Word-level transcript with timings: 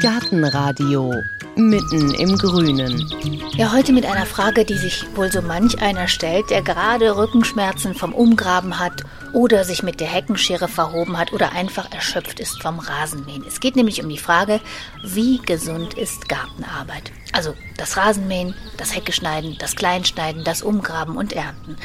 Gartenradio 0.00 1.12
mitten 1.56 2.14
im 2.14 2.38
Grünen. 2.38 3.06
Ja, 3.54 3.72
heute 3.72 3.92
mit 3.92 4.06
einer 4.06 4.24
Frage, 4.24 4.64
die 4.64 4.78
sich 4.78 5.04
wohl 5.14 5.30
so 5.30 5.42
manch 5.42 5.82
einer 5.82 6.08
stellt, 6.08 6.48
der 6.48 6.62
gerade 6.62 7.16
Rückenschmerzen 7.16 7.94
vom 7.94 8.14
Umgraben 8.14 8.78
hat 8.78 9.04
oder 9.34 9.64
sich 9.64 9.82
mit 9.82 10.00
der 10.00 10.08
Heckenschere 10.08 10.68
verhoben 10.68 11.18
hat 11.18 11.32
oder 11.32 11.52
einfach 11.52 11.92
erschöpft 11.92 12.40
ist 12.40 12.62
vom 12.62 12.78
Rasenmähen. 12.78 13.44
Es 13.46 13.60
geht 13.60 13.76
nämlich 13.76 14.02
um 14.02 14.08
die 14.08 14.18
Frage, 14.18 14.60
wie 15.04 15.38
gesund 15.38 15.94
ist 15.94 16.28
Gartenarbeit? 16.28 17.12
Also 17.32 17.54
das 17.76 17.96
Rasenmähen, 17.96 18.54
das 18.76 18.94
Heckeschneiden, 18.94 19.56
das 19.58 19.76
Kleinschneiden, 19.76 20.42
das 20.42 20.62
Umgraben 20.62 21.16
und 21.16 21.32
Ernten. 21.32 21.76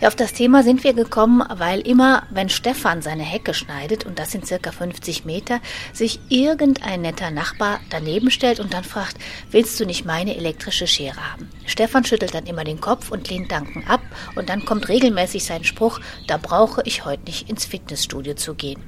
Ja, 0.00 0.08
auf 0.08 0.14
das 0.14 0.32
Thema 0.32 0.62
sind 0.62 0.84
wir 0.84 0.94
gekommen, 0.94 1.42
weil 1.56 1.80
immer, 1.80 2.22
wenn 2.30 2.48
Stefan 2.48 3.02
seine 3.02 3.24
Hecke 3.24 3.52
schneidet, 3.52 4.06
und 4.06 4.18
das 4.18 4.30
sind 4.30 4.46
circa 4.46 4.70
50 4.70 5.24
Meter, 5.24 5.60
sich 5.92 6.20
irgendein 6.28 7.02
netter 7.02 7.30
Nachbar 7.30 7.80
daneben 7.90 8.30
stellt 8.30 8.60
und 8.60 8.72
dann 8.72 8.84
fragt, 8.84 9.16
willst 9.50 9.78
du 9.80 9.86
nicht 9.86 10.04
meine 10.04 10.36
elektrische 10.36 10.86
Schere 10.86 11.32
haben? 11.32 11.50
Stefan 11.66 12.04
schüttelt 12.04 12.34
dann 12.34 12.46
immer 12.46 12.64
den 12.64 12.80
Kopf 12.80 13.10
und 13.10 13.28
lehnt 13.28 13.50
Danken 13.50 13.84
ab 13.88 14.02
und 14.36 14.48
dann 14.48 14.64
kommt 14.64 14.88
regelmäßig 14.88 15.44
sein 15.44 15.64
Spruch, 15.64 16.00
da 16.28 16.36
brauche 16.36 16.82
ich 16.84 17.04
heute 17.04 17.24
nicht 17.24 17.50
ins 17.50 17.64
Fitnessstudio 17.64 18.34
zu 18.34 18.54
gehen. 18.54 18.82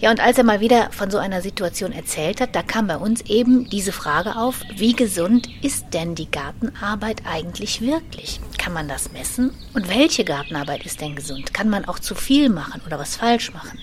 Ja, 0.00 0.10
und 0.10 0.20
als 0.20 0.38
er 0.38 0.44
mal 0.44 0.60
wieder 0.60 0.90
von 0.92 1.10
so 1.10 1.18
einer 1.18 1.42
Situation 1.42 1.92
erzählt 1.92 2.40
hat, 2.40 2.54
da 2.54 2.62
kam 2.62 2.86
bei 2.86 2.96
uns 2.96 3.22
eben 3.22 3.68
diese 3.68 3.92
Frage 3.92 4.36
auf, 4.36 4.60
wie 4.76 4.94
gesund 4.94 5.48
ist 5.62 5.86
denn 5.92 6.14
die 6.14 6.30
Gartenarbeit 6.30 7.22
eigentlich 7.24 7.80
wirklich? 7.80 8.40
Kann 8.58 8.72
man 8.72 8.88
das 8.88 9.12
messen? 9.12 9.52
Und 9.74 9.88
welche 9.88 10.24
Gartenarbeit 10.24 10.84
ist 10.84 11.00
denn 11.00 11.16
gesund? 11.16 11.54
Kann 11.54 11.68
man 11.68 11.84
auch 11.84 11.98
zu 11.98 12.14
viel 12.14 12.48
machen 12.48 12.82
oder 12.86 12.98
was 12.98 13.16
falsch 13.16 13.52
machen? 13.52 13.78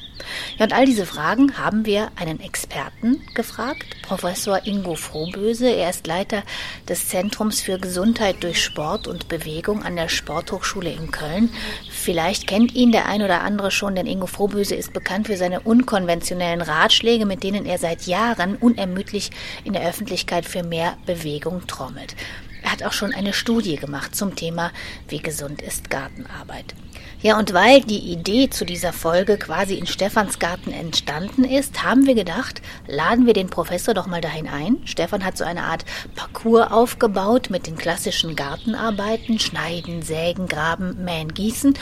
Ja, 0.57 0.65
und 0.65 0.73
all 0.73 0.85
diese 0.85 1.05
Fragen 1.05 1.57
haben 1.57 1.85
wir 1.85 2.11
einen 2.15 2.39
Experten 2.39 3.21
gefragt, 3.33 3.85
Professor 4.01 4.65
Ingo 4.65 4.95
Frohböse. 4.95 5.69
Er 5.69 5.89
ist 5.89 6.07
Leiter 6.07 6.43
des 6.87 7.09
Zentrums 7.09 7.61
für 7.61 7.79
Gesundheit 7.79 8.43
durch 8.43 8.63
Sport 8.63 9.07
und 9.07 9.27
Bewegung 9.27 9.83
an 9.83 9.95
der 9.95 10.09
Sporthochschule 10.09 10.91
in 10.91 11.11
Köln. 11.11 11.49
Vielleicht 11.89 12.47
kennt 12.47 12.73
ihn 12.73 12.91
der 12.91 13.07
ein 13.07 13.21
oder 13.21 13.41
andere 13.41 13.71
schon, 13.71 13.95
denn 13.95 14.07
Ingo 14.07 14.27
Frohböse 14.27 14.75
ist 14.75 14.93
bekannt 14.93 15.27
für 15.27 15.37
seine 15.37 15.61
unkonventionellen 15.61 16.61
Ratschläge, 16.61 17.25
mit 17.25 17.43
denen 17.43 17.65
er 17.65 17.77
seit 17.77 18.07
Jahren 18.07 18.55
unermüdlich 18.55 19.31
in 19.63 19.73
der 19.73 19.87
Öffentlichkeit 19.87 20.45
für 20.45 20.63
mehr 20.63 20.97
Bewegung 21.05 21.67
trommelt. 21.67 22.15
Er 22.63 22.71
hat 22.71 22.83
auch 22.83 22.93
schon 22.93 23.13
eine 23.13 23.33
Studie 23.33 23.75
gemacht 23.75 24.15
zum 24.15 24.35
Thema, 24.35 24.71
wie 25.07 25.19
gesund 25.19 25.61
ist 25.61 25.89
Gartenarbeit. 25.89 26.75
Ja, 27.23 27.37
und 27.37 27.53
weil 27.53 27.81
die 27.81 28.11
Idee 28.11 28.49
zu 28.49 28.65
dieser 28.65 28.93
Folge 28.93 29.37
quasi 29.37 29.75
in 29.75 29.85
Stephansgarten 29.85 30.73
entstanden 30.73 31.43
ist, 31.43 31.83
haben 31.83 32.07
wir 32.07 32.15
gedacht, 32.15 32.63
laden 32.87 33.27
wir 33.27 33.33
den 33.33 33.49
Professor 33.49 33.93
doch 33.93 34.07
mal 34.07 34.21
dahin 34.21 34.47
ein. 34.47 34.77
Stefan 34.85 35.23
hat 35.23 35.37
so 35.37 35.43
eine 35.43 35.63
Art 35.63 35.85
Parcours 36.15 36.71
aufgebaut 36.71 37.49
mit 37.51 37.67
den 37.67 37.77
klassischen 37.77 38.35
Gartenarbeiten, 38.35 39.37
Schneiden, 39.37 40.01
Sägen, 40.01 40.47
Graben, 40.47 41.03
Mähen, 41.03 41.31
Gießen. 41.33 41.75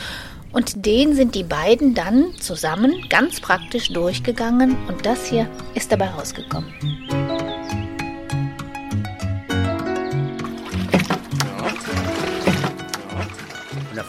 Und 0.52 0.84
den 0.84 1.14
sind 1.14 1.34
die 1.34 1.44
beiden 1.44 1.94
dann 1.94 2.34
zusammen 2.38 3.08
ganz 3.08 3.40
praktisch 3.40 3.88
durchgegangen 3.92 4.76
und 4.88 5.06
das 5.06 5.26
hier 5.26 5.48
ist 5.74 5.90
dabei 5.90 6.08
rausgekommen. 6.08 7.59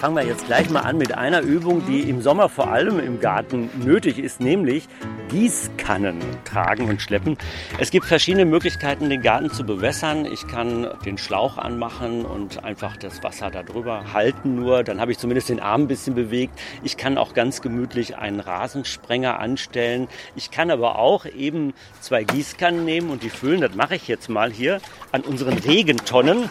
Fangen 0.01 0.15
wir 0.15 0.25
jetzt 0.25 0.47
gleich 0.47 0.67
mal 0.71 0.79
an 0.79 0.97
mit 0.97 1.15
einer 1.15 1.41
Übung, 1.41 1.85
die 1.85 2.09
im 2.09 2.23
Sommer 2.23 2.49
vor 2.49 2.71
allem 2.71 2.99
im 2.99 3.19
Garten 3.19 3.69
nötig 3.85 4.17
ist, 4.17 4.41
nämlich 4.41 4.87
Gießkannen 5.29 6.19
tragen 6.43 6.89
und 6.89 7.03
schleppen. 7.03 7.37
Es 7.77 7.91
gibt 7.91 8.07
verschiedene 8.07 8.45
Möglichkeiten, 8.45 9.11
den 9.11 9.21
Garten 9.21 9.51
zu 9.51 9.63
bewässern. 9.63 10.25
Ich 10.25 10.47
kann 10.47 10.89
den 11.05 11.19
Schlauch 11.19 11.59
anmachen 11.59 12.25
und 12.25 12.63
einfach 12.63 12.97
das 12.97 13.21
Wasser 13.21 13.51
darüber 13.51 14.11
halten 14.11 14.55
nur. 14.55 14.83
Dann 14.83 14.99
habe 14.99 15.11
ich 15.11 15.19
zumindest 15.19 15.49
den 15.49 15.59
Arm 15.59 15.83
ein 15.83 15.87
bisschen 15.87 16.15
bewegt. 16.15 16.59
Ich 16.81 16.97
kann 16.97 17.19
auch 17.19 17.35
ganz 17.35 17.61
gemütlich 17.61 18.17
einen 18.17 18.39
Rasensprenger 18.39 19.39
anstellen. 19.39 20.07
Ich 20.35 20.49
kann 20.49 20.71
aber 20.71 20.97
auch 20.97 21.27
eben 21.27 21.75
zwei 21.99 22.23
Gießkannen 22.23 22.83
nehmen 22.85 23.11
und 23.11 23.21
die 23.21 23.29
füllen. 23.29 23.61
Das 23.61 23.75
mache 23.75 23.97
ich 23.97 24.07
jetzt 24.07 24.29
mal 24.29 24.51
hier 24.51 24.81
an 25.11 25.21
unseren 25.21 25.59
Regentonnen. 25.59 26.49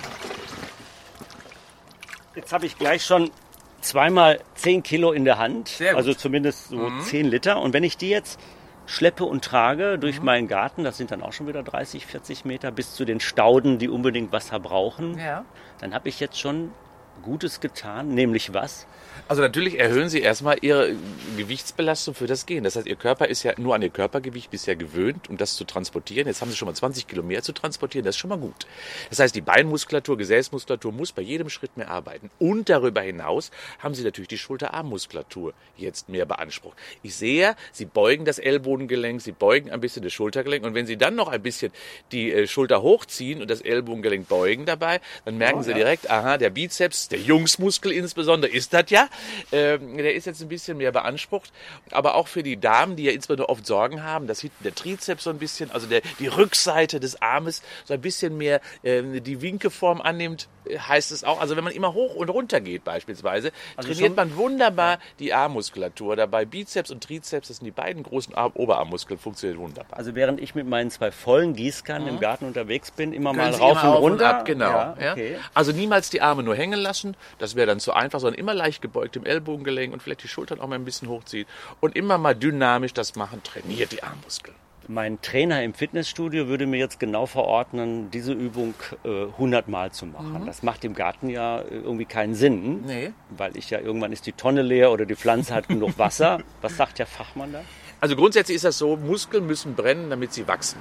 Jetzt 2.36 2.52
habe 2.52 2.64
ich 2.64 2.78
gleich 2.78 3.04
schon 3.04 3.32
zweimal 3.80 4.40
10 4.54 4.82
Kilo 4.82 5.12
in 5.12 5.24
der 5.24 5.38
Hand, 5.38 5.80
also 5.94 6.14
zumindest 6.14 6.68
so 6.68 6.76
mhm. 6.76 7.00
10 7.00 7.26
Liter. 7.26 7.60
Und 7.60 7.72
wenn 7.72 7.84
ich 7.84 7.96
die 7.96 8.10
jetzt 8.10 8.40
schleppe 8.86 9.24
und 9.24 9.44
trage 9.44 9.98
durch 9.98 10.18
mhm. 10.18 10.24
meinen 10.26 10.48
Garten, 10.48 10.84
das 10.84 10.96
sind 10.96 11.10
dann 11.10 11.22
auch 11.22 11.32
schon 11.32 11.46
wieder 11.46 11.62
30, 11.62 12.06
40 12.06 12.44
Meter 12.44 12.70
bis 12.72 12.94
zu 12.94 13.04
den 13.04 13.20
Stauden, 13.20 13.78
die 13.78 13.88
unbedingt 13.88 14.32
Wasser 14.32 14.58
brauchen, 14.58 15.18
ja. 15.18 15.44
dann 15.78 15.94
habe 15.94 16.08
ich 16.08 16.20
jetzt 16.20 16.38
schon 16.38 16.72
Gutes 17.22 17.60
getan, 17.60 18.08
nämlich 18.14 18.54
was? 18.54 18.86
Also 19.28 19.42
natürlich 19.42 19.78
erhöhen 19.78 20.08
Sie 20.08 20.20
erstmal 20.20 20.58
Ihre 20.60 20.94
Gewichtsbelastung 21.36 22.14
für 22.14 22.26
das 22.26 22.46
Gehen. 22.46 22.64
Das 22.64 22.76
heißt, 22.76 22.86
Ihr 22.86 22.96
Körper 22.96 23.28
ist 23.28 23.42
ja 23.42 23.52
nur 23.58 23.74
an 23.74 23.82
Ihr 23.82 23.90
Körpergewicht 23.90 24.50
bisher 24.50 24.76
gewöhnt, 24.76 25.28
um 25.28 25.36
das 25.36 25.54
zu 25.54 25.64
transportieren. 25.64 26.26
Jetzt 26.26 26.40
haben 26.40 26.50
Sie 26.50 26.56
schon 26.56 26.66
mal 26.66 26.74
20 26.74 27.06
Kilo 27.06 27.22
mehr 27.22 27.42
zu 27.42 27.52
transportieren. 27.52 28.04
Das 28.04 28.16
ist 28.16 28.20
schon 28.20 28.30
mal 28.30 28.38
gut. 28.38 28.66
Das 29.08 29.18
heißt, 29.18 29.34
die 29.34 29.40
Beinmuskulatur, 29.40 30.16
Gesäßmuskulatur 30.16 30.92
muss 30.92 31.12
bei 31.12 31.22
jedem 31.22 31.48
Schritt 31.48 31.76
mehr 31.76 31.90
arbeiten. 31.90 32.30
Und 32.38 32.68
darüber 32.68 33.02
hinaus 33.02 33.50
haben 33.78 33.94
Sie 33.94 34.02
natürlich 34.02 34.28
die 34.28 34.38
Schulterarmmuskulatur 34.38 35.54
jetzt 35.76 36.08
mehr 36.08 36.26
beansprucht. 36.26 36.76
Ich 37.02 37.14
sehe, 37.14 37.56
Sie 37.72 37.84
beugen 37.84 38.24
das 38.24 38.38
Ellbogengelenk, 38.38 39.20
Sie 39.20 39.32
beugen 39.32 39.70
ein 39.70 39.80
bisschen 39.80 40.02
das 40.02 40.12
Schultergelenk. 40.12 40.64
Und 40.64 40.74
wenn 40.74 40.86
Sie 40.86 40.96
dann 40.96 41.14
noch 41.14 41.28
ein 41.28 41.42
bisschen 41.42 41.72
die 42.12 42.32
äh, 42.32 42.46
Schulter 42.46 42.82
hochziehen 42.82 43.40
und 43.40 43.50
das 43.50 43.60
Ellbogengelenk 43.60 44.28
beugen 44.28 44.66
dabei, 44.66 45.00
dann 45.24 45.38
merken 45.38 45.60
oh, 45.60 45.62
Sie 45.62 45.70
ja. 45.70 45.76
direkt, 45.76 46.10
aha, 46.10 46.38
der 46.38 46.50
Bizeps, 46.50 47.08
der 47.08 47.20
Jungsmuskel 47.20 47.92
insbesondere 47.92 48.50
ist 48.50 48.72
das 48.72 48.88
ja. 48.88 49.08
Ähm, 49.52 49.96
der 49.96 50.14
ist 50.14 50.26
jetzt 50.26 50.42
ein 50.42 50.48
bisschen 50.48 50.78
mehr 50.78 50.92
beansprucht. 50.92 51.52
Aber 51.90 52.14
auch 52.14 52.28
für 52.28 52.42
die 52.42 52.58
Damen, 52.58 52.96
die 52.96 53.04
ja 53.04 53.12
insbesondere 53.12 53.48
oft 53.48 53.66
Sorgen 53.66 54.02
haben, 54.02 54.26
dass 54.26 54.40
hinten 54.40 54.64
der 54.64 54.74
Trizeps 54.74 55.24
so 55.24 55.30
ein 55.30 55.38
bisschen, 55.38 55.70
also 55.70 55.86
der, 55.86 56.02
die 56.18 56.26
Rückseite 56.26 57.00
des 57.00 57.20
Armes 57.22 57.62
so 57.84 57.94
ein 57.94 58.00
bisschen 58.00 58.36
mehr 58.36 58.60
äh, 58.82 59.02
die 59.20 59.42
Winkeform 59.42 60.00
annimmt, 60.00 60.48
heißt 60.68 61.12
es 61.12 61.24
auch. 61.24 61.40
Also 61.40 61.56
wenn 61.56 61.64
man 61.64 61.72
immer 61.72 61.94
hoch 61.94 62.14
und 62.14 62.28
runter 62.28 62.60
geht 62.60 62.84
beispielsweise, 62.84 63.52
also 63.76 63.88
trainiert 63.88 64.16
man 64.16 64.36
wunderbar 64.36 64.98
die 65.18 65.32
Armmuskulatur. 65.32 66.16
Dabei 66.16 66.44
Bizeps 66.44 66.90
und 66.90 67.02
Trizeps, 67.02 67.48
das 67.48 67.58
sind 67.58 67.66
die 67.66 67.70
beiden 67.70 68.02
großen 68.02 68.34
Arm 68.34 68.52
Oberarmmuskeln, 68.54 69.18
funktioniert 69.18 69.58
wunderbar. 69.58 69.98
Also 69.98 70.14
während 70.14 70.40
ich 70.40 70.54
mit 70.54 70.66
meinen 70.66 70.90
zwei 70.90 71.10
vollen 71.10 71.54
Gießkannen 71.54 72.08
mhm. 72.08 72.14
im 72.14 72.20
Garten 72.20 72.44
unterwegs 72.44 72.90
bin, 72.90 73.12
immer 73.12 73.30
Können 73.30 73.42
mal 73.42 73.52
Sie 73.54 73.60
rauf 73.60 73.82
und 73.82 73.90
runter. 73.90 74.30
Ab, 74.30 74.44
genau. 74.44 74.70
Ja, 74.70 74.96
okay. 75.12 75.32
ja. 75.34 75.38
Also 75.54 75.72
niemals 75.72 76.10
die 76.10 76.20
Arme 76.20 76.42
nur 76.42 76.54
hängen 76.54 76.78
lassen, 76.78 77.16
das 77.38 77.56
wäre 77.56 77.66
dann 77.66 77.80
zu 77.80 77.92
einfach, 77.92 78.20
sondern 78.20 78.38
immer 78.38 78.54
leicht 78.54 78.82
gebeugt 78.90 79.16
im 79.16 79.24
Ellbogengelenk 79.24 79.92
und 79.92 80.02
vielleicht 80.02 80.24
die 80.24 80.28
Schultern 80.28 80.60
auch 80.60 80.66
mal 80.66 80.74
ein 80.74 80.84
bisschen 80.84 81.08
hochziehen 81.08 81.46
und 81.80 81.94
immer 81.94 82.18
mal 82.18 82.34
dynamisch 82.34 82.92
das 82.92 83.14
machen, 83.14 83.42
trainiert 83.42 83.92
die 83.92 84.02
Armmuskeln. 84.02 84.56
Mein 84.88 85.20
Trainer 85.20 85.62
im 85.62 85.72
Fitnessstudio 85.72 86.48
würde 86.48 86.66
mir 86.66 86.78
jetzt 86.78 86.98
genau 86.98 87.26
verordnen, 87.26 88.10
diese 88.10 88.32
Übung 88.32 88.74
äh, 89.04 89.26
100 89.26 89.68
Mal 89.68 89.92
zu 89.92 90.06
machen. 90.06 90.42
Mhm. 90.42 90.46
Das 90.46 90.64
macht 90.64 90.84
im 90.84 90.94
Garten 90.94 91.30
ja 91.30 91.62
irgendwie 91.62 92.06
keinen 92.06 92.34
Sinn, 92.34 92.82
nee. 92.84 93.12
weil 93.28 93.56
ich 93.56 93.70
ja 93.70 93.78
irgendwann 93.78 94.12
ist 94.12 94.26
die 94.26 94.32
Tonne 94.32 94.62
leer 94.62 94.90
oder 94.90 95.06
die 95.06 95.14
Pflanze 95.14 95.54
hat 95.54 95.68
genug 95.68 95.96
Wasser. 95.98 96.40
Was 96.60 96.76
sagt 96.76 96.98
der 96.98 97.06
Fachmann 97.06 97.52
da? 97.52 97.60
Also 98.00 98.16
grundsätzlich 98.16 98.56
ist 98.56 98.64
das 98.64 98.78
so, 98.78 98.96
Muskeln 98.96 99.46
müssen 99.46 99.76
brennen, 99.76 100.10
damit 100.10 100.32
sie 100.32 100.48
wachsen 100.48 100.80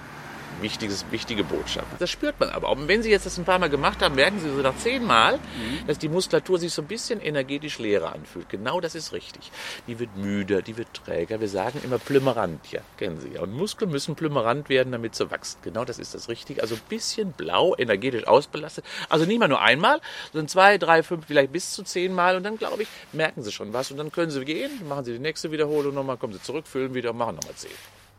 wichtiges, 0.62 1.06
wichtige 1.12 1.44
Botschaft. 1.44 1.88
Das 2.00 2.10
spürt 2.10 2.40
man 2.40 2.50
aber. 2.50 2.70
Und 2.70 2.88
wenn 2.88 3.04
Sie 3.04 3.10
jetzt 3.10 3.26
das 3.26 3.38
ein 3.38 3.46
paar 3.46 3.60
Mal 3.60 3.70
gemacht 3.70 4.02
haben, 4.02 4.16
merken 4.16 4.40
Sie 4.40 4.50
so 4.50 4.62
nach 4.62 4.76
zehn 4.78 5.06
Mal, 5.06 5.38
mhm. 5.38 5.88
dass 5.88 5.98
die 5.98 6.10
Muskulatur 6.10 6.60
sich 6.60 6.74
so 6.74 6.82
ein 6.82 6.88
bisschen 6.88 7.22
energetisch 7.22 7.80
leerer 7.80 8.14
anfühlt. 8.14 8.50
Genau 8.50 8.80
das 8.80 8.96
ist 8.96 9.14
richtig. 9.14 9.52
Die 9.88 10.00
wird 10.00 10.16
müder, 10.18 10.62
die 10.62 10.78
wird 10.78 10.94
träger. 10.94 11.40
Wir 11.40 11.50
sagen 11.50 11.80
immer 11.84 11.98
plümerant, 12.00 12.72
ja, 12.72 12.82
kennen 12.98 13.20
Sie 13.20 13.30
ja. 13.34 13.42
Und 13.42 13.54
Muskeln 13.54 13.92
müssen 13.92 14.16
plümerant 14.16 14.70
werden, 14.70 14.92
damit 14.92 15.16
sie 15.16 15.30
wachsen. 15.32 15.60
Genau 15.62 15.86
das 15.86 16.00
ist 16.00 16.14
das 16.14 16.30
Richtige. 16.30 16.62
Also 16.62 16.76
ein 16.76 16.82
bisschen 16.90 17.32
blau, 17.32 17.76
energetisch 17.78 18.28
ausbelastet. 18.28 18.86
Also 19.10 19.26
nicht 19.26 19.40
mal 19.40 19.48
nur 19.48 19.62
einmal, 19.62 20.02
sondern 20.32 20.48
zwei, 20.48 20.78
drei, 20.78 21.04
fünf, 21.04 21.26
vielleicht 21.28 21.52
bis 21.52 21.72
zu 21.72 21.84
zehn 21.84 22.14
Mal. 22.14 22.36
Und 22.36 22.44
dann, 22.44 22.58
glaube 22.58 22.84
ich, 22.84 22.90
merken 23.14 23.44
Sie 23.44 23.52
schon 23.52 23.74
was. 23.74 23.92
Und 23.92 23.98
dann 23.98 24.12
können 24.12 24.32
Sie 24.32 24.44
gehen, 24.46 24.88
machen 24.88 25.06
Sie 25.06 25.14
die 25.14 25.20
nächste 25.20 25.52
Wiederholung 25.52 25.94
nochmal, 25.94 26.18
kommen 26.18 26.34
Sie 26.34 26.42
zurück, 26.42 26.68
füllen 26.68 26.94
wieder, 26.94 27.14
machen 27.14 27.36
nochmal 27.36 27.56
zehn. 27.56 27.72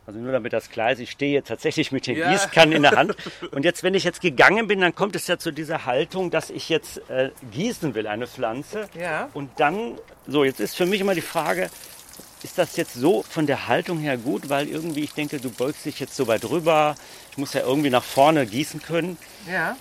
Also 0.07 0.19
nur 0.19 0.31
damit 0.31 0.51
das 0.51 0.69
klar 0.69 0.91
ist, 0.91 0.99
ich 0.99 1.11
stehe 1.11 1.31
jetzt 1.31 1.47
tatsächlich 1.47 1.91
mit 1.91 2.07
den 2.07 2.17
ja. 2.17 2.31
Gießkannen 2.31 2.75
in 2.75 2.81
der 2.81 2.91
Hand. 2.91 3.15
Und 3.51 3.63
jetzt, 3.63 3.83
wenn 3.83 3.93
ich 3.93 4.03
jetzt 4.03 4.21
gegangen 4.21 4.67
bin, 4.67 4.81
dann 4.81 4.95
kommt 4.95 5.15
es 5.15 5.27
ja 5.27 5.37
zu 5.37 5.51
dieser 5.51 5.85
Haltung, 5.85 6.31
dass 6.31 6.49
ich 6.49 6.69
jetzt 6.69 7.07
äh, 7.09 7.29
gießen 7.51 7.93
will, 7.93 8.07
eine 8.07 8.25
Pflanze. 8.25 8.89
Ja. 8.99 9.29
Und 9.33 9.51
dann, 9.57 9.97
so, 10.27 10.43
jetzt 10.43 10.59
ist 10.59 10.75
für 10.75 10.87
mich 10.87 11.01
immer 11.01 11.13
die 11.13 11.21
Frage, 11.21 11.69
ist 12.43 12.57
das 12.57 12.75
jetzt 12.77 12.95
so 12.95 13.23
von 13.23 13.45
der 13.45 13.67
Haltung 13.67 13.99
her 13.99 14.17
gut? 14.17 14.49
Weil 14.49 14.67
irgendwie, 14.67 15.03
ich 15.03 15.13
denke, 15.13 15.39
du 15.39 15.51
beugst 15.51 15.85
dich 15.85 15.99
jetzt 15.99 16.15
so 16.15 16.27
weit 16.27 16.49
rüber. 16.49 16.95
Ich 17.31 17.37
muss 17.37 17.53
ja 17.53 17.61
irgendwie 17.61 17.91
nach 17.91 18.03
vorne 18.03 18.47
gießen 18.47 18.81
können. 18.81 19.17
Ja. 19.49 19.77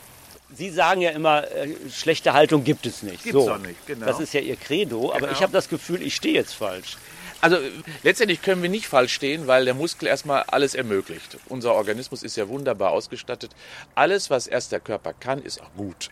Sie 0.52 0.68
sagen 0.68 1.00
ja 1.00 1.10
immer, 1.10 1.50
äh, 1.50 1.74
schlechte 1.90 2.32
Haltung 2.32 2.64
gibt 2.64 2.84
es 2.84 3.02
nicht. 3.02 3.22
Gibt 3.22 3.36
es 3.36 3.44
so. 3.44 3.52
auch 3.52 3.58
nicht, 3.58 3.86
genau. 3.86 4.04
Das 4.04 4.20
ist 4.20 4.34
ja 4.34 4.40
Ihr 4.40 4.56
Credo. 4.56 5.00
Genau. 5.00 5.14
Aber 5.14 5.30
ich 5.30 5.42
habe 5.42 5.52
das 5.52 5.68
Gefühl, 5.68 6.02
ich 6.02 6.14
stehe 6.14 6.34
jetzt 6.34 6.54
falsch. 6.54 6.98
Also 7.40 7.56
letztendlich 8.02 8.42
können 8.42 8.62
wir 8.62 8.68
nicht 8.68 8.86
falsch 8.86 9.14
stehen, 9.14 9.46
weil 9.46 9.64
der 9.64 9.74
Muskel 9.74 10.08
erstmal 10.08 10.42
alles 10.44 10.74
ermöglicht. 10.74 11.38
Unser 11.48 11.74
Organismus 11.74 12.22
ist 12.22 12.36
ja 12.36 12.48
wunderbar 12.48 12.90
ausgestattet. 12.90 13.52
Alles, 13.94 14.28
was 14.28 14.46
erst 14.46 14.72
der 14.72 14.80
Körper 14.80 15.14
kann, 15.14 15.42
ist 15.42 15.62
auch 15.62 15.72
gut. 15.76 16.10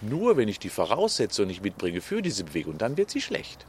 Nur 0.00 0.36
wenn 0.36 0.48
ich 0.48 0.58
die 0.58 0.70
Voraussetzungen 0.70 1.48
nicht 1.48 1.62
mitbringe 1.62 2.00
für 2.00 2.22
diese 2.22 2.44
Bewegung, 2.44 2.78
dann 2.78 2.96
wird 2.96 3.10
sie 3.10 3.20
schlecht. 3.20 3.66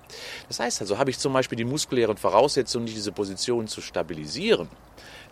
Das 0.47 0.59
heißt 0.59 0.81
also, 0.81 0.97
habe 0.97 1.09
ich 1.09 1.19
zum 1.19 1.33
Beispiel 1.33 1.57
die 1.57 1.65
muskulären 1.65 2.17
Voraussetzungen, 2.17 2.85
nicht 2.85 2.95
diese 2.95 3.11
Position 3.11 3.67
zu 3.67 3.81
stabilisieren, 3.81 4.69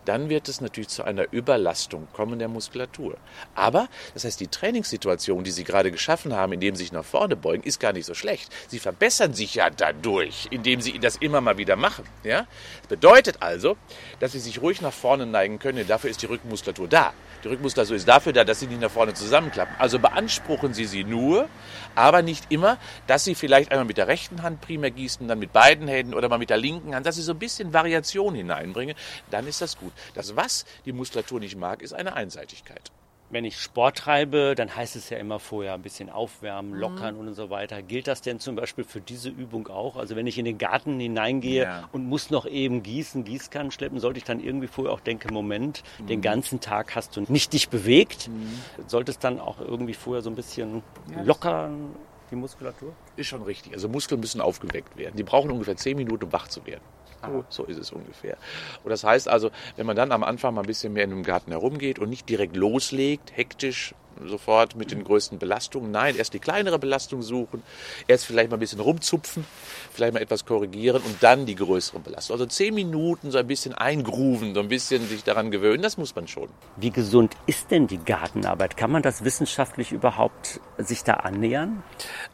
dann 0.04 0.28
wird 0.28 0.48
es 0.48 0.60
natürlich 0.60 0.88
zu 0.88 1.04
einer 1.04 1.26
Überlastung 1.32 2.08
kommen 2.12 2.38
der 2.38 2.48
Muskulatur. 2.48 3.16
Aber, 3.54 3.88
das 4.14 4.24
heißt, 4.24 4.40
die 4.40 4.48
Trainingssituation, 4.48 5.44
die 5.44 5.50
Sie 5.50 5.64
gerade 5.64 5.90
geschaffen 5.90 6.34
haben, 6.34 6.52
indem 6.52 6.74
Sie 6.74 6.84
sich 6.84 6.92
nach 6.92 7.04
vorne 7.04 7.36
beugen, 7.36 7.62
ist 7.62 7.80
gar 7.80 7.92
nicht 7.92 8.06
so 8.06 8.14
schlecht. 8.14 8.52
Sie 8.68 8.78
verbessern 8.78 9.34
sich 9.34 9.54
ja 9.54 9.70
dadurch, 9.70 10.48
indem 10.50 10.80
Sie 10.80 10.98
das 10.98 11.16
immer 11.16 11.40
mal 11.40 11.58
wieder 11.58 11.76
machen. 11.76 12.04
Ja? 12.22 12.46
Das 12.82 12.88
bedeutet 12.88 13.36
also, 13.40 13.76
dass 14.20 14.32
Sie 14.32 14.40
sich 14.40 14.60
ruhig 14.60 14.80
nach 14.80 14.92
vorne 14.92 15.26
neigen 15.26 15.58
können, 15.58 15.78
denn 15.78 15.88
dafür 15.88 16.10
ist 16.10 16.22
die 16.22 16.26
Rückenmuskulatur 16.26 16.88
da. 16.88 17.12
Die 17.44 17.48
Rückenmuskulatur 17.48 17.96
ist 17.96 18.08
dafür 18.08 18.32
da, 18.32 18.42
dass 18.42 18.60
sie 18.60 18.66
nicht 18.66 18.80
nach 18.80 18.90
vorne 18.90 19.12
zusammenklappen. 19.12 19.76
Also 19.78 19.98
beanspruchen 19.98 20.72
Sie 20.72 20.86
sie 20.86 21.04
nur, 21.04 21.46
aber 21.94 22.22
nicht 22.22 22.46
immer, 22.48 22.78
dass 23.06 23.24
Sie 23.24 23.34
vielleicht 23.34 23.70
einmal 23.70 23.84
mit 23.84 23.98
der 23.98 24.08
rechten 24.08 24.42
Hand 24.42 24.62
primär 24.62 24.90
gießen, 24.90 25.28
dann 25.28 25.38
mit 25.38 25.52
beiden 25.52 25.86
Händen 25.86 26.14
oder 26.14 26.30
mal 26.30 26.38
mit 26.38 26.48
der 26.48 26.56
linken 26.56 26.94
Hand, 26.94 27.04
dass 27.04 27.16
Sie 27.16 27.22
so 27.22 27.32
ein 27.32 27.38
bisschen 27.38 27.74
Variation 27.74 28.34
hineinbringen. 28.34 28.96
Dann 29.30 29.46
ist 29.46 29.60
das 29.60 29.76
gut. 29.76 29.92
Das, 30.14 30.36
was 30.36 30.64
die 30.84 30.92
Muskulatur 30.92 31.40
nicht 31.40 31.56
mag, 31.56 31.82
ist 31.82 31.92
eine 31.92 32.14
Einseitigkeit. 32.14 32.90
Wenn 33.30 33.44
ich 33.44 33.58
Sport 33.58 33.98
treibe, 33.98 34.54
dann 34.54 34.76
heißt 34.76 34.96
es 34.96 35.08
ja 35.10 35.16
immer 35.16 35.40
vorher 35.40 35.74
ein 35.74 35.82
bisschen 35.82 36.10
aufwärmen, 36.10 36.72
mhm. 36.72 36.78
lockern 36.78 37.14
mhm. 37.14 37.20
und 37.20 37.34
so 37.34 37.50
weiter. 37.50 37.82
Gilt 37.82 38.06
das 38.06 38.20
denn 38.20 38.38
zum 38.38 38.54
Beispiel 38.54 38.84
für 38.84 39.00
diese 39.00 39.30
Übung 39.30 39.66
auch? 39.68 39.96
Also 39.96 40.14
wenn 40.14 40.26
ich 40.26 40.38
in 40.38 40.44
den 40.44 40.58
Garten 40.58 41.00
hineingehe 41.00 41.64
ja. 41.64 41.88
und 41.90 42.06
muss 42.06 42.30
noch 42.30 42.46
eben 42.46 42.82
gießen, 42.82 43.24
Gießkannen 43.24 43.72
schleppen, 43.72 43.98
sollte 43.98 44.18
ich 44.18 44.24
dann 44.24 44.40
irgendwie 44.40 44.68
vorher 44.68 44.92
auch 44.92 45.00
denken, 45.00 45.32
Moment, 45.32 45.82
mhm. 45.98 46.06
den 46.06 46.20
ganzen 46.20 46.60
Tag 46.60 46.94
hast 46.94 47.16
du 47.16 47.22
nicht 47.22 47.54
dich 47.54 47.70
bewegt. 47.70 48.28
Mhm. 48.28 48.60
Sollte 48.86 49.10
es 49.10 49.18
dann 49.18 49.40
auch 49.40 49.58
irgendwie 49.58 49.94
vorher 49.94 50.22
so 50.22 50.30
ein 50.30 50.36
bisschen 50.36 50.82
ja, 51.10 51.22
lockern, 51.22 51.96
die 52.30 52.36
Muskulatur? 52.36 52.92
Ist 53.16 53.28
schon 53.28 53.42
richtig. 53.42 53.72
Also 53.72 53.88
Muskeln 53.88 54.20
müssen 54.20 54.40
aufgeweckt 54.40 54.96
werden. 54.96 55.16
Die 55.16 55.24
brauchen 55.24 55.50
ungefähr 55.50 55.76
zehn 55.76 55.96
Minuten, 55.96 56.24
um 56.24 56.32
wach 56.32 56.48
zu 56.48 56.64
werden. 56.66 56.82
So, 57.26 57.44
so 57.48 57.64
ist 57.64 57.78
es 57.78 57.92
ungefähr. 57.92 58.36
Und 58.82 58.90
das 58.90 59.04
heißt 59.04 59.28
also, 59.28 59.50
wenn 59.76 59.86
man 59.86 59.96
dann 59.96 60.12
am 60.12 60.24
Anfang 60.24 60.54
mal 60.54 60.62
ein 60.62 60.66
bisschen 60.66 60.92
mehr 60.92 61.04
in 61.04 61.10
dem 61.10 61.22
Garten 61.24 61.50
herumgeht 61.50 61.98
und 61.98 62.08
nicht 62.10 62.28
direkt 62.28 62.56
loslegt, 62.56 63.36
hektisch 63.36 63.94
sofort 64.26 64.76
mit 64.76 64.90
den 64.90 65.04
größten 65.04 65.38
Belastungen. 65.38 65.90
Nein, 65.90 66.16
erst 66.16 66.34
die 66.34 66.38
kleinere 66.38 66.78
Belastung 66.78 67.22
suchen, 67.22 67.62
erst 68.06 68.26
vielleicht 68.26 68.50
mal 68.50 68.56
ein 68.56 68.60
bisschen 68.60 68.80
rumzupfen, 68.80 69.44
vielleicht 69.92 70.14
mal 70.14 70.20
etwas 70.20 70.44
korrigieren 70.44 71.02
und 71.02 71.22
dann 71.22 71.46
die 71.46 71.54
größeren 71.54 72.02
Belastungen. 72.02 72.40
Also 72.40 72.46
zehn 72.46 72.74
Minuten 72.74 73.30
so 73.30 73.38
ein 73.38 73.46
bisschen 73.46 73.74
eingrooven, 73.74 74.54
so 74.54 74.60
ein 74.60 74.68
bisschen 74.68 75.06
sich 75.08 75.24
daran 75.24 75.50
gewöhnen, 75.50 75.82
das 75.82 75.96
muss 75.96 76.14
man 76.14 76.28
schon. 76.28 76.48
Wie 76.76 76.90
gesund 76.90 77.36
ist 77.46 77.70
denn 77.70 77.86
die 77.86 77.98
Gartenarbeit? 77.98 78.76
Kann 78.76 78.90
man 78.90 79.02
das 79.02 79.24
wissenschaftlich 79.24 79.92
überhaupt 79.92 80.60
sich 80.78 81.04
da 81.04 81.14
annähern? 81.14 81.82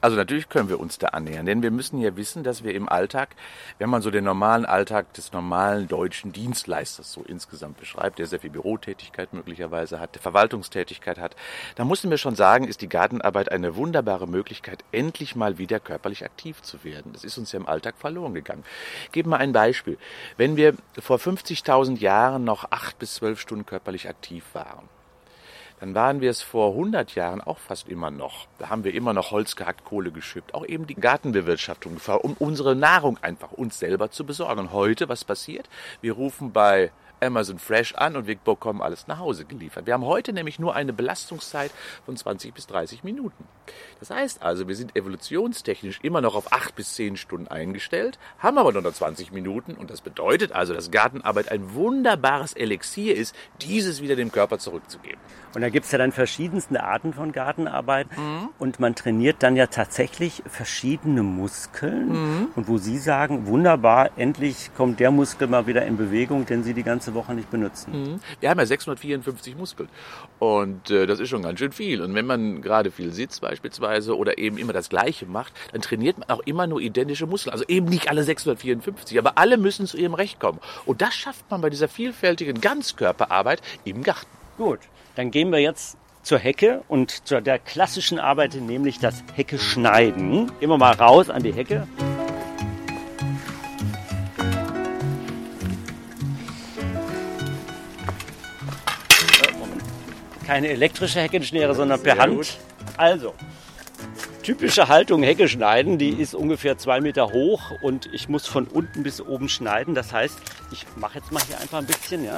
Also 0.00 0.16
natürlich 0.16 0.48
können 0.48 0.68
wir 0.68 0.80
uns 0.80 0.98
da 0.98 1.08
annähern, 1.08 1.46
denn 1.46 1.62
wir 1.62 1.70
müssen 1.70 2.00
ja 2.00 2.16
wissen, 2.16 2.42
dass 2.42 2.64
wir 2.64 2.74
im 2.74 2.88
Alltag, 2.88 3.36
wenn 3.78 3.90
man 3.90 4.02
so 4.02 4.10
den 4.10 4.24
normalen 4.24 4.64
Alltag 4.64 5.12
des 5.14 5.32
normalen 5.32 5.88
deutschen 5.88 6.32
Dienstleisters 6.32 7.12
so 7.12 7.22
insgesamt 7.22 7.78
beschreibt, 7.78 8.18
der 8.18 8.26
sehr 8.26 8.40
viel 8.40 8.50
Bürotätigkeit 8.50 9.32
möglicherweise 9.32 10.00
hat, 10.00 10.14
der 10.14 10.22
Verwaltungstätigkeit 10.22 11.18
hat, 11.18 11.36
da 11.76 11.84
mussten 11.84 12.10
wir 12.10 12.18
schon 12.18 12.36
sagen, 12.36 12.66
ist 12.66 12.82
die 12.82 12.88
Gartenarbeit 12.88 13.50
eine 13.50 13.76
wunderbare 13.76 14.26
Möglichkeit, 14.26 14.84
endlich 14.92 15.36
mal 15.36 15.58
wieder 15.58 15.80
körperlich 15.80 16.24
aktiv 16.24 16.62
zu 16.62 16.84
werden. 16.84 17.12
Das 17.12 17.24
ist 17.24 17.38
uns 17.38 17.52
ja 17.52 17.58
im 17.58 17.66
Alltag 17.66 17.96
verloren 17.98 18.34
gegangen. 18.34 18.64
Ich 19.04 19.12
gebe 19.12 19.28
mal 19.28 19.38
ein 19.38 19.52
Beispiel. 19.52 19.98
Wenn 20.36 20.56
wir 20.56 20.74
vor 20.98 21.18
50.000 21.18 21.98
Jahren 21.98 22.44
noch 22.44 22.70
acht 22.70 22.98
bis 22.98 23.14
zwölf 23.14 23.40
Stunden 23.40 23.66
körperlich 23.66 24.08
aktiv 24.08 24.44
waren, 24.52 24.88
dann 25.80 25.94
waren 25.94 26.20
wir 26.20 26.30
es 26.30 26.42
vor 26.42 26.72
100 26.72 27.14
Jahren 27.14 27.40
auch 27.40 27.58
fast 27.58 27.88
immer 27.88 28.10
noch. 28.10 28.46
Da 28.58 28.68
haben 28.68 28.84
wir 28.84 28.92
immer 28.92 29.14
noch 29.14 29.30
Holz 29.30 29.56
gehackt, 29.56 29.84
Kohle 29.86 30.12
geschippt, 30.12 30.52
auch 30.52 30.66
eben 30.66 30.86
die 30.86 30.94
Gartenbewirtschaftung 30.94 31.94
gefahren, 31.94 32.20
um 32.22 32.36
unsere 32.38 32.76
Nahrung 32.76 33.18
einfach 33.22 33.52
uns 33.52 33.78
selber 33.78 34.10
zu 34.10 34.26
besorgen. 34.26 34.60
Und 34.60 34.72
heute, 34.72 35.08
was 35.08 35.24
passiert? 35.24 35.70
Wir 36.02 36.12
rufen 36.12 36.52
bei 36.52 36.92
Amazon 37.20 37.58
Fresh 37.58 37.94
an 37.94 38.16
und 38.16 38.26
wir 38.26 38.36
bekommen 38.36 38.82
alles 38.82 39.06
nach 39.06 39.18
Hause 39.18 39.44
geliefert. 39.44 39.86
Wir 39.86 39.94
haben 39.94 40.04
heute 40.04 40.32
nämlich 40.32 40.58
nur 40.58 40.74
eine 40.74 40.92
Belastungszeit 40.92 41.70
von 42.04 42.16
20 42.16 42.54
bis 42.54 42.66
30 42.66 43.04
Minuten. 43.04 43.44
Das 43.98 44.10
heißt 44.10 44.42
also, 44.42 44.68
wir 44.68 44.76
sind 44.76 44.96
evolutionstechnisch 44.96 46.00
immer 46.02 46.20
noch 46.20 46.34
auf 46.34 46.52
8 46.52 46.74
bis 46.74 46.94
10 46.94 47.16
Stunden 47.16 47.48
eingestellt, 47.48 48.18
haben 48.38 48.58
aber 48.58 48.72
nur 48.72 48.82
noch 48.82 48.92
20 48.92 49.32
Minuten 49.32 49.74
und 49.74 49.90
das 49.90 50.00
bedeutet 50.00 50.52
also, 50.52 50.74
dass 50.74 50.90
Gartenarbeit 50.90 51.50
ein 51.50 51.74
wunderbares 51.74 52.54
Elixier 52.54 53.14
ist, 53.14 53.34
dieses 53.60 54.02
wieder 54.02 54.16
dem 54.16 54.32
Körper 54.32 54.58
zurückzugeben. 54.58 55.20
Und 55.54 55.62
da 55.62 55.68
gibt 55.68 55.86
es 55.86 55.92
ja 55.92 55.98
dann 55.98 56.12
verschiedenste 56.12 56.82
Arten 56.82 57.12
von 57.12 57.32
Gartenarbeit 57.32 58.06
mhm. 58.16 58.50
und 58.58 58.78
man 58.78 58.94
trainiert 58.94 59.42
dann 59.42 59.56
ja 59.56 59.66
tatsächlich 59.66 60.42
verschiedene 60.46 61.22
Muskeln 61.22 62.08
mhm. 62.08 62.48
und 62.54 62.68
wo 62.68 62.78
Sie 62.78 62.98
sagen, 62.98 63.46
wunderbar, 63.46 64.10
endlich 64.16 64.70
kommt 64.76 65.00
der 65.00 65.10
Muskel 65.10 65.48
mal 65.48 65.66
wieder 65.66 65.84
in 65.86 65.96
Bewegung, 65.96 66.46
den 66.46 66.62
Sie 66.62 66.72
die 66.72 66.84
ganze 66.84 67.09
Woche 67.14 67.34
nicht 67.34 67.50
benutzen. 67.50 67.92
Mhm. 67.92 68.20
Wir 68.40 68.50
haben 68.50 68.58
ja 68.58 68.66
654 68.66 69.56
Muskeln 69.56 69.88
und 70.38 70.90
äh, 70.90 71.06
das 71.06 71.20
ist 71.20 71.28
schon 71.28 71.42
ganz 71.42 71.58
schön 71.58 71.72
viel. 71.72 72.02
Und 72.02 72.14
wenn 72.14 72.26
man 72.26 72.62
gerade 72.62 72.90
viel 72.90 73.12
sitzt 73.12 73.40
beispielsweise 73.40 74.16
oder 74.16 74.38
eben 74.38 74.58
immer 74.58 74.72
das 74.72 74.88
Gleiche 74.88 75.26
macht, 75.26 75.52
dann 75.72 75.82
trainiert 75.82 76.18
man 76.18 76.28
auch 76.30 76.40
immer 76.40 76.66
nur 76.66 76.80
identische 76.80 77.26
Muskeln. 77.26 77.52
Also 77.52 77.64
eben 77.68 77.86
nicht 77.86 78.08
alle 78.08 78.24
654, 78.24 79.18
aber 79.18 79.38
alle 79.38 79.56
müssen 79.56 79.86
zu 79.86 79.96
ihrem 79.96 80.14
Recht 80.14 80.40
kommen. 80.40 80.58
Und 80.86 81.02
das 81.02 81.14
schafft 81.14 81.50
man 81.50 81.60
bei 81.60 81.70
dieser 81.70 81.88
vielfältigen 81.88 82.60
Ganzkörperarbeit 82.60 83.62
im 83.84 84.02
Garten. 84.02 84.26
Gut. 84.56 84.80
Dann 85.16 85.30
gehen 85.30 85.50
wir 85.50 85.58
jetzt 85.58 85.96
zur 86.22 86.38
Hecke 86.38 86.82
und 86.88 87.26
zu 87.26 87.40
der 87.40 87.58
klassischen 87.58 88.18
Arbeit, 88.18 88.54
nämlich 88.54 88.98
das 88.98 89.24
Hecke 89.34 89.58
schneiden. 89.58 90.50
Wir 90.60 90.68
mal 90.68 90.92
raus 90.92 91.30
an 91.30 91.42
die 91.42 91.52
Hecke. 91.52 91.86
Keine 100.50 100.70
elektrische 100.70 101.20
Heckenschnere, 101.20 101.76
sondern 101.76 102.02
per 102.02 102.18
Hand. 102.18 102.58
Also, 102.96 103.34
typische 104.42 104.88
Haltung 104.88 105.22
Hecke 105.22 105.48
schneiden, 105.48 105.96
die 105.96 106.08
ist 106.08 106.34
ungefähr 106.34 106.76
zwei 106.76 107.00
Meter 107.00 107.30
hoch 107.30 107.70
und 107.82 108.12
ich 108.12 108.28
muss 108.28 108.48
von 108.48 108.66
unten 108.66 109.04
bis 109.04 109.20
oben 109.20 109.48
schneiden. 109.48 109.94
Das 109.94 110.12
heißt, 110.12 110.36
ich 110.72 110.86
mache 110.96 111.20
jetzt 111.20 111.30
mal 111.30 111.40
hier 111.46 111.60
einfach 111.60 111.78
ein 111.78 111.86
bisschen, 111.86 112.24
ja. 112.24 112.36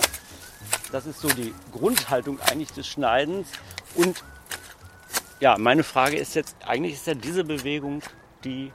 Das 0.92 1.06
ist 1.06 1.20
so 1.20 1.28
die 1.28 1.54
Grundhaltung 1.72 2.38
eigentlich 2.38 2.70
des 2.72 2.86
Schneidens. 2.86 3.48
Und 3.94 4.22
ja, 5.40 5.56
meine 5.56 5.82
Frage 5.82 6.18
ist 6.18 6.34
jetzt, 6.34 6.54
eigentlich 6.66 6.92
ist 6.92 7.06
ja 7.06 7.14
diese 7.14 7.44
Bewegung 7.44 8.02
die 8.44 8.72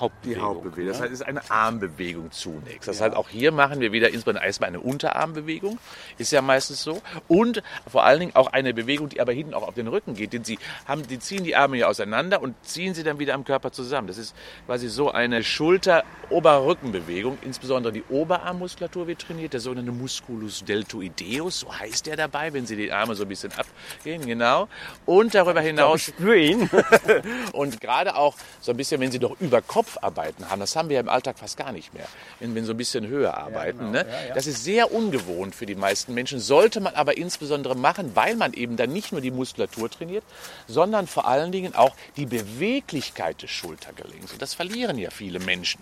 Hauptbewegung. 0.00 0.42
Die 0.42 0.46
Hauptbewegung. 0.46 0.84
Ne? 0.84 0.92
Das 0.92 1.00
heißt, 1.00 1.12
es 1.12 1.20
ist 1.20 1.26
eine 1.26 1.50
Armbewegung 1.50 2.30
zunächst. 2.30 2.88
Das 2.88 2.98
ja. 2.98 3.06
heißt, 3.06 3.16
auch 3.16 3.28
hier 3.28 3.52
machen 3.52 3.80
wir 3.80 3.92
wieder 3.92 4.08
insbesondere 4.08 4.44
erstmal 4.46 4.68
eine 4.68 4.80
Unterarmbewegung. 4.80 5.78
Ist 6.18 6.32
ja 6.32 6.42
meistens 6.42 6.82
so. 6.82 7.00
Und 7.26 7.62
vor 7.86 8.04
allen 8.04 8.20
Dingen 8.20 8.36
auch 8.36 8.48
eine 8.48 8.74
Bewegung, 8.74 9.08
die 9.08 9.20
aber 9.20 9.32
hinten 9.32 9.54
auch 9.54 9.66
auf 9.66 9.74
den 9.74 9.88
Rücken 9.88 10.14
geht. 10.14 10.32
Denn 10.32 10.44
sie 10.44 10.58
haben, 10.86 11.06
die 11.06 11.18
ziehen 11.18 11.44
die 11.44 11.56
Arme 11.56 11.76
hier 11.76 11.88
auseinander 11.88 12.42
und 12.42 12.54
ziehen 12.64 12.94
sie 12.94 13.02
dann 13.02 13.18
wieder 13.18 13.34
am 13.34 13.44
Körper 13.44 13.72
zusammen. 13.72 14.08
Das 14.08 14.18
ist 14.18 14.34
quasi 14.66 14.88
so 14.88 15.10
eine 15.10 15.42
Schulter-Oberrückenbewegung. 15.42 17.38
Insbesondere 17.42 17.92
die 17.92 18.04
Oberarmmuskulatur 18.08 19.06
wird 19.06 19.22
trainiert. 19.22 19.52
Der 19.52 19.60
sogenannte 19.60 19.92
Musculus 19.92 20.64
deltoideus, 20.64 21.60
so 21.60 21.74
heißt 21.74 22.06
der 22.06 22.16
dabei, 22.16 22.52
wenn 22.52 22.66
sie 22.66 22.76
die 22.76 22.92
Arme 22.92 23.14
so 23.14 23.24
ein 23.24 23.28
bisschen 23.28 23.52
abgehen. 23.52 24.26
Genau. 24.26 24.68
Und 25.06 25.34
darüber 25.34 25.60
hinaus. 25.60 26.08
Ich 26.08 26.14
ihn. 26.24 26.70
und 27.52 27.80
gerade 27.80 28.16
auch 28.16 28.36
so 28.60 28.72
ein 28.72 28.76
bisschen, 28.76 29.00
wenn 29.00 29.10
sie 29.10 29.18
doch 29.18 29.36
über 29.40 29.62
Kopf 29.62 29.87
Kopfarbeiten 29.88 30.50
haben. 30.50 30.60
Das 30.60 30.76
haben 30.76 30.88
wir 30.88 31.00
im 31.00 31.08
Alltag 31.08 31.38
fast 31.38 31.56
gar 31.56 31.72
nicht 31.72 31.94
mehr, 31.94 32.06
wenn 32.40 32.54
wir 32.54 32.64
so 32.64 32.72
ein 32.72 32.76
bisschen 32.76 33.06
höher 33.06 33.36
arbeiten. 33.36 33.92
Ja, 33.94 34.02
genau. 34.02 34.04
ne? 34.04 34.06
ja, 34.10 34.28
ja. 34.28 34.34
Das 34.34 34.46
ist 34.46 34.64
sehr 34.64 34.92
ungewohnt 34.92 35.54
für 35.54 35.66
die 35.66 35.74
meisten 35.74 36.14
Menschen, 36.14 36.40
sollte 36.40 36.80
man 36.80 36.94
aber 36.94 37.16
insbesondere 37.16 37.74
machen, 37.74 38.14
weil 38.14 38.36
man 38.36 38.52
eben 38.52 38.76
dann 38.76 38.92
nicht 38.92 39.12
nur 39.12 39.20
die 39.20 39.30
Muskulatur 39.30 39.90
trainiert, 39.90 40.24
sondern 40.66 41.06
vor 41.06 41.26
allen 41.26 41.52
Dingen 41.52 41.74
auch 41.74 41.94
die 42.16 42.26
Beweglichkeit 42.26 43.42
des 43.42 43.50
Schultergelenks. 43.50 44.32
Und 44.32 44.42
das 44.42 44.54
verlieren 44.54 44.98
ja 44.98 45.10
viele 45.10 45.40
Menschen. 45.40 45.80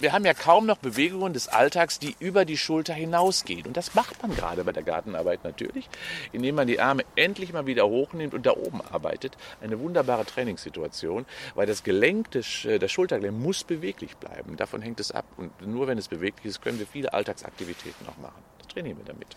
Wir 0.00 0.12
haben 0.12 0.24
ja 0.24 0.34
kaum 0.34 0.66
noch 0.66 0.78
Bewegungen 0.78 1.32
des 1.32 1.46
Alltags, 1.48 1.98
die 1.98 2.16
über 2.18 2.44
die 2.44 2.58
Schulter 2.58 2.94
hinausgehen. 2.94 3.66
Und 3.66 3.76
das 3.76 3.94
macht 3.94 4.20
man 4.22 4.34
gerade 4.34 4.64
bei 4.64 4.72
der 4.72 4.82
Gartenarbeit 4.82 5.44
natürlich, 5.44 5.88
indem 6.32 6.56
man 6.56 6.66
die 6.66 6.80
Arme 6.80 7.04
endlich 7.14 7.52
mal 7.52 7.66
wieder 7.66 7.86
hochnimmt 7.86 8.34
und 8.34 8.44
da 8.44 8.52
oben 8.52 8.80
arbeitet. 8.80 9.36
Eine 9.62 9.78
wunderbare 9.78 10.24
Trainingssituation, 10.24 11.26
weil 11.54 11.66
das 11.66 11.84
Gelenk 11.84 12.32
des, 12.32 12.64
äh, 12.64 12.78
der 12.78 12.88
Schulter 12.88 13.13
Schultergelenk 13.14 13.44
muss 13.44 13.64
beweglich 13.64 14.16
bleiben. 14.16 14.56
Davon 14.56 14.82
hängt 14.82 15.00
es 15.00 15.12
ab. 15.12 15.24
Und 15.36 15.66
nur 15.66 15.86
wenn 15.86 15.98
es 15.98 16.08
beweglich 16.08 16.46
ist, 16.46 16.62
können 16.62 16.78
wir 16.78 16.86
viele 16.86 17.12
Alltagsaktivitäten 17.12 18.06
auch 18.08 18.16
machen. 18.18 18.42
Das 18.58 18.68
trainieren 18.68 18.98
wir 18.98 19.04
damit. 19.04 19.36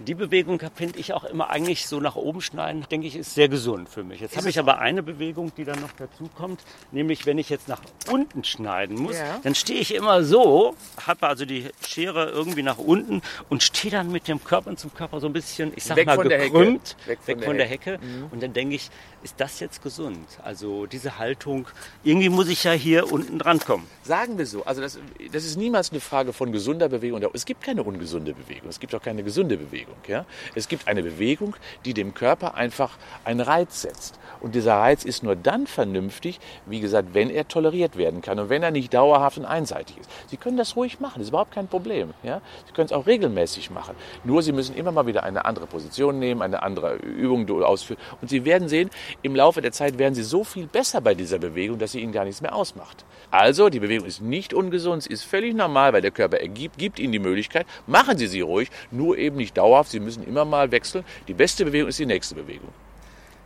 Die 0.00 0.14
Bewegung 0.14 0.60
finde 0.76 0.98
ich 0.98 1.12
auch 1.12 1.24
immer 1.24 1.50
eigentlich 1.50 1.88
so 1.88 1.98
nach 1.98 2.14
oben 2.14 2.40
schneiden, 2.40 2.86
denke 2.88 3.08
ich, 3.08 3.16
ist 3.16 3.34
sehr 3.34 3.48
gesund 3.48 3.88
für 3.88 4.04
mich. 4.04 4.20
Jetzt 4.20 4.36
habe 4.36 4.48
ich 4.48 4.58
aber 4.58 4.78
eine 4.78 5.02
Bewegung, 5.02 5.52
die 5.56 5.64
dann 5.64 5.80
noch 5.80 5.90
dazu 5.98 6.30
kommt, 6.36 6.60
nämlich 6.92 7.26
wenn 7.26 7.36
ich 7.36 7.48
jetzt 7.48 7.66
nach 7.66 7.80
unten 8.08 8.44
schneiden 8.44 8.96
muss, 8.96 9.16
Ja. 9.18 9.40
dann 9.42 9.56
stehe 9.56 9.80
ich 9.80 9.92
immer 9.92 10.22
so, 10.22 10.76
habe 11.04 11.26
also 11.26 11.44
die 11.44 11.66
Schere 11.84 12.30
irgendwie 12.30 12.62
nach 12.62 12.78
unten 12.78 13.22
und 13.48 13.64
stehe 13.64 13.90
dann 13.90 14.12
mit 14.12 14.28
dem 14.28 14.42
Körper 14.44 14.76
zum 14.76 14.94
Körper 14.94 15.18
so 15.18 15.26
ein 15.26 15.32
bisschen, 15.32 15.72
ich 15.74 15.82
sag 15.82 15.96
Weg 15.96 16.06
mal, 16.06 16.14
von 16.14 16.28
der 16.28 16.38
Hecke. 16.38 16.52
gekrümmt, 16.52 16.96
Weg 17.06 17.18
weg 17.26 17.36
von 17.38 17.44
von, 17.44 17.56
der 17.56 17.66
der 17.66 17.66
Hecke. 17.66 17.98
Und 18.30 18.40
dann 18.40 18.52
denke 18.52 18.76
ich, 18.76 18.90
ist 19.24 19.34
das 19.38 19.58
jetzt 19.58 19.82
gesund? 19.82 20.28
Also 20.44 20.86
diese 20.86 21.18
Haltung, 21.18 21.66
irgendwie 22.04 22.28
muss 22.28 22.48
ich 22.48 22.62
ja 22.62 22.70
hier 22.72 23.10
unten 23.12 23.40
dran 23.40 23.58
kommen. 23.58 23.84
Sagen 24.04 24.38
wir 24.38 24.46
so, 24.46 24.64
also 24.64 24.80
das, 24.80 24.98
das 25.32 25.44
ist 25.44 25.56
niemals 25.56 25.90
eine 25.90 25.98
Frage 26.00 26.32
von 26.32 26.52
gesunder 26.52 26.88
Bewegung. 26.88 27.20
Es 27.32 27.44
gibt 27.44 27.64
keine 27.64 27.82
ungesunde 27.82 28.32
Bewegung, 28.32 28.68
es 28.68 28.78
gibt 28.78 28.94
auch 28.94 29.02
keine 29.02 29.24
gesunde 29.24 29.56
Bewegung. 29.56 29.87
Ja? 30.06 30.24
Es 30.54 30.68
gibt 30.68 30.88
eine 30.88 31.02
Bewegung, 31.02 31.56
die 31.84 31.94
dem 31.94 32.14
Körper 32.14 32.54
einfach 32.54 32.96
einen 33.24 33.40
Reiz 33.40 33.82
setzt. 33.82 34.18
Und 34.40 34.54
dieser 34.54 34.76
Reiz 34.76 35.04
ist 35.04 35.22
nur 35.22 35.34
dann 35.34 35.66
vernünftig, 35.66 36.38
wie 36.66 36.80
gesagt, 36.80 37.08
wenn 37.12 37.30
er 37.30 37.48
toleriert 37.48 37.96
werden 37.96 38.22
kann 38.22 38.38
und 38.38 38.48
wenn 38.48 38.62
er 38.62 38.70
nicht 38.70 38.94
dauerhaft 38.94 39.38
und 39.38 39.44
einseitig 39.44 39.98
ist. 39.98 40.10
Sie 40.28 40.36
können 40.36 40.56
das 40.56 40.76
ruhig 40.76 41.00
machen, 41.00 41.14
das 41.16 41.24
ist 41.24 41.30
überhaupt 41.30 41.52
kein 41.52 41.66
Problem. 41.66 42.14
Ja? 42.22 42.40
Sie 42.66 42.72
können 42.72 42.86
es 42.86 42.92
auch 42.92 43.06
regelmäßig 43.06 43.70
machen. 43.70 43.96
Nur 44.24 44.42
Sie 44.42 44.52
müssen 44.52 44.76
immer 44.76 44.92
mal 44.92 45.06
wieder 45.06 45.24
eine 45.24 45.44
andere 45.44 45.66
Position 45.66 46.18
nehmen, 46.18 46.42
eine 46.42 46.62
andere 46.62 46.96
Übung 46.96 47.48
ausführen. 47.62 47.98
Und 48.20 48.28
Sie 48.28 48.44
werden 48.44 48.68
sehen, 48.68 48.90
im 49.22 49.34
Laufe 49.34 49.60
der 49.60 49.72
Zeit 49.72 49.98
werden 49.98 50.14
Sie 50.14 50.22
so 50.22 50.44
viel 50.44 50.66
besser 50.66 51.00
bei 51.00 51.14
dieser 51.14 51.38
Bewegung, 51.38 51.78
dass 51.78 51.92
sie 51.92 52.00
Ihnen 52.00 52.12
gar 52.12 52.24
nichts 52.24 52.40
mehr 52.40 52.54
ausmacht. 52.54 53.04
Also, 53.30 53.68
die 53.68 53.80
Bewegung 53.80 54.06
ist 54.06 54.22
nicht 54.22 54.54
ungesund, 54.54 55.02
sie 55.02 55.12
ist 55.12 55.24
völlig 55.24 55.54
normal, 55.54 55.92
weil 55.92 56.00
der 56.00 56.10
Körper 56.10 56.40
ergibt, 56.40 56.78
gibt 56.78 56.98
Ihnen 56.98 57.12
die 57.12 57.18
Möglichkeit. 57.18 57.66
Machen 57.86 58.16
Sie 58.16 58.26
sie 58.26 58.40
ruhig, 58.40 58.70
nur 58.90 59.18
eben 59.18 59.36
nicht 59.36 59.56
dauerhaft. 59.56 59.77
Sie 59.86 60.00
müssen 60.00 60.26
immer 60.26 60.44
mal 60.44 60.70
wechseln. 60.70 61.04
Die 61.28 61.34
beste 61.34 61.64
Bewegung 61.64 61.88
ist 61.88 61.98
die 61.98 62.06
nächste 62.06 62.34
Bewegung. 62.34 62.70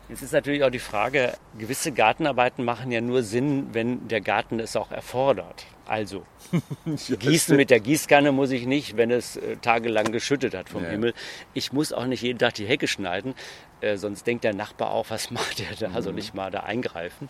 Jetzt 0.09 0.23
ist 0.23 0.33
natürlich 0.33 0.62
auch 0.65 0.71
die 0.71 0.79
Frage, 0.79 1.35
gewisse 1.59 1.93
Gartenarbeiten 1.93 2.65
machen 2.65 2.91
ja 2.91 3.01
nur 3.01 3.23
Sinn, 3.23 3.69
wenn 3.73 4.09
der 4.09 4.21
Garten 4.21 4.61
es 4.61 4.77
auch 4.77 4.91
erfordert. 4.91 5.65
Also, 5.87 6.25
gießen 7.19 7.57
mit 7.57 7.71
der 7.71 7.81
Gießkanne 7.81 8.33
muss 8.33 8.51
ich 8.51 8.67
nicht, 8.67 8.97
wenn 8.97 9.11
es 9.11 9.37
äh, 9.37 9.57
tagelang 9.57 10.12
geschüttet 10.12 10.55
hat 10.55 10.69
vom 10.69 10.85
Ja. 10.85 10.91
Himmel. 10.91 11.15
Ich 11.55 11.73
muss 11.73 11.93
auch 11.93 12.07
nicht 12.07 12.23
jeden 12.23 12.39
Tag 12.39 12.55
die 12.55 12.67
Hecke 12.67 12.87
schneiden, 12.89 13.35
äh, 13.81 13.97
sonst 13.97 14.27
denkt 14.27 14.45
der 14.45 14.55
Nachbar 14.55 14.93
auch, 14.93 15.11
was 15.11 15.31
macht 15.33 15.59
der 15.59 15.89
da? 15.89 16.01
Soll 16.03 16.19
ich 16.19 16.35
mal 16.35 16.51
da 16.51 16.61
eingreifen? 16.61 17.29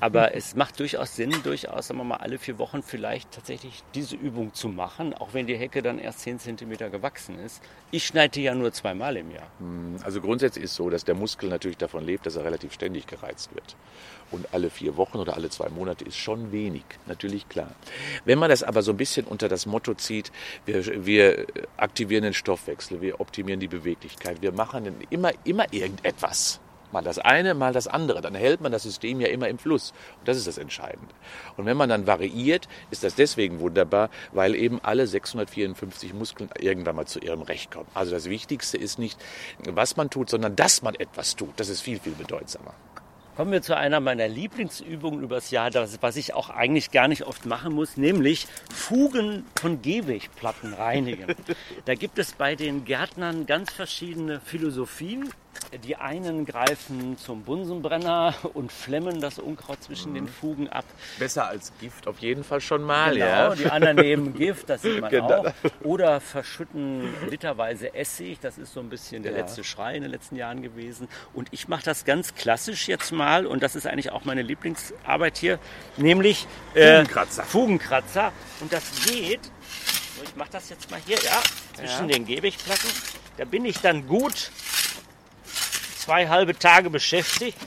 Aber 0.00 0.34
es 0.34 0.54
macht 0.56 0.80
durchaus 0.80 1.14
Sinn, 1.14 1.34
durchaus, 1.42 1.88
sagen 1.88 2.00
wir 2.00 2.04
mal, 2.04 2.16
alle 2.16 2.38
vier 2.38 2.58
Wochen 2.58 2.82
vielleicht 2.82 3.32
tatsächlich 3.32 3.82
diese 3.94 4.16
Übung 4.16 4.54
zu 4.54 4.68
machen, 4.68 5.12
auch 5.14 5.34
wenn 5.34 5.46
die 5.46 5.56
Hecke 5.56 5.82
dann 5.82 5.98
erst 5.98 6.20
10 6.20 6.38
Zentimeter 6.38 6.88
gewachsen 6.88 7.38
ist. 7.38 7.62
Ich 7.90 8.06
schneide 8.06 8.40
ja 8.40 8.54
nur 8.54 8.72
zweimal 8.72 9.16
im 9.18 9.30
Jahr. 9.30 9.48
Also 10.02 10.20
grundsätzlich 10.20 10.64
ist 10.64 10.74
so, 10.74 10.88
dass 10.88 11.04
der 11.04 11.14
Muskel 11.14 11.50
natürlich 11.50 11.76
davon 11.76 12.04
lebt, 12.04 12.24
dass 12.24 12.36
er 12.36 12.44
relativ 12.44 12.72
ständig 12.72 13.06
gereizt 13.06 13.54
wird. 13.54 13.76
Und 14.30 14.52
alle 14.52 14.70
vier 14.70 14.96
Wochen 14.96 15.18
oder 15.18 15.34
alle 15.34 15.50
zwei 15.50 15.68
Monate 15.68 16.04
ist 16.04 16.16
schon 16.16 16.52
wenig, 16.52 16.84
natürlich 17.06 17.48
klar. 17.48 17.70
Wenn 18.24 18.38
man 18.38 18.50
das 18.50 18.62
aber 18.62 18.82
so 18.82 18.92
ein 18.92 18.96
bisschen 18.96 19.26
unter 19.26 19.48
das 19.48 19.66
Motto 19.66 19.94
zieht, 19.94 20.30
wir, 20.66 21.04
wir 21.04 21.46
aktivieren 21.76 22.22
den 22.22 22.34
Stoffwechsel, 22.34 23.00
wir 23.00 23.20
optimieren 23.20 23.60
die 23.60 23.68
Beweglichkeit, 23.68 24.42
wir 24.42 24.52
machen 24.52 24.94
immer, 25.10 25.32
immer 25.44 25.72
irgendetwas. 25.72 26.60
Mal 26.92 27.02
das 27.02 27.18
eine, 27.18 27.54
mal 27.54 27.72
das 27.72 27.86
andere. 27.86 28.20
Dann 28.20 28.34
hält 28.34 28.60
man 28.60 28.72
das 28.72 28.82
System 28.82 29.20
ja 29.20 29.28
immer 29.28 29.48
im 29.48 29.58
Fluss. 29.58 29.92
Und 30.18 30.28
das 30.28 30.36
ist 30.36 30.46
das 30.46 30.58
Entscheidende. 30.58 31.14
Und 31.56 31.66
wenn 31.66 31.76
man 31.76 31.88
dann 31.88 32.06
variiert, 32.06 32.68
ist 32.90 33.04
das 33.04 33.14
deswegen 33.14 33.60
wunderbar, 33.60 34.10
weil 34.32 34.54
eben 34.56 34.80
alle 34.82 35.06
654 35.06 36.14
Muskeln 36.14 36.50
irgendwann 36.58 36.96
mal 36.96 37.06
zu 37.06 37.20
ihrem 37.20 37.42
Recht 37.42 37.70
kommen. 37.70 37.88
Also 37.94 38.12
das 38.12 38.28
Wichtigste 38.28 38.76
ist 38.76 38.98
nicht, 38.98 39.20
was 39.64 39.96
man 39.96 40.10
tut, 40.10 40.30
sondern 40.30 40.56
dass 40.56 40.82
man 40.82 40.94
etwas 40.96 41.36
tut. 41.36 41.52
Das 41.58 41.68
ist 41.68 41.80
viel, 41.80 42.00
viel 42.00 42.14
bedeutsamer. 42.14 42.74
Kommen 43.40 43.52
wir 43.52 43.62
zu 43.62 43.74
einer 43.74 44.00
meiner 44.00 44.28
Lieblingsübungen 44.28 45.22
übers 45.22 45.50
Jahr, 45.50 45.70
das, 45.70 46.02
was 46.02 46.16
ich 46.16 46.34
auch 46.34 46.50
eigentlich 46.50 46.90
gar 46.90 47.08
nicht 47.08 47.22
oft 47.22 47.46
machen 47.46 47.72
muss, 47.72 47.96
nämlich 47.96 48.46
Fugen 48.70 49.46
von 49.58 49.80
Gehwegplatten 49.80 50.74
reinigen. 50.74 51.34
da 51.86 51.94
gibt 51.94 52.18
es 52.18 52.34
bei 52.34 52.54
den 52.54 52.84
Gärtnern 52.84 53.46
ganz 53.46 53.72
verschiedene 53.72 54.40
Philosophien. 54.40 55.30
Die 55.84 55.94
einen 55.94 56.46
greifen 56.46 57.16
zum 57.16 57.42
Bunsenbrenner 57.44 58.34
und 58.54 58.72
flemmen 58.72 59.20
das 59.20 59.38
Unkraut 59.38 59.80
zwischen 59.84 60.14
den 60.14 60.26
Fugen 60.26 60.68
ab. 60.68 60.84
Besser 61.20 61.46
als 61.46 61.72
Gift 61.80 62.08
auf 62.08 62.18
jeden 62.18 62.42
Fall 62.42 62.60
schon 62.60 62.82
mal, 62.82 63.14
Genau, 63.14 63.54
die 63.54 63.66
anderen 63.70 63.96
nehmen 63.98 64.34
Gift, 64.34 64.68
das 64.68 64.82
sieht 64.82 65.00
man 65.00 65.10
Genau. 65.10 65.46
auch. 65.46 65.52
Oder 65.84 66.20
verschütten 66.20 67.14
literweise 67.30 67.94
Essig, 67.94 68.40
das 68.40 68.58
ist 68.58 68.72
so 68.74 68.80
ein 68.80 68.88
bisschen 68.88 69.22
der 69.22 69.30
letzte 69.30 69.62
Schrei 69.62 69.94
in 69.94 70.02
den 70.02 70.10
letzten 70.10 70.34
Jahren 70.34 70.60
gewesen. 70.60 71.06
Und 71.34 71.46
ich 71.52 71.68
mache 71.68 71.84
das 71.84 72.04
ganz 72.04 72.34
klassisch 72.34 72.88
jetzt 72.88 73.12
mal 73.12 73.46
und 73.46 73.62
das 73.62 73.76
ist 73.76 73.86
eigentlich 73.86 74.10
auch 74.10 74.24
meine 74.24 74.42
Lieblingsarbeit 74.42 75.38
hier, 75.38 75.60
nämlich 75.96 76.48
äh, 76.74 76.96
Fugenkratzer. 76.98 77.44
Fugenkratzer. 77.44 78.32
Und 78.60 78.72
das 78.72 79.04
geht, 79.06 79.44
so, 79.44 80.24
ich 80.24 80.34
mache 80.34 80.50
das 80.50 80.68
jetzt 80.68 80.90
mal 80.90 80.98
hier, 81.06 81.16
ja, 81.22 81.40
zwischen 81.74 82.08
den 82.08 82.26
Gehwegplatten. 82.26 82.90
Da 83.36 83.44
bin 83.44 83.64
ich 83.64 83.78
dann 83.78 84.06
gut 84.08 84.50
zwei 86.00 86.28
halbe 86.28 86.58
Tage 86.58 86.90
beschäftigt. 86.90 87.58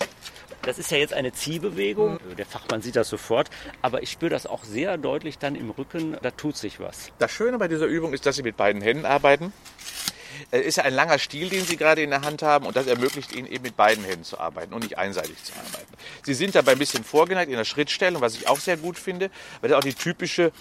Das 0.64 0.80
ist 0.80 0.92
ja 0.92 0.98
jetzt 0.98 1.14
eine 1.14 1.34
Ziehbewegung. 1.34 2.20
Der 2.38 2.46
Fachmann 2.46 2.82
sieht 2.82 2.96
das 2.96 3.10
sofort. 3.10 3.50
Aber 3.82 4.02
ich 4.02 4.12
spüre 4.12 4.32
das 4.32 4.46
auch 4.46 4.64
sehr 4.64 4.98
deutlich 4.98 5.38
dann 5.38 5.56
im 5.56 5.70
Rücken. 5.70 6.18
Da 6.22 6.32
tut 6.32 6.56
sich 6.58 6.80
was. 6.80 7.12
Das 7.20 7.32
Schöne 7.32 7.58
bei 7.58 7.68
dieser 7.68 7.86
Übung 7.86 8.14
ist, 8.14 8.26
dass 8.26 8.38
Sie 8.38 8.44
mit 8.44 8.56
beiden 8.56 8.82
Händen 8.82 9.06
arbeiten. 9.06 9.52
Es 10.52 10.66
ist 10.66 10.78
ja 10.78 10.84
ein 10.84 10.94
langer 10.94 11.20
Stiel, 11.20 11.50
den 11.50 11.66
Sie 11.66 11.78
gerade 11.78 12.02
in 12.02 12.10
der 12.10 12.22
Hand 12.22 12.42
haben 12.42 12.66
und 12.66 12.76
das 12.76 12.88
ermöglicht 12.88 13.36
Ihnen 13.36 13.48
eben 13.48 13.64
mit 13.64 13.76
beiden 13.76 14.04
Händen 14.04 14.24
zu 14.24 14.40
arbeiten 14.40 14.74
und 14.74 14.84
nicht 14.84 14.98
einseitig 14.98 15.44
zu 15.44 15.54
arbeiten. 15.54 15.94
Sie 16.24 16.34
sind 16.34 16.56
dabei 16.56 16.72
ein 16.72 16.80
bisschen 16.80 17.04
vorgeneigt 17.04 17.52
in 17.52 17.58
der 17.58 17.66
Schrittstellung, 17.66 18.22
was 18.22 18.36
ich 18.36 18.48
auch 18.48 18.60
sehr 18.60 18.78
gut 18.78 18.98
finde, 18.98 19.30
weil 19.62 19.70
das 19.70 19.78
auch 19.78 19.84
die 19.84 19.94
typische 19.94 20.52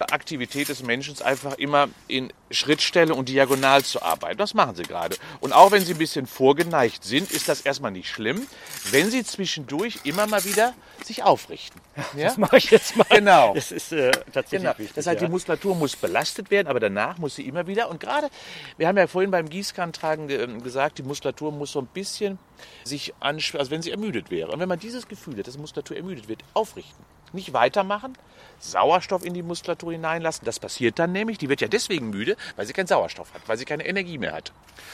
Aktivität 0.00 0.68
des 0.68 0.82
Menschen 0.82 1.20
einfach 1.22 1.54
immer 1.58 1.88
in 2.08 2.32
Schrittstellung 2.50 3.18
und 3.18 3.28
diagonal 3.28 3.82
zu 3.82 4.02
arbeiten. 4.02 4.38
Das 4.38 4.54
machen 4.54 4.74
Sie 4.76 4.82
gerade. 4.84 5.16
Und 5.40 5.52
auch 5.52 5.72
wenn 5.72 5.84
Sie 5.84 5.92
ein 5.92 5.98
bisschen 5.98 6.26
vorgeneigt 6.26 7.02
sind, 7.04 7.30
ist 7.32 7.48
das 7.48 7.62
erstmal 7.62 7.90
nicht 7.90 8.08
schlimm, 8.08 8.46
wenn 8.90 9.10
Sie 9.10 9.24
zwischendurch 9.24 10.00
immer 10.04 10.26
mal 10.26 10.44
wieder 10.44 10.74
sich 11.04 11.22
aufrichten. 11.22 11.80
Ja? 12.16 12.24
Das 12.28 12.36
mache 12.36 12.58
ich 12.58 12.70
jetzt 12.70 12.96
mal. 12.96 13.06
Genau. 13.10 13.54
Das 13.54 13.72
ist 13.72 13.90
äh, 13.92 14.10
tatsächlich 14.32 14.62
Genau. 14.68 14.78
wichtig. 14.78 14.94
Das 14.94 15.06
heißt, 15.06 15.20
ja. 15.20 15.26
die 15.26 15.32
Muskulatur 15.32 15.74
muss 15.74 15.96
belastet 15.96 16.50
werden, 16.50 16.68
aber 16.68 16.78
danach 16.80 17.18
muss 17.18 17.34
sie 17.36 17.46
immer 17.46 17.66
wieder. 17.66 17.88
Und 17.90 18.00
gerade, 18.00 18.28
wir 18.76 18.86
haben 18.86 18.96
ja 18.98 19.06
vorhin 19.06 19.30
beim 19.30 19.48
Gießkannentragen 19.48 20.28
ge- 20.28 20.42
ähm, 20.42 20.62
gesagt, 20.62 20.98
die 20.98 21.02
Muskulatur 21.02 21.52
muss 21.52 21.72
so 21.72 21.80
ein 21.80 21.86
bisschen 21.86 22.38
sich 22.84 23.12
anspannen, 23.20 23.60
also 23.60 23.70
wenn 23.70 23.82
sie 23.82 23.90
ermüdet 23.90 24.30
wäre. 24.30 24.50
Und 24.52 24.60
wenn 24.60 24.68
man 24.68 24.78
dieses 24.78 25.08
Gefühl 25.08 25.38
hat, 25.38 25.46
dass 25.46 25.54
die 25.54 25.60
Muskulatur 25.60 25.96
ermüdet 25.96 26.28
wird, 26.28 26.40
aufrichten. 26.54 27.02
Nicht 27.36 27.52
weitermachen, 27.52 28.18
Sauerstoff 28.58 29.24
in 29.24 29.34
die 29.34 29.42
Muskulatur 29.42 29.92
hineinlassen. 29.92 30.44
Das 30.44 30.58
passiert 30.58 30.98
dann 30.98 31.12
nämlich. 31.12 31.38
Die 31.38 31.48
wird 31.48 31.60
ja 31.60 31.68
deswegen 31.68 32.10
müde, 32.10 32.36
weil 32.56 32.66
sie 32.66 32.72
keinen 32.72 32.88
Sauerstoff 32.88 33.32
hat, 33.34 33.42
weil 33.46 33.58
sie 33.58 33.64
keine 33.64 33.86
Energie 33.86 34.18
mehr 34.18 34.32
hat. 34.32 34.50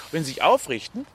Und 0.06 0.12
wenn 0.12 0.24
sie 0.24 0.32
sich 0.32 0.42
aufrichten, 0.42 1.06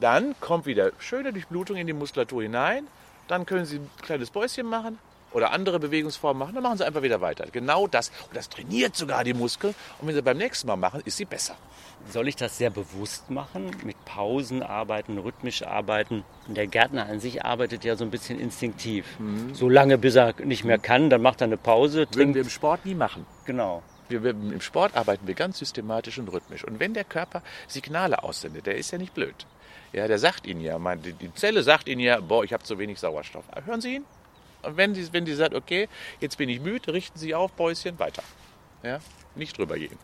dann 0.00 0.34
kommt 0.40 0.66
wieder 0.66 0.90
schöne 0.98 1.32
Durchblutung 1.32 1.76
in 1.76 1.86
die 1.86 1.92
Muskulatur 1.92 2.42
hinein. 2.42 2.86
Dann 3.28 3.46
können 3.46 3.64
Sie 3.64 3.76
ein 3.76 3.90
kleines 4.02 4.30
Bäuschen 4.30 4.66
machen 4.66 4.98
oder 5.32 5.52
andere 5.52 5.78
Bewegungsformen 5.78 6.38
machen. 6.38 6.54
Dann 6.54 6.62
machen 6.62 6.78
Sie 6.78 6.86
einfach 6.86 7.02
wieder 7.02 7.20
weiter. 7.20 7.46
Genau 7.52 7.86
das. 7.86 8.10
Und 8.28 8.36
das 8.36 8.48
trainiert 8.48 8.96
sogar 8.96 9.24
die 9.24 9.34
Muskeln. 9.34 9.74
Und 10.00 10.08
wenn 10.08 10.14
Sie 10.14 10.22
beim 10.22 10.38
nächsten 10.38 10.66
Mal 10.66 10.76
machen, 10.76 11.02
ist 11.04 11.16
sie 11.16 11.24
besser. 11.24 11.56
Soll 12.08 12.28
ich 12.28 12.36
das 12.36 12.56
sehr 12.56 12.70
bewusst 12.70 13.30
machen? 13.30 13.70
Mit 13.84 14.02
Pausen 14.04 14.62
arbeiten, 14.62 15.18
rhythmisch 15.18 15.62
arbeiten? 15.62 16.24
Der 16.46 16.66
Gärtner 16.66 17.06
an 17.06 17.20
sich 17.20 17.44
arbeitet 17.44 17.84
ja 17.84 17.94
so 17.96 18.04
ein 18.04 18.10
bisschen 18.10 18.40
instinktiv. 18.40 19.04
So 19.52 19.68
lange, 19.68 19.98
bis 19.98 20.16
er 20.16 20.34
nicht 20.42 20.64
mehr 20.64 20.78
kann, 20.78 21.10
dann 21.10 21.20
macht 21.20 21.42
er 21.42 21.46
eine 21.46 21.56
Pause, 21.58 21.98
Würden 22.00 22.10
trinkt. 22.12 22.34
wir 22.36 22.42
im 22.42 22.48
Sport 22.48 22.86
nie 22.86 22.94
machen. 22.94 23.26
Genau. 23.44 23.82
Wir, 24.08 24.24
wir, 24.24 24.30
Im 24.30 24.60
Sport 24.60 24.96
arbeiten 24.96 25.26
wir 25.26 25.34
ganz 25.34 25.58
systematisch 25.58 26.18
und 26.18 26.32
rhythmisch. 26.32 26.64
Und 26.64 26.80
wenn 26.80 26.94
der 26.94 27.04
Körper 27.04 27.42
Signale 27.68 28.22
aussendet, 28.24 28.66
der 28.66 28.76
ist 28.76 28.90
ja 28.90 28.98
nicht 28.98 29.14
blöd. 29.14 29.46
Ja, 29.92 30.08
der 30.08 30.18
sagt 30.18 30.46
Ihnen 30.46 30.60
ja, 30.62 30.78
mein, 30.78 31.02
die, 31.02 31.12
die 31.12 31.32
Zelle 31.34 31.62
sagt 31.62 31.88
Ihnen 31.88 32.00
ja, 32.00 32.20
boah, 32.20 32.44
ich 32.44 32.52
habe 32.52 32.62
zu 32.64 32.78
wenig 32.78 32.98
Sauerstoff. 32.98 33.44
Hören 33.66 33.80
Sie 33.80 33.96
ihn? 33.96 34.04
Und 34.62 34.76
wenn 34.76 34.94
die, 34.94 35.12
wenn 35.12 35.24
die 35.24 35.34
sagt, 35.34 35.54
okay, 35.54 35.88
jetzt 36.20 36.38
bin 36.38 36.48
ich 36.48 36.60
müde, 36.60 36.92
richten 36.92 37.18
Sie 37.18 37.34
auf, 37.34 37.52
Bäuschen, 37.52 37.98
weiter. 37.98 38.22
Ja, 38.82 39.00
nicht 39.34 39.58
drüber 39.58 39.76
gehen. 39.76 39.98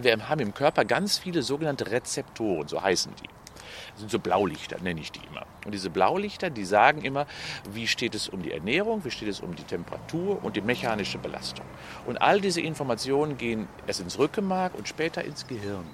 Wir 0.00 0.28
haben 0.28 0.40
im 0.40 0.54
Körper 0.54 0.84
ganz 0.84 1.18
viele 1.18 1.42
sogenannte 1.42 1.90
Rezeptoren, 1.90 2.68
so 2.68 2.82
heißen 2.82 3.12
die. 3.22 3.28
Das 3.92 4.00
sind 4.00 4.10
so 4.10 4.18
Blaulichter, 4.18 4.78
nenne 4.80 5.00
ich 5.00 5.12
die 5.12 5.20
immer. 5.30 5.46
Und 5.64 5.72
diese 5.72 5.90
Blaulichter, 5.90 6.50
die 6.50 6.64
sagen 6.64 7.02
immer, 7.02 7.26
wie 7.72 7.86
steht 7.86 8.14
es 8.14 8.28
um 8.28 8.42
die 8.42 8.52
Ernährung, 8.52 9.04
wie 9.04 9.10
steht 9.10 9.28
es 9.28 9.40
um 9.40 9.56
die 9.56 9.64
Temperatur 9.64 10.42
und 10.42 10.56
die 10.56 10.60
mechanische 10.60 11.18
Belastung. 11.18 11.66
Und 12.06 12.18
all 12.18 12.40
diese 12.40 12.60
Informationen 12.60 13.36
gehen 13.36 13.68
erst 13.86 14.00
ins 14.00 14.18
Rückenmark 14.18 14.74
und 14.74 14.88
später 14.88 15.24
ins 15.24 15.46
Gehirn. 15.46 15.86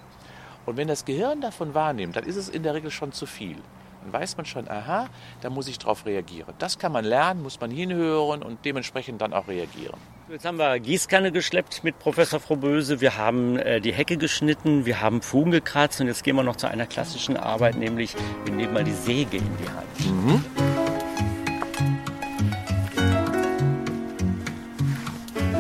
Und 0.67 0.77
wenn 0.77 0.89
das 0.89 1.05
Gehirn 1.05 1.41
davon 1.41 1.75
wahrnimmt, 1.75 2.17
dann 2.17 2.25
ist 2.25 2.37
es 2.37 2.49
in 2.49 2.63
der 2.63 2.75
Regel 2.75 2.91
schon 2.91 3.13
zu 3.13 3.27
viel. 3.27 3.57
Dann 4.05 4.13
weiß 4.13 4.37
man 4.37 4.45
schon, 4.45 4.69
aha, 4.69 5.09
da 5.41 5.51
muss 5.51 5.67
ich 5.67 5.79
drauf 5.79 6.05
reagieren. 6.05 6.53
Das 6.59 6.79
kann 6.79 6.93
man 6.93 7.05
lernen, 7.05 7.43
muss 7.43 7.61
man 7.61 7.71
hinhören 7.71 8.43
und 8.43 8.65
dementsprechend 8.65 9.21
dann 9.21 9.33
auch 9.33 9.49
reagieren. 9.49 9.99
Jetzt 10.29 10.45
haben 10.45 10.59
wir 10.59 10.79
Gießkanne 10.79 11.33
geschleppt 11.33 11.85
mit 11.85 11.99
Professor 11.99 12.41
Froböse, 12.41 13.01
wir 13.01 13.17
haben 13.17 13.59
äh, 13.59 13.81
die 13.81 13.93
Hecke 13.93 14.17
geschnitten, 14.17 14.87
wir 14.87 15.01
haben 15.01 15.23
Fugen 15.23 15.51
gekratzt 15.51 16.01
und 16.01 16.07
jetzt 16.07 16.25
gehen 16.25 16.37
wir 16.37 16.43
noch 16.43 16.57
zu 16.57 16.67
einer 16.67 16.87
klassischen 16.87 17.37
Arbeit, 17.37 17.77
nämlich 17.77 18.15
wir 18.45 18.55
nehmen 18.55 18.73
mal 18.73 18.85
die 18.85 18.93
Säge 18.93 19.39
in 19.39 19.57
die 19.59 19.69
Hand. 19.69 20.15
Mhm. 20.25 20.54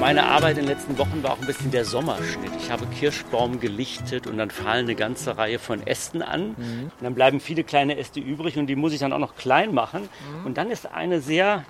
Meine 0.05 0.27
Arbeit 0.27 0.59
in 0.59 0.67
den 0.67 0.77
letzten 0.77 0.99
Wochen 0.99 1.23
war 1.23 1.33
auch 1.33 1.41
ein 1.41 1.47
bisschen 1.47 1.71
der 1.71 1.87
Sommerschnitt. 1.87 2.55
Ich 2.59 2.71
habe 2.71 2.85
Kirschbaum 2.89 3.59
gelichtet 3.59 4.27
und 4.27 4.37
dann 4.37 4.51
fallen 4.51 4.85
eine 4.85 4.97
ganze 4.97 5.39
Reihe 5.39 5.59
von 5.59 5.81
Ästen 5.87 6.21
an. 6.21 6.49
Mhm. 6.49 6.83
Und 6.99 7.01
dann 7.01 7.15
bleiben 7.15 7.41
viele 7.41 7.65
kleine 7.65 7.97
Äste 7.97 8.21
übrig 8.21 8.59
und 8.59 8.67
die 8.67 8.77
muss 8.77 8.93
ich 8.93 9.01
dann 9.01 9.15
auch 9.15 9.19
noch 9.19 9.35
klein 9.35 9.73
machen. 9.73 10.03
Mhm. 10.03 10.45
Und 10.45 10.59
dann 10.59 10.71
ist 10.71 10.93
eine 10.93 11.23
sehr 11.23 11.65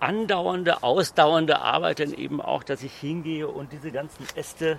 andauernde, 0.00 0.82
ausdauernde 0.82 1.58
Arbeit 1.62 2.00
dann 2.00 2.12
eben 2.12 2.42
auch, 2.42 2.62
dass 2.62 2.82
ich 2.82 2.92
hingehe 2.92 3.48
und 3.48 3.72
diese 3.72 3.90
ganzen 3.90 4.26
Äste 4.34 4.78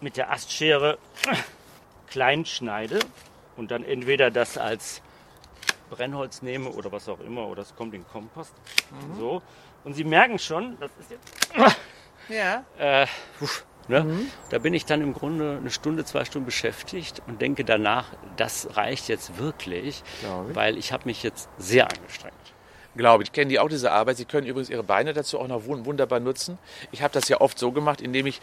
mit 0.00 0.16
der 0.16 0.30
Astschere 0.30 0.98
klein 2.06 2.46
schneide 2.46 3.00
und 3.56 3.72
dann 3.72 3.82
entweder 3.82 4.30
das 4.30 4.56
als 4.56 5.02
Brennholz 5.90 6.42
nehme 6.42 6.70
oder 6.70 6.92
was 6.92 7.08
auch 7.08 7.18
immer 7.18 7.48
oder 7.48 7.62
es 7.62 7.74
kommt 7.74 7.92
in 7.92 8.06
Kompost. 8.06 8.54
Mhm. 8.92 9.18
So. 9.18 9.42
Und 9.84 9.94
Sie 9.94 10.04
merken 10.04 10.38
schon, 10.38 10.78
das 10.80 10.90
ist 11.00 11.10
jetzt. 11.10 11.52
Ja. 12.28 12.64
Äh, 12.78 13.06
uff, 13.40 13.66
ne? 13.88 14.04
mhm. 14.04 14.26
Da 14.50 14.58
bin 14.58 14.74
ich 14.74 14.86
dann 14.86 15.00
im 15.00 15.12
Grunde 15.12 15.56
eine 15.60 15.70
Stunde, 15.70 16.04
zwei 16.04 16.24
Stunden 16.24 16.46
beschäftigt 16.46 17.20
und 17.26 17.42
denke 17.42 17.64
danach, 17.64 18.12
das 18.36 18.76
reicht 18.76 19.08
jetzt 19.08 19.38
wirklich, 19.38 20.04
ich. 20.22 20.54
weil 20.54 20.78
ich 20.78 20.92
habe 20.92 21.06
mich 21.06 21.22
jetzt 21.24 21.48
sehr 21.58 21.88
angestrengt 21.90 22.41
glaube 22.96 23.24
ich. 23.24 23.32
Kennen 23.32 23.48
die 23.48 23.58
auch 23.58 23.68
diese 23.68 23.90
Arbeit. 23.90 24.16
Sie 24.16 24.24
können 24.24 24.46
übrigens 24.46 24.70
ihre 24.70 24.82
Beine 24.82 25.12
dazu 25.12 25.38
auch 25.38 25.48
noch 25.48 25.66
wunderbar 25.66 26.20
nutzen. 26.20 26.58
Ich 26.90 27.02
habe 27.02 27.12
das 27.12 27.28
ja 27.28 27.40
oft 27.40 27.58
so 27.58 27.72
gemacht, 27.72 28.00
indem 28.00 28.26
ich 28.26 28.40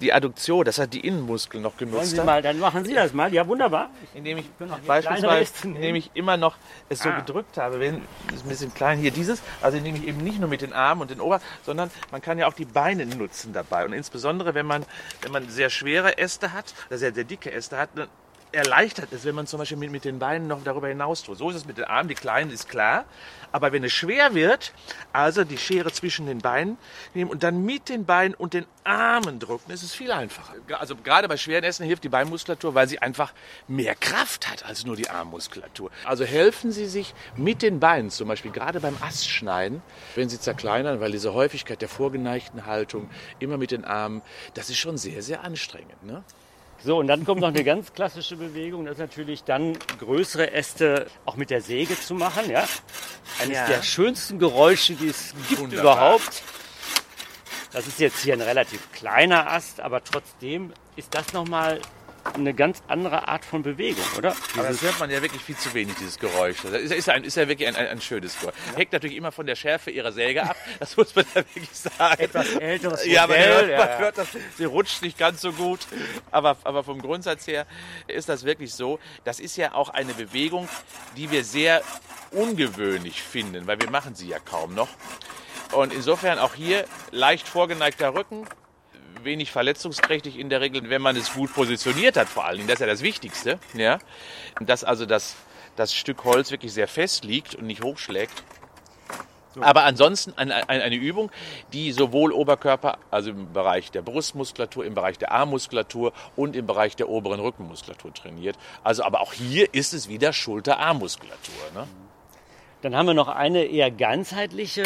die 0.00 0.12
Adduktion, 0.12 0.64
das 0.64 0.78
hat 0.78 0.94
die 0.94 1.06
Innenmuskeln 1.06 1.62
noch 1.62 1.76
genutzt. 1.76 1.96
Wollen 1.96 2.06
Sie 2.06 2.24
mal, 2.24 2.42
dann 2.42 2.58
machen 2.58 2.84
Sie 2.84 2.94
das 2.94 3.12
mal. 3.12 3.32
Ja, 3.32 3.46
wunderbar. 3.46 3.90
Indem 4.14 4.38
ich 4.38 4.46
beispielsweise, 4.86 5.52
indem 5.64 5.96
ich 5.96 6.10
immer 6.14 6.36
noch 6.36 6.56
es 6.88 7.00
so 7.00 7.08
ah. 7.08 7.20
gedrückt 7.20 7.56
habe, 7.58 7.80
wenn, 7.80 8.02
das 8.26 8.36
ist 8.36 8.46
ein 8.46 8.48
bisschen 8.48 8.74
klein 8.74 8.98
hier 8.98 9.10
dieses, 9.10 9.42
also 9.60 9.78
indem 9.78 9.96
ich 9.96 10.06
eben 10.06 10.18
nicht 10.18 10.40
nur 10.40 10.48
mit 10.48 10.62
den 10.62 10.72
Armen 10.72 11.02
und 11.02 11.10
den 11.10 11.20
Ober, 11.20 11.40
sondern 11.64 11.90
man 12.10 12.20
kann 12.20 12.38
ja 12.38 12.46
auch 12.46 12.54
die 12.54 12.64
Beine 12.64 13.06
nutzen 13.06 13.52
dabei. 13.52 13.84
Und 13.84 13.92
insbesondere, 13.92 14.54
wenn 14.54 14.66
man, 14.66 14.84
wenn 15.22 15.32
man 15.32 15.48
sehr 15.48 15.70
schwere 15.70 16.18
Äste 16.18 16.52
hat, 16.52 16.74
sehr, 16.90 17.12
sehr 17.12 17.24
dicke 17.24 17.52
Äste 17.52 17.78
hat, 17.78 17.90
erleichtert 18.52 19.12
es, 19.12 19.24
wenn 19.24 19.34
man 19.34 19.46
zum 19.46 19.58
Beispiel 19.58 19.78
mit, 19.78 19.90
mit 19.90 20.04
den 20.04 20.18
Beinen 20.18 20.46
noch 20.46 20.62
darüber 20.62 20.88
hinaus 20.88 21.22
tut. 21.22 21.38
So 21.38 21.50
ist 21.50 21.56
es 21.56 21.64
mit 21.66 21.78
den 21.78 21.84
Armen, 21.84 22.08
die 22.08 22.14
kleinen 22.14 22.50
ist 22.50 22.68
klar. 22.68 23.04
Aber 23.50 23.72
wenn 23.72 23.84
es 23.84 23.92
schwer 23.92 24.34
wird, 24.34 24.72
also 25.12 25.44
die 25.44 25.58
Schere 25.58 25.92
zwischen 25.92 26.26
den 26.26 26.38
Beinen 26.38 26.78
nehmen 27.12 27.30
und 27.30 27.42
dann 27.42 27.64
mit 27.64 27.88
den 27.88 28.06
Beinen 28.06 28.34
und 28.34 28.54
den 28.54 28.64
Armen 28.84 29.38
drücken, 29.38 29.70
ist 29.70 29.82
es 29.82 29.94
viel 29.94 30.10
einfacher. 30.10 30.54
Also 30.78 30.96
gerade 30.96 31.28
bei 31.28 31.36
schweren 31.36 31.64
Essen 31.64 31.84
hilft 31.84 32.04
die 32.04 32.08
Beinmuskulatur, 32.08 32.74
weil 32.74 32.88
sie 32.88 33.00
einfach 33.00 33.32
mehr 33.68 33.94
Kraft 33.94 34.50
hat 34.50 34.64
als 34.64 34.86
nur 34.86 34.96
die 34.96 35.10
Armmuskulatur. 35.10 35.90
Also 36.04 36.24
helfen 36.24 36.72
Sie 36.72 36.86
sich 36.86 37.14
mit 37.36 37.62
den 37.62 37.78
Beinen, 37.78 38.10
zum 38.10 38.28
Beispiel 38.28 38.50
gerade 38.50 38.80
beim 38.80 38.96
Astschneiden, 39.00 39.82
wenn 40.14 40.28
Sie 40.28 40.40
zerkleinern, 40.40 41.00
weil 41.00 41.12
diese 41.12 41.34
Häufigkeit 41.34 41.82
der 41.82 41.88
vorgeneigten 41.88 42.64
Haltung 42.66 43.10
immer 43.38 43.58
mit 43.58 43.70
den 43.70 43.84
Armen, 43.84 44.22
das 44.54 44.70
ist 44.70 44.78
schon 44.78 44.96
sehr, 44.96 45.22
sehr 45.22 45.44
anstrengend. 45.44 46.02
Ne? 46.02 46.24
So, 46.84 46.98
und 46.98 47.06
dann 47.06 47.24
kommt 47.24 47.40
noch 47.40 47.48
eine 47.48 47.62
ganz 47.62 47.92
klassische 47.92 48.36
Bewegung, 48.36 48.84
das 48.84 48.94
ist 48.94 49.00
natürlich 49.00 49.44
dann 49.44 49.78
größere 50.00 50.52
Äste 50.52 51.06
auch 51.24 51.36
mit 51.36 51.50
der 51.50 51.60
Säge 51.60 51.98
zu 51.98 52.14
machen. 52.14 52.50
Ja? 52.50 52.66
Eines 53.40 53.56
ja. 53.56 53.66
der 53.66 53.82
schönsten 53.82 54.40
Geräusche, 54.40 54.94
die 54.94 55.08
es 55.08 55.32
gibt 55.48 55.60
Wunderbar. 55.60 55.94
überhaupt. 55.94 56.42
Das 57.72 57.86
ist 57.86 58.00
jetzt 58.00 58.22
hier 58.22 58.34
ein 58.34 58.40
relativ 58.40 58.90
kleiner 58.92 59.50
Ast, 59.50 59.80
aber 59.80 60.02
trotzdem 60.02 60.72
ist 60.96 61.14
das 61.14 61.32
nochmal 61.32 61.80
eine 62.34 62.54
ganz 62.54 62.82
andere 62.88 63.28
Art 63.28 63.44
von 63.44 63.62
Bewegung, 63.62 64.04
oder? 64.16 64.34
Aber 64.56 64.68
das 64.68 64.82
hört 64.82 64.98
man 65.00 65.10
ja 65.10 65.22
wirklich 65.22 65.42
viel 65.42 65.56
zu 65.56 65.74
wenig, 65.74 65.94
dieses 65.96 66.18
Geräusch. 66.18 66.58
Das 66.62 66.72
ist, 66.72 66.92
ist, 66.92 67.08
ein, 67.08 67.24
ist 67.24 67.36
ja 67.36 67.48
wirklich 67.48 67.68
ein, 67.68 67.76
ein, 67.76 67.88
ein 67.88 68.00
schönes 68.00 68.38
Geräusch. 68.38 68.54
Ja. 68.70 68.78
Hängt 68.78 68.92
natürlich 68.92 69.16
immer 69.16 69.32
von 69.32 69.46
der 69.46 69.56
Schärfe 69.56 69.90
ihrer 69.90 70.12
Säge 70.12 70.42
ab, 70.42 70.56
das 70.78 70.96
muss 70.96 71.14
man 71.14 71.24
da 71.34 71.40
wirklich 71.40 71.70
sagen. 71.72 72.22
Etwas 72.22 72.54
älteres 72.54 73.00
Modell. 73.00 73.12
Ja, 73.12 73.26
man 73.26 73.36
hört, 73.38 73.70
ja, 73.70 73.78
man 73.78 73.98
hört 73.98 74.18
das, 74.18 74.28
sie 74.56 74.64
rutscht 74.64 75.02
nicht 75.02 75.18
ganz 75.18 75.40
so 75.40 75.52
gut. 75.52 75.80
Aber, 76.30 76.56
aber 76.64 76.84
vom 76.84 77.00
Grundsatz 77.00 77.46
her 77.46 77.66
ist 78.06 78.28
das 78.28 78.44
wirklich 78.44 78.74
so. 78.74 78.98
Das 79.24 79.40
ist 79.40 79.56
ja 79.56 79.74
auch 79.74 79.88
eine 79.88 80.14
Bewegung, 80.14 80.68
die 81.16 81.30
wir 81.30 81.44
sehr 81.44 81.82
ungewöhnlich 82.30 83.22
finden, 83.22 83.66
weil 83.66 83.80
wir 83.80 83.90
machen 83.90 84.14
sie 84.14 84.28
ja 84.28 84.38
kaum 84.38 84.74
noch. 84.74 84.88
Und 85.72 85.92
insofern 85.92 86.38
auch 86.38 86.54
hier 86.54 86.84
leicht 87.10 87.48
vorgeneigter 87.48 88.14
Rücken, 88.14 88.46
wenig 89.22 89.50
verletzungsträchtig 89.50 90.38
in 90.38 90.48
der 90.48 90.60
Regel, 90.60 90.88
wenn 90.90 91.02
man 91.02 91.16
es 91.16 91.32
gut 91.34 91.52
positioniert 91.54 92.16
hat, 92.16 92.28
vor 92.28 92.44
allen 92.44 92.58
Dingen. 92.58 92.68
Das 92.68 92.74
ist 92.76 92.80
ja 92.80 92.86
das 92.86 93.02
Wichtigste. 93.02 93.58
Ja? 93.74 93.98
Dass 94.60 94.84
also 94.84 95.06
das, 95.06 95.36
das 95.76 95.94
Stück 95.94 96.24
Holz 96.24 96.50
wirklich 96.50 96.72
sehr 96.72 96.88
fest 96.88 97.24
liegt 97.24 97.54
und 97.54 97.66
nicht 97.66 97.82
hochschlägt. 97.82 98.42
Aber 99.60 99.84
ansonsten 99.84 100.32
eine, 100.36 100.68
eine, 100.68 100.94
Übung, 100.94 101.30
die 101.72 101.92
sowohl 101.92 102.32
Oberkörper, 102.32 102.98
also 103.10 103.30
im 103.30 103.52
Bereich 103.52 103.90
der 103.90 104.02
Brustmuskulatur, 104.02 104.84
im 104.84 104.94
Bereich 104.94 105.18
der 105.18 105.32
Armmuskulatur 105.32 106.12
und 106.36 106.56
im 106.56 106.66
Bereich 106.66 106.96
der 106.96 107.08
oberen 107.08 107.40
Rückenmuskulatur 107.40 108.14
trainiert. 108.14 108.56
Also, 108.82 109.04
aber 109.04 109.20
auch 109.20 109.32
hier 109.32 109.72
ist 109.74 109.92
es 109.92 110.08
wieder 110.08 110.32
Schulter-Armmuskulatur. 110.32 111.54
Ne? 111.74 111.86
Dann 112.82 112.96
haben 112.96 113.06
wir 113.06 113.14
noch 113.14 113.28
eine 113.28 113.64
eher 113.64 113.92
ganzheitliche, 113.92 114.82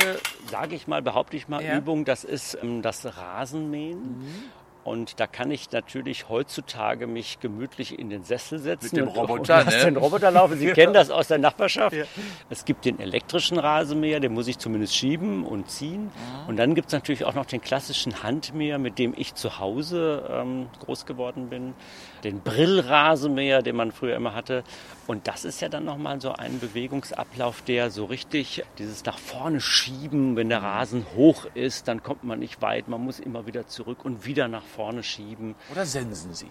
sage 0.50 0.74
ich 0.74 0.86
mal, 0.86 1.00
behaupte 1.00 1.36
ich 1.36 1.48
mal, 1.48 1.64
ja. 1.64 1.76
Übung. 1.76 2.04
Das 2.04 2.24
ist 2.24 2.58
ähm, 2.62 2.82
das 2.82 3.16
Rasenmähen. 3.16 3.98
Mhm. 3.98 4.44
Und 4.86 5.18
da 5.18 5.26
kann 5.26 5.50
ich 5.50 5.72
natürlich 5.72 6.28
heutzutage 6.28 7.08
mich 7.08 7.40
gemütlich 7.40 7.98
in 7.98 8.08
den 8.08 8.22
Sessel 8.22 8.60
setzen. 8.60 8.94
Mit 8.94 9.06
dem 9.06 9.08
Roboter, 9.08 9.58
und, 9.62 9.66
ne? 9.66 9.84
den 9.84 9.96
Roboter 9.96 10.30
laufen. 10.30 10.56
Sie 10.58 10.66
kennen 10.74 10.92
das 10.92 11.10
aus 11.10 11.26
der 11.26 11.38
Nachbarschaft. 11.38 11.96
Ja. 11.96 12.04
Es 12.50 12.64
gibt 12.64 12.84
den 12.84 13.00
elektrischen 13.00 13.58
Rasenmäher, 13.58 14.20
den 14.20 14.32
muss 14.32 14.46
ich 14.46 14.58
zumindest 14.58 14.94
schieben 14.94 15.44
und 15.44 15.68
ziehen. 15.68 16.12
Ja. 16.14 16.46
Und 16.46 16.56
dann 16.56 16.76
gibt 16.76 16.86
es 16.86 16.92
natürlich 16.92 17.24
auch 17.24 17.34
noch 17.34 17.46
den 17.46 17.60
klassischen 17.60 18.22
Handmäher, 18.22 18.78
mit 18.78 19.00
dem 19.00 19.12
ich 19.16 19.34
zu 19.34 19.58
Hause 19.58 20.24
ähm, 20.30 20.68
groß 20.78 21.04
geworden 21.04 21.48
bin. 21.48 21.74
Den 22.22 22.40
Brillrasenmäher, 22.42 23.62
den 23.62 23.74
man 23.74 23.90
früher 23.90 24.14
immer 24.14 24.34
hatte. 24.34 24.62
Und 25.08 25.26
das 25.26 25.44
ist 25.44 25.60
ja 25.60 25.68
dann 25.68 25.84
nochmal 25.84 26.20
so 26.20 26.32
ein 26.32 26.60
Bewegungsablauf, 26.60 27.62
der 27.62 27.90
so 27.90 28.04
richtig 28.04 28.62
dieses 28.78 29.04
nach 29.04 29.18
vorne 29.18 29.60
schieben, 29.60 30.36
wenn 30.36 30.48
der 30.48 30.62
Rasen 30.62 31.06
hoch 31.16 31.44
ist, 31.54 31.88
dann 31.88 32.04
kommt 32.04 32.22
man 32.22 32.38
nicht 32.38 32.62
weit, 32.62 32.86
man 32.88 33.04
muss 33.04 33.18
immer 33.18 33.46
wieder 33.48 33.66
zurück 33.66 34.04
und 34.04 34.26
wieder 34.26 34.46
nach 34.46 34.62
vorne 34.62 34.75
schieben. 35.02 35.54
Oder 35.72 35.86
sensen 35.86 36.34
Sie? 36.34 36.50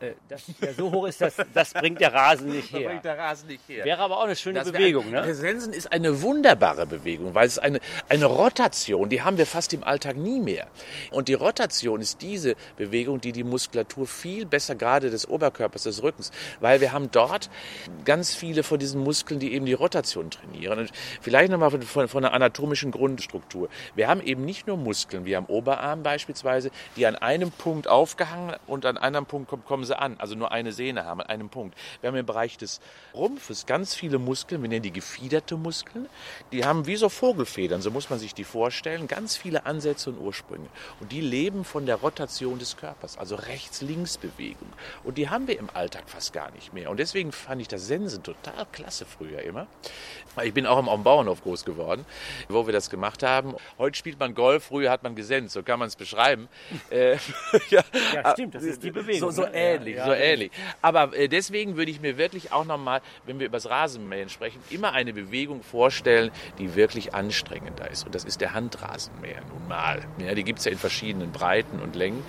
Äh, 0.00 0.12
das, 0.28 0.44
ja, 0.60 0.72
so 0.72 0.90
hoch 0.90 1.06
ist 1.06 1.20
das, 1.20 1.36
das 1.52 1.74
bringt 1.74 2.00
der 2.00 2.12
Rasen 2.12 2.50
nicht 2.50 2.72
her. 2.72 2.88
bringt 2.88 3.04
der 3.04 3.18
Rasen 3.18 3.48
nicht 3.48 3.68
her. 3.68 3.84
Wäre 3.84 4.00
aber 4.00 4.18
auch 4.18 4.24
eine 4.24 4.36
schöne 4.36 4.60
das 4.60 4.72
Bewegung. 4.72 5.10
ne? 5.10 5.34
Sensen 5.34 5.72
ist 5.72 5.92
eine 5.92 6.22
wunderbare 6.22 6.86
Bewegung, 6.86 7.34
weil 7.34 7.46
es 7.46 7.58
eine, 7.58 7.80
eine 8.08 8.24
Rotation, 8.24 9.08
die 9.08 9.22
haben 9.22 9.36
wir 9.36 9.46
fast 9.46 9.72
im 9.74 9.84
Alltag 9.84 10.16
nie 10.16 10.40
mehr. 10.40 10.68
Und 11.10 11.28
die 11.28 11.34
Rotation 11.34 12.00
ist 12.00 12.22
diese 12.22 12.54
Bewegung, 12.76 13.20
die 13.20 13.32
die 13.32 13.44
Muskulatur 13.44 14.06
viel 14.06 14.46
besser, 14.46 14.74
gerade 14.74 15.10
des 15.10 15.28
Oberkörpers, 15.28 15.82
des 15.82 16.02
Rückens, 16.02 16.30
weil 16.60 16.80
wir 16.80 16.92
haben 16.92 17.10
dort 17.10 17.50
ganz 18.04 18.34
viele 18.34 18.62
von 18.62 18.78
diesen 18.78 19.02
Muskeln, 19.02 19.38
die 19.38 19.52
eben 19.52 19.66
die 19.66 19.74
Rotation 19.74 20.30
trainieren. 20.30 20.78
Und 20.78 20.92
vielleicht 21.20 21.50
nochmal 21.50 21.70
von, 21.70 21.82
von, 21.82 22.08
von 22.08 22.22
der 22.22 22.32
anatomischen 22.32 22.90
Grundstruktur. 22.90 23.68
Wir 23.94 24.08
haben 24.08 24.22
eben 24.22 24.44
nicht 24.44 24.66
nur 24.66 24.76
Muskeln, 24.76 25.24
wie 25.26 25.36
am 25.36 25.44
Oberarm 25.46 26.02
beispielsweise, 26.02 26.70
die 26.96 27.06
an 27.06 27.16
einem 27.16 27.50
Punkt 27.50 27.86
aufgehangen 27.88 28.56
und 28.66 28.86
an 28.86 28.96
einem 28.96 29.26
Punkt 29.26 29.50
kommen 29.66 29.89
sie 29.90 29.98
an, 29.98 30.16
also 30.18 30.34
nur 30.34 30.52
eine 30.52 30.72
Sehne 30.72 31.04
haben, 31.04 31.20
an 31.20 31.26
einem 31.26 31.48
Punkt. 31.48 31.76
Wir 32.00 32.08
haben 32.08 32.16
im 32.16 32.26
Bereich 32.26 32.56
des 32.56 32.80
Rumpfes 33.14 33.66
ganz 33.66 33.94
viele 33.94 34.18
Muskeln, 34.18 34.62
wir 34.62 34.68
nennen 34.68 34.82
die 34.82 34.92
gefiederte 34.92 35.56
Muskeln. 35.56 36.08
Die 36.52 36.64
haben 36.64 36.86
wie 36.86 36.96
so 36.96 37.08
Vogelfedern, 37.08 37.82
so 37.82 37.90
muss 37.90 38.10
man 38.10 38.18
sich 38.18 38.34
die 38.34 38.44
vorstellen, 38.44 39.08
ganz 39.08 39.36
viele 39.36 39.66
Ansätze 39.66 40.10
und 40.10 40.18
Ursprünge. 40.18 40.68
Und 41.00 41.12
die 41.12 41.20
leben 41.20 41.64
von 41.64 41.86
der 41.86 41.96
Rotation 41.96 42.58
des 42.58 42.76
Körpers, 42.76 43.18
also 43.18 43.34
Rechts-Links-Bewegung. 43.34 44.68
Und 45.04 45.18
die 45.18 45.28
haben 45.28 45.46
wir 45.46 45.58
im 45.58 45.68
Alltag 45.74 46.04
fast 46.06 46.32
gar 46.32 46.50
nicht 46.52 46.72
mehr. 46.72 46.90
Und 46.90 46.98
deswegen 46.98 47.32
fand 47.32 47.60
ich 47.60 47.68
das 47.68 47.86
Sensen 47.86 48.22
total 48.22 48.66
klasse 48.72 49.04
früher 49.04 49.42
immer. 49.42 49.66
Ich 50.42 50.54
bin 50.54 50.66
auch 50.66 50.78
am, 50.78 50.88
am 50.88 51.02
Bauernhof 51.02 51.42
groß 51.42 51.64
geworden, 51.64 52.06
wo 52.48 52.66
wir 52.66 52.72
das 52.72 52.88
gemacht 52.88 53.22
haben. 53.22 53.54
Heute 53.78 53.98
spielt 53.98 54.18
man 54.20 54.34
Golf, 54.34 54.64
früher 54.64 54.90
hat 54.90 55.02
man 55.02 55.14
gesenzt, 55.16 55.54
so 55.54 55.62
kann 55.62 55.78
man 55.78 55.88
es 55.88 55.96
beschreiben. 55.96 56.48
Äh, 56.90 57.18
ja, 57.70 57.84
ja, 58.14 58.32
stimmt, 58.32 58.54
das 58.54 58.64
ist 58.64 58.82
die 58.82 58.90
Bewegung. 58.90 59.30
So, 59.30 59.42
so 59.42 59.42
ne? 59.42 59.52
Ähnlich, 59.80 59.96
ja, 59.96 60.04
so 60.04 60.12
ähnlich. 60.12 60.50
Aber 60.82 61.16
äh, 61.16 61.28
deswegen 61.28 61.76
würde 61.76 61.90
ich 61.90 62.00
mir 62.00 62.18
wirklich 62.18 62.52
auch 62.52 62.64
nochmal, 62.64 63.00
wenn 63.26 63.38
wir 63.38 63.46
über 63.46 63.56
das 63.56 63.68
Rasenmähen 63.68 64.28
sprechen, 64.28 64.60
immer 64.70 64.92
eine 64.92 65.12
Bewegung 65.12 65.62
vorstellen, 65.62 66.30
die 66.58 66.74
wirklich 66.74 67.14
anstrengender 67.14 67.90
ist. 67.90 68.04
Und 68.04 68.14
das 68.14 68.24
ist 68.24 68.40
der 68.40 68.54
Handrasenmäher 68.54 69.40
nun 69.48 69.68
mal. 69.68 70.00
Ja, 70.18 70.34
die 70.34 70.44
gibt 70.44 70.60
es 70.60 70.64
ja 70.64 70.72
in 70.72 70.78
verschiedenen 70.78 71.32
Breiten 71.32 71.80
und 71.80 71.96
Längen, 71.96 72.22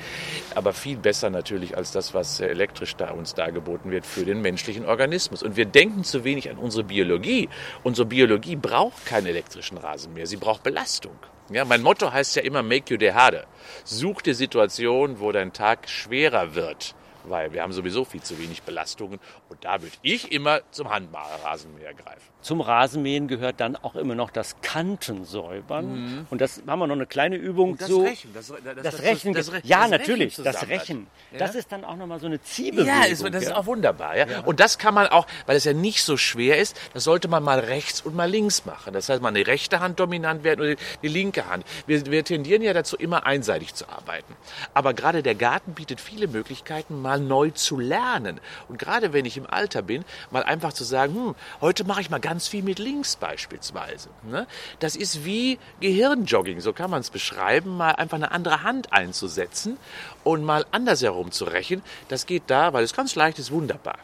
aber 0.56 0.74
viel 0.74 0.98
besser 0.98 1.30
natürlich 1.30 1.78
als 1.78 1.92
das, 1.92 2.14
was 2.14 2.40
äh, 2.40 2.48
elektrisch 2.48 2.96
da 2.96 3.12
uns 3.12 3.34
dargeboten 3.34 3.92
wird 3.92 4.06
für 4.06 4.26
den 4.26 4.42
menschlichen 4.42 4.86
Organismus. 4.86 5.44
Und 5.44 5.56
wir 5.56 5.66
denken 5.66 6.04
zu 6.04 6.24
wenig 6.24 6.50
an 6.50 6.58
unsere 6.58 6.84
Biologie. 6.84 7.50
Unsere 7.84 8.06
Biologie 8.06 8.56
braucht 8.56 9.06
keinen 9.06 9.28
elektrischen 9.28 9.78
Rasenmäher, 9.78 10.28
sie 10.28 10.38
braucht 10.38 10.64
Belastung. 10.64 11.18
Ja, 11.50 11.66
mein 11.66 11.82
Motto 11.82 12.14
heißt 12.14 12.38
ja 12.38 12.44
immer 12.44 12.64
Make 12.64 12.94
you 12.94 13.00
the 13.00 13.12
harder. 13.12 13.46
Such 13.84 14.22
dir 14.22 14.36
Situationen, 14.36 15.20
wo 15.20 15.34
dein 15.34 15.52
Tag 15.52 15.90
schwerer 15.90 16.56
wird 16.56 16.96
weil 17.24 17.54
wir 17.54 17.62
haben 17.62 17.74
sowieso 17.74 18.06
viel 18.06 18.22
zu 18.22 18.38
wenig 18.40 18.64
Belastungen. 18.64 19.20
Und 19.52 19.66
da 19.66 19.82
würde 19.82 19.98
ich 20.02 20.32
immer 20.32 20.62
zum 20.72 20.90
Handrasenmäher 20.90 21.94
greifen. 21.94 22.32
Zum 22.42 22.62
Rasenmähen 22.62 23.28
gehört 23.28 23.60
dann 23.60 23.76
auch 23.76 23.96
immer 23.96 24.16
noch 24.16 24.32
das 24.32 24.56
Kantensäubern. 24.62 25.86
Mhm. 25.86 26.28
Und 26.30 26.40
das 26.40 26.64
haben 26.66 26.80
wir 26.80 26.88
noch 26.88 26.96
eine 26.96 27.06
kleine 27.06 27.36
Übung. 27.36 27.72
Und 27.72 27.82
das 27.82 27.90
so, 27.90 28.02
Rechen. 28.02 28.32
Das, 28.34 28.48
das, 28.48 28.76
das 28.82 29.02
Rechen. 29.02 29.34
Das, 29.34 29.52
ja, 29.64 29.90
natürlich. 29.90 30.38
Das 30.38 30.68
Rechen. 30.70 31.08
Ja? 31.34 31.40
Das 31.40 31.56
ist 31.56 31.70
dann 31.72 31.84
auch 31.84 31.98
nochmal 31.98 32.22
so 32.22 32.28
eine 32.28 32.42
Ziehbewegung. 32.42 32.88
Ja, 32.88 33.04
ist, 33.04 33.24
das 33.24 33.44
ist 33.44 33.54
auch 33.54 33.66
wunderbar. 33.66 34.18
Ja? 34.18 34.26
ja? 34.26 34.40
Und 34.40 34.62
das 34.62 34.78
kann 34.78 34.94
man 34.94 35.08
auch, 35.08 35.28
weil 35.48 35.58
es 35.58 35.66
ja 35.66 35.74
nicht 35.74 36.02
so 36.02 36.16
schwer 36.16 36.58
ist, 36.58 36.80
das 36.94 37.04
sollte 37.04 37.28
man 37.28 37.44
mal 37.44 37.60
rechts 37.60 38.00
und 38.02 38.16
mal 38.16 38.30
links 38.30 38.66
machen. 38.66 38.94
Das 38.94 39.10
heißt, 39.10 39.22
mal 39.22 39.34
die 39.34 39.42
rechte 39.42 39.82
Hand 39.82 40.00
dominant 40.00 40.46
werden 40.46 40.62
oder 40.62 40.76
die 41.04 41.08
linke 41.10 41.50
Hand. 41.50 41.66
Wir, 41.88 42.06
wir 42.06 42.24
tendieren 42.24 42.62
ja 42.62 42.72
dazu, 42.74 42.96
immer 42.96 43.26
einseitig 43.26 43.76
zu 43.76 43.88
arbeiten. 43.90 44.34
Aber 44.74 44.94
gerade 44.94 45.22
der 45.22 45.36
Garten 45.36 45.74
bietet 45.74 46.00
viele 46.00 46.28
Möglichkeiten, 46.28 47.02
mal 47.02 47.20
neu 47.20 47.52
zu 47.52 47.78
lernen. 47.78 48.40
Und 48.70 48.80
gerade 48.80 49.14
wenn 49.14 49.26
ich 49.26 49.41
im 49.42 49.50
Alter 49.50 49.82
bin, 49.82 50.06
mal 50.30 50.44
einfach 50.44 50.74
zu 50.74 50.84
sagen, 50.84 51.16
hm, 51.16 51.36
heute 51.60 51.84
mache 51.84 52.02
ich 52.02 52.10
mal 52.10 52.20
ganz 52.20 52.48
viel 52.48 52.64
mit 52.64 52.80
links 52.80 53.16
beispielsweise. 53.16 54.10
Ne? 54.24 54.48
Das 54.80 54.96
ist 54.96 55.26
wie 55.26 55.60
Gehirnjogging, 55.80 56.62
so 56.62 56.74
kann 56.74 56.90
man 56.90 57.02
es 57.02 57.10
beschreiben, 57.10 57.78
mal 57.78 57.92
einfach 57.92 58.18
eine 58.18 58.32
andere 58.32 58.64
Hand 58.64 58.94
einzusetzen 58.94 59.78
und 60.24 60.44
mal 60.44 60.66
andersherum 60.72 61.32
zu 61.32 61.46
rächen. 61.46 61.82
Das 62.08 62.26
geht 62.26 62.44
da, 62.48 62.74
weil 62.74 62.84
es 62.84 62.94
ganz 62.94 63.16
leicht 63.16 63.40
ist, 63.40 63.52
wunderbar. 63.52 63.98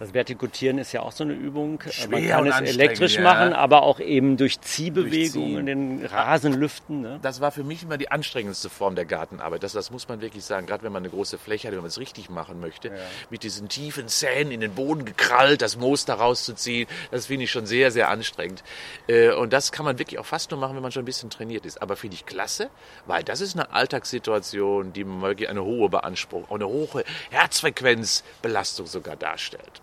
Das 0.00 0.14
Vertikutieren 0.14 0.78
ist 0.78 0.92
ja 0.92 1.02
auch 1.02 1.12
so 1.12 1.24
eine 1.24 1.34
Übung. 1.34 1.78
Schwer 1.90 2.08
Man 2.08 2.48
kann 2.48 2.64
es 2.64 2.70
elektrisch 2.70 3.16
ja. 3.16 3.20
machen, 3.20 3.52
aber 3.52 3.82
auch 3.82 4.00
eben 4.00 4.38
durch 4.38 4.58
Ziehbewegungen, 4.62 5.66
den 5.66 6.06
Rasen 6.06 6.54
lüften. 6.54 7.02
Ne? 7.02 7.18
Das 7.20 7.42
war 7.42 7.50
für 7.50 7.64
mich 7.64 7.82
immer 7.82 7.98
die 7.98 8.10
anstrengendste 8.10 8.70
Form 8.70 8.94
der 8.94 9.04
Gartenarbeit. 9.04 9.62
Das, 9.62 9.74
das 9.74 9.90
muss 9.90 10.08
man 10.08 10.22
wirklich 10.22 10.42
sagen. 10.42 10.66
Gerade 10.66 10.84
wenn 10.84 10.92
man 10.92 11.02
eine 11.02 11.10
große 11.10 11.36
Fläche 11.36 11.68
hat, 11.68 11.74
wenn 11.74 11.82
man 11.82 11.88
es 11.88 11.98
richtig 11.98 12.30
machen 12.30 12.60
möchte, 12.60 12.88
ja. 12.88 12.94
mit 13.28 13.42
diesen 13.42 13.68
tiefen 13.68 14.08
Zähnen 14.08 14.52
in 14.52 14.60
den 14.60 14.74
Boden 14.74 15.04
gekrallt, 15.04 15.60
das 15.60 15.76
Moos 15.76 16.06
da 16.06 16.14
rauszuziehen, 16.14 16.88
das 17.10 17.26
finde 17.26 17.44
ich 17.44 17.50
schon 17.50 17.66
sehr, 17.66 17.90
sehr 17.90 18.08
anstrengend. 18.08 18.64
Äh, 19.06 19.32
und 19.32 19.52
das 19.52 19.70
kann 19.70 19.84
man 19.84 19.98
wirklich 19.98 20.18
auch 20.18 20.24
fast 20.24 20.50
nur 20.50 20.58
machen, 20.58 20.76
wenn 20.76 20.82
man 20.82 20.92
schon 20.92 21.02
ein 21.02 21.04
bisschen 21.04 21.28
trainiert 21.28 21.66
ist. 21.66 21.82
Aber 21.82 21.94
finde 21.96 22.14
ich 22.14 22.24
klasse, 22.24 22.70
weil 23.04 23.22
das 23.22 23.42
ist 23.42 23.54
eine 23.54 23.70
Alltagssituation, 23.74 24.94
die 24.94 25.06
wirklich 25.06 25.50
eine 25.50 25.62
hohe 25.62 25.90
Beanspruchung, 25.90 26.56
eine 26.56 26.68
hohe 26.68 27.04
Herzfrequenzbelastung 27.28 28.86
sogar 28.86 29.16
darstellt. 29.16 29.82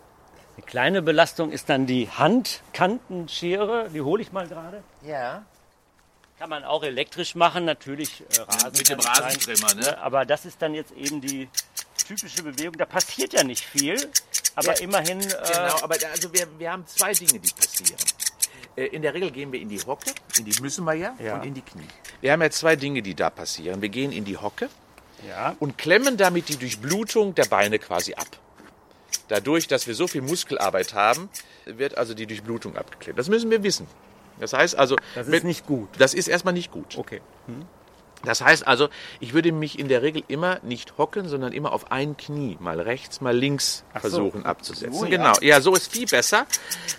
Eine 0.58 0.66
kleine 0.66 1.02
Belastung 1.04 1.52
ist 1.52 1.70
dann 1.70 1.86
die 1.86 2.10
Handkantenschere. 2.10 3.92
Die 3.94 4.02
hole 4.02 4.24
ich 4.24 4.32
mal 4.32 4.48
gerade. 4.48 4.84
Ja. 5.06 5.46
Kann 6.40 6.50
man 6.50 6.64
auch 6.64 6.84
elektrisch 6.84 7.36
machen, 7.36 7.66
natürlich 7.66 8.22
äh, 8.22 8.42
Rasen 8.42 8.72
mit 8.76 8.90
dem 8.90 9.00
Rasentrimmer. 9.00 9.76
Ne? 9.76 9.98
Aber 10.00 10.26
das 10.26 10.46
ist 10.46 10.60
dann 10.60 10.74
jetzt 10.74 10.92
eben 10.94 11.22
die 11.22 11.48
typische 12.08 12.42
Bewegung. 12.42 12.74
Da 12.74 12.86
passiert 12.86 13.34
ja 13.34 13.44
nicht 13.44 13.64
viel, 13.64 14.10
aber 14.56 14.74
ja, 14.74 14.82
immerhin. 14.82 15.22
Äh, 15.22 15.26
genau, 15.26 15.84
aber 15.84 15.96
also 16.12 16.34
wir, 16.34 16.48
wir 16.58 16.72
haben 16.72 16.88
zwei 16.88 17.14
Dinge, 17.14 17.40
die 17.40 17.54
passieren. 17.54 18.00
Äh, 18.76 18.86
in 18.88 19.04
der 19.04 19.14
Regel 19.14 19.30
gehen 19.30 19.52
wir 19.52 19.60
in 19.60 19.70
die 19.70 19.80
Hocke, 19.80 20.12
in 20.40 20.46
die 20.46 20.60
müssen 20.62 20.86
wir 20.86 20.94
ja, 20.94 21.16
ja, 21.20 21.36
und 21.36 21.46
in 21.46 21.54
die 21.54 21.62
Knie. 21.62 21.88
Wir 22.22 22.32
haben 22.32 22.42
ja 22.42 22.50
zwei 22.50 22.76
Dinge, 22.76 23.04
die 23.04 23.14
da 23.14 23.30
passieren. 23.30 23.82
Wir 23.82 23.90
gehen 23.90 24.12
in 24.12 24.26
die 24.26 24.38
Hocke 24.38 24.70
ja. 25.28 25.56
und 25.60 25.78
klemmen 25.78 26.18
damit 26.18 26.50
die 26.50 26.58
Durchblutung 26.58 27.36
der 27.36 27.46
Beine 27.46 27.78
quasi 27.78 28.16
ab. 28.16 28.28
Dadurch, 29.28 29.68
dass 29.68 29.88
wir 29.88 29.96
so 29.96 30.08
viel 30.08 30.22
Muskelarbeit 30.22 30.94
haben, 30.94 31.30
wird 31.66 31.98
also 31.98 32.14
die 32.14 32.26
Durchblutung 32.26 32.76
abgeklebt. 32.78 33.20
Das 33.20 33.30
müssen 33.30 33.52
wir 33.52 33.64
wissen. 33.64 33.88
Das 34.40 34.54
heißt 34.54 34.76
also. 34.78 34.96
Das 35.16 35.28
ist 35.28 35.44
nicht 35.44 35.66
gut. 35.66 35.90
Das 35.98 36.14
ist 36.14 36.28
erstmal 36.28 36.54
nicht 36.54 36.72
gut. 36.72 36.98
Okay. 36.98 37.22
Hm. 37.48 37.66
Das 38.24 38.42
heißt 38.42 38.66
also, 38.66 38.90
ich 39.20 39.34
würde 39.34 39.52
mich 39.52 39.78
in 39.78 39.88
der 39.88 40.02
Regel 40.02 40.24
immer 40.28 40.60
nicht 40.64 40.98
hocken, 40.98 41.30
sondern 41.30 41.54
immer 41.54 41.72
auf 41.72 41.92
ein 41.92 42.18
Knie, 42.18 42.58
mal 42.60 42.80
rechts, 42.80 43.22
mal 43.22 43.36
links 43.36 43.84
Ach 43.94 44.02
versuchen 44.02 44.42
so. 44.42 44.48
abzusetzen. 44.48 44.94
So, 44.94 45.06
genau. 45.06 45.34
Ja. 45.42 45.62
so 45.62 45.76
ist 45.76 45.92
viel 45.92 46.08
besser, 46.08 46.48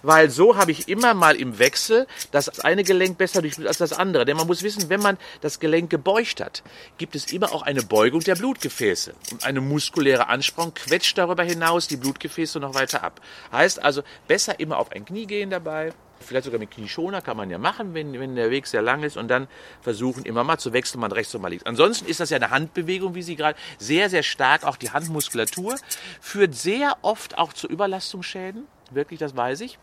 weil 0.03 0.31
so 0.31 0.57
habe 0.57 0.71
ich 0.71 0.89
immer 0.89 1.15
mal 1.15 1.37
im 1.37 1.59
Wechsel 1.59 2.07
das 2.31 2.61
eine 2.61 2.85
Gelenk 2.85 3.19
besser 3.19 3.43
durch 3.43 3.59
als 3.67 3.79
das 3.79 3.93
andere. 3.93 4.25
Denn 4.25 4.37
man 4.37 4.47
muss 4.47 4.63
wissen, 4.63 4.89
wenn 4.89 5.01
man 5.01 5.19
das 5.41 5.61
Gelenk 5.61 5.91
gebeugt 5.91 6.41
hat, 6.41 6.63
gibt 6.99 7.17
es 7.17 7.33
immer 7.33 7.53
auch 7.53 7.63
eine 7.63 7.83
Beugung 7.83 8.21
der 8.21 8.37
Blutgefäße. 8.37 9.15
Und 9.33 9.45
eine 9.45 9.61
muskuläre 9.61 10.29
Anspannung 10.29 10.75
quetscht 10.75 11.19
darüber 11.19 11.43
hinaus 11.43 11.89
die 11.89 11.97
Blutgefäße 11.97 12.61
noch 12.61 12.75
weiter 12.75 13.03
ab. 13.03 13.21
Heißt 13.53 13.83
also, 13.83 14.03
besser 14.27 14.61
immer 14.61 14.79
auf 14.79 14.93
ein 14.93 15.05
Knie 15.05 15.27
gehen 15.27 15.51
dabei, 15.51 15.93
vielleicht 16.21 16.45
sogar 16.45 16.59
mit 16.59 16.71
Knieschoner 16.71 17.23
kann 17.23 17.37
man 17.37 17.51
ja 17.51 17.59
machen, 17.59 17.95
wenn, 17.95 18.19
wenn 18.19 18.35
der 18.37 18.51
Weg 18.51 18.67
sehr 18.67 18.83
lang 18.83 19.03
ist 19.03 19.17
und 19.17 19.29
dann 19.29 19.49
versuchen 19.81 20.25
immer 20.25 20.45
mal 20.45 20.59
zu 20.59 20.73
wechseln, 20.73 21.01
mal 21.01 21.13
rechts 21.13 21.35
und 21.35 21.43
mal 21.43 21.49
links. 21.49 21.65
Ansonsten 21.67 22.07
ist 22.07 22.21
das 22.21 22.31
ja 22.31 22.37
eine 22.37 22.51
Handbewegung, 22.51 23.15
wie 23.15 23.23
Sie 23.23 23.37
gerade, 23.37 23.59
sehr, 23.79 24.11
sehr 24.11 24.23
stark, 24.23 24.65
auch 24.65 24.77
die 24.77 24.91
Handmuskulatur, 24.91 25.77
führt 26.21 26.55
sehr 26.55 26.97
oft 27.03 27.39
auch 27.39 27.53
zu 27.53 27.67
Überlastungsschäden, 27.67 28.67
wirklich, 28.91 29.21
das 29.21 29.37
weiß 29.37 29.61
ich. 29.61 29.79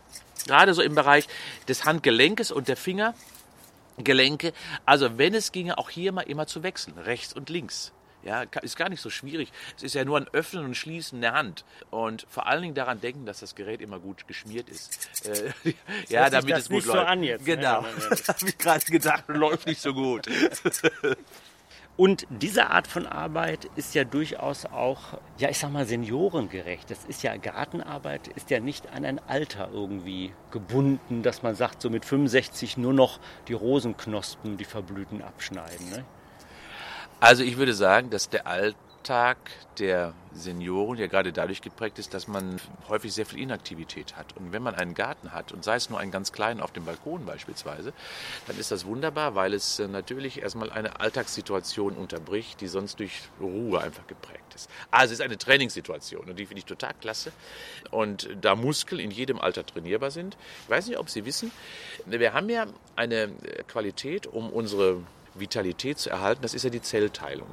Gerade 0.46 0.74
so 0.74 0.82
im 0.82 0.94
Bereich 0.94 1.28
des 1.68 1.84
Handgelenkes 1.84 2.52
und 2.52 2.68
der 2.68 2.76
Fingergelenke. 2.76 4.52
Also 4.84 5.18
wenn 5.18 5.34
es 5.34 5.52
ginge, 5.52 5.78
auch 5.78 5.90
hier 5.90 6.12
mal 6.12 6.22
immer 6.22 6.46
zu 6.46 6.62
wechseln, 6.62 6.96
rechts 6.98 7.32
und 7.32 7.50
links. 7.50 7.92
Ja, 8.26 8.42
ist 8.62 8.76
gar 8.76 8.88
nicht 8.88 9.00
so 9.00 9.08
schwierig. 9.08 9.52
Es 9.76 9.84
ist 9.84 9.94
ja 9.94 10.04
nur 10.04 10.16
ein 10.16 10.26
Öffnen 10.32 10.64
und 10.64 10.76
Schließen 10.76 11.20
der 11.20 11.34
Hand. 11.34 11.64
Und 11.90 12.26
vor 12.28 12.46
allen 12.48 12.62
Dingen 12.62 12.74
daran 12.74 13.00
denken, 13.00 13.24
dass 13.24 13.38
das 13.38 13.54
Gerät 13.54 13.80
immer 13.80 14.00
gut 14.00 14.26
geschmiert 14.26 14.68
ist. 14.68 15.24
Äh, 15.26 15.52
ja, 16.08 16.28
damit 16.28 16.56
es 16.56 16.68
gut 16.68 16.84
läuft. 16.86 16.98
So 16.98 17.04
an 17.04 17.22
jetzt, 17.22 17.46
ne? 17.46 17.56
genau. 17.56 17.82
Ne? 17.82 17.88
das 18.10 18.26
habe 18.28 18.48
ich 18.48 18.58
gerade 18.58 18.84
gedacht, 18.84 19.24
läuft 19.28 19.68
nicht 19.68 19.80
so 19.80 19.94
gut. 19.94 20.26
Und 21.96 22.26
diese 22.28 22.68
Art 22.70 22.88
von 22.88 23.06
Arbeit 23.06 23.70
ist 23.76 23.94
ja 23.94 24.04
durchaus 24.04 24.66
auch, 24.66 25.18
ja, 25.38 25.48
ich 25.48 25.58
sag 25.58 25.70
mal, 25.70 25.86
seniorengerecht. 25.86 26.90
Das 26.90 27.04
ist 27.06 27.22
ja 27.22 27.36
Gartenarbeit, 27.36 28.28
ist 28.28 28.50
ja 28.50 28.58
nicht 28.60 28.92
an 28.92 29.04
ein 29.04 29.20
Alter 29.28 29.70
irgendwie 29.72 30.32
gebunden, 30.50 31.22
dass 31.22 31.42
man 31.42 31.54
sagt, 31.54 31.80
so 31.80 31.88
mit 31.88 32.04
65 32.04 32.76
nur 32.76 32.92
noch 32.92 33.20
die 33.48 33.54
Rosenknospen, 33.54 34.58
die 34.58 34.66
Verblüten 34.66 35.22
abschneiden. 35.22 35.88
Ne? 35.88 36.04
Also 37.18 37.42
ich 37.42 37.56
würde 37.56 37.72
sagen, 37.72 38.10
dass 38.10 38.28
der 38.28 38.46
Alltag 38.46 39.38
der 39.78 40.12
Senioren 40.34 40.98
ja 40.98 41.06
gerade 41.06 41.32
dadurch 41.32 41.62
geprägt 41.62 41.98
ist, 41.98 42.12
dass 42.12 42.28
man 42.28 42.60
häufig 42.88 43.14
sehr 43.14 43.24
viel 43.24 43.40
Inaktivität 43.40 44.16
hat. 44.16 44.36
Und 44.36 44.52
wenn 44.52 44.62
man 44.62 44.74
einen 44.74 44.92
Garten 44.92 45.32
hat 45.32 45.50
und 45.52 45.64
sei 45.64 45.76
es 45.76 45.88
nur 45.88 45.98
einen 45.98 46.10
ganz 46.10 46.32
kleinen 46.32 46.60
auf 46.60 46.72
dem 46.72 46.84
Balkon 46.84 47.24
beispielsweise, 47.24 47.94
dann 48.46 48.58
ist 48.58 48.70
das 48.70 48.84
wunderbar, 48.84 49.34
weil 49.34 49.54
es 49.54 49.78
äh, 49.78 49.88
natürlich 49.88 50.42
erstmal 50.42 50.70
eine 50.70 51.00
Alltagssituation 51.00 51.94
unterbricht, 51.94 52.60
die 52.60 52.68
sonst 52.68 53.00
durch 53.00 53.22
Ruhe 53.40 53.80
einfach 53.80 54.06
geprägt 54.06 54.54
ist. 54.54 54.68
Also 54.90 55.14
es 55.14 55.20
ist 55.20 55.24
eine 55.24 55.38
Trainingssituation 55.38 56.28
und 56.28 56.38
die 56.38 56.44
finde 56.44 56.58
ich 56.58 56.66
total 56.66 56.92
klasse. 57.00 57.32
Und 57.90 58.28
da 58.42 58.56
Muskeln 58.56 59.00
in 59.00 59.10
jedem 59.10 59.40
Alter 59.40 59.64
trainierbar 59.64 60.10
sind. 60.10 60.36
Ich 60.64 60.70
weiß 60.70 60.86
nicht, 60.88 60.98
ob 60.98 61.08
Sie 61.08 61.24
wissen, 61.24 61.50
wir 62.04 62.34
haben 62.34 62.50
ja 62.50 62.66
eine 62.94 63.30
Qualität, 63.68 64.26
um 64.26 64.50
unsere 64.50 65.00
Vitalität 65.40 65.98
zu 65.98 66.10
erhalten, 66.10 66.42
das 66.42 66.54
ist 66.54 66.64
ja 66.64 66.70
die 66.70 66.82
Zellteilung. 66.82 67.48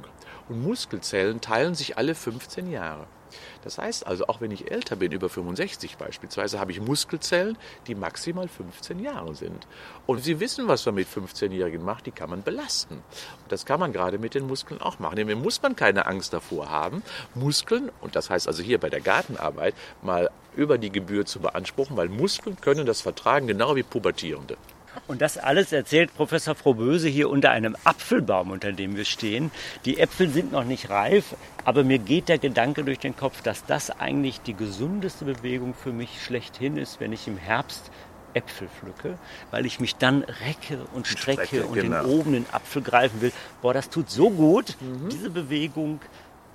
Und 0.48 0.62
Muskelzellen 0.62 1.40
teilen 1.40 1.74
sich 1.74 1.96
alle 1.96 2.14
15 2.14 2.70
Jahre. 2.70 3.06
Das 3.62 3.78
heißt 3.78 4.06
also, 4.06 4.26
auch 4.26 4.40
wenn 4.40 4.50
ich 4.50 4.70
älter 4.70 4.96
bin, 4.96 5.12
über 5.12 5.28
65 5.28 5.96
beispielsweise, 5.96 6.60
habe 6.60 6.72
ich 6.72 6.80
Muskelzellen, 6.80 7.56
die 7.86 7.94
maximal 7.94 8.48
15 8.48 9.00
Jahre 9.00 9.34
sind. 9.34 9.66
Und 10.06 10.22
Sie 10.22 10.40
wissen, 10.40 10.68
was 10.68 10.84
man 10.86 10.96
mit 10.96 11.08
15-Jährigen 11.08 11.82
macht, 11.82 12.06
die 12.06 12.10
kann 12.10 12.30
man 12.30 12.42
belasten. 12.42 12.94
Und 12.94 13.52
das 13.52 13.64
kann 13.64 13.80
man 13.80 13.92
gerade 13.92 14.18
mit 14.18 14.34
den 14.34 14.46
Muskeln 14.46 14.80
auch 14.80 14.98
machen. 14.98 15.16
Nämlich 15.16 15.36
muss 15.36 15.62
man 15.62 15.76
keine 15.76 16.06
Angst 16.06 16.32
davor 16.32 16.70
haben, 16.70 17.02
Muskeln, 17.34 17.90
und 18.00 18.16
das 18.16 18.30
heißt 18.30 18.46
also 18.46 18.62
hier 18.62 18.78
bei 18.78 18.90
der 18.90 19.00
Gartenarbeit, 19.00 19.74
mal 20.02 20.30
über 20.56 20.78
die 20.78 20.90
Gebühr 20.90 21.26
zu 21.26 21.40
beanspruchen, 21.40 21.96
weil 21.96 22.08
Muskeln 22.08 22.60
können 22.60 22.86
das 22.86 23.00
vertragen, 23.00 23.46
genau 23.46 23.74
wie 23.76 23.82
Pubertierende. 23.82 24.56
Und 25.06 25.20
das 25.20 25.38
alles 25.38 25.72
erzählt 25.72 26.14
Professor 26.16 26.54
Frohböse 26.54 27.08
hier 27.08 27.30
unter 27.30 27.50
einem 27.50 27.76
Apfelbaum, 27.84 28.50
unter 28.50 28.72
dem 28.72 28.96
wir 28.96 29.04
stehen. 29.04 29.50
Die 29.84 29.98
Äpfel 29.98 30.30
sind 30.30 30.52
noch 30.52 30.64
nicht 30.64 30.90
reif, 30.90 31.36
aber 31.64 31.84
mir 31.84 31.98
geht 31.98 32.28
der 32.28 32.38
Gedanke 32.38 32.84
durch 32.84 32.98
den 32.98 33.16
Kopf, 33.16 33.42
dass 33.42 33.64
das 33.66 33.90
eigentlich 33.90 34.40
die 34.40 34.54
gesundeste 34.54 35.24
Bewegung 35.24 35.74
für 35.74 35.92
mich 35.92 36.22
schlechthin 36.22 36.76
ist, 36.76 37.00
wenn 37.00 37.12
ich 37.12 37.28
im 37.28 37.36
Herbst 37.36 37.90
Äpfel 38.34 38.68
pflücke, 38.68 39.18
weil 39.50 39.64
ich 39.64 39.80
mich 39.80 39.96
dann 39.96 40.22
recke 40.22 40.80
und 40.92 41.06
strecke, 41.06 41.46
strecke 41.46 41.66
und 41.66 41.74
genau. 41.74 42.02
den 42.02 42.10
oben 42.10 42.32
den 42.32 42.46
Apfel 42.52 42.82
greifen 42.82 43.20
will. 43.20 43.32
Boah, 43.62 43.72
das 43.72 43.88
tut 43.90 44.10
so 44.10 44.30
gut, 44.30 44.76
mhm. 44.80 45.08
diese 45.08 45.30
Bewegung 45.30 46.00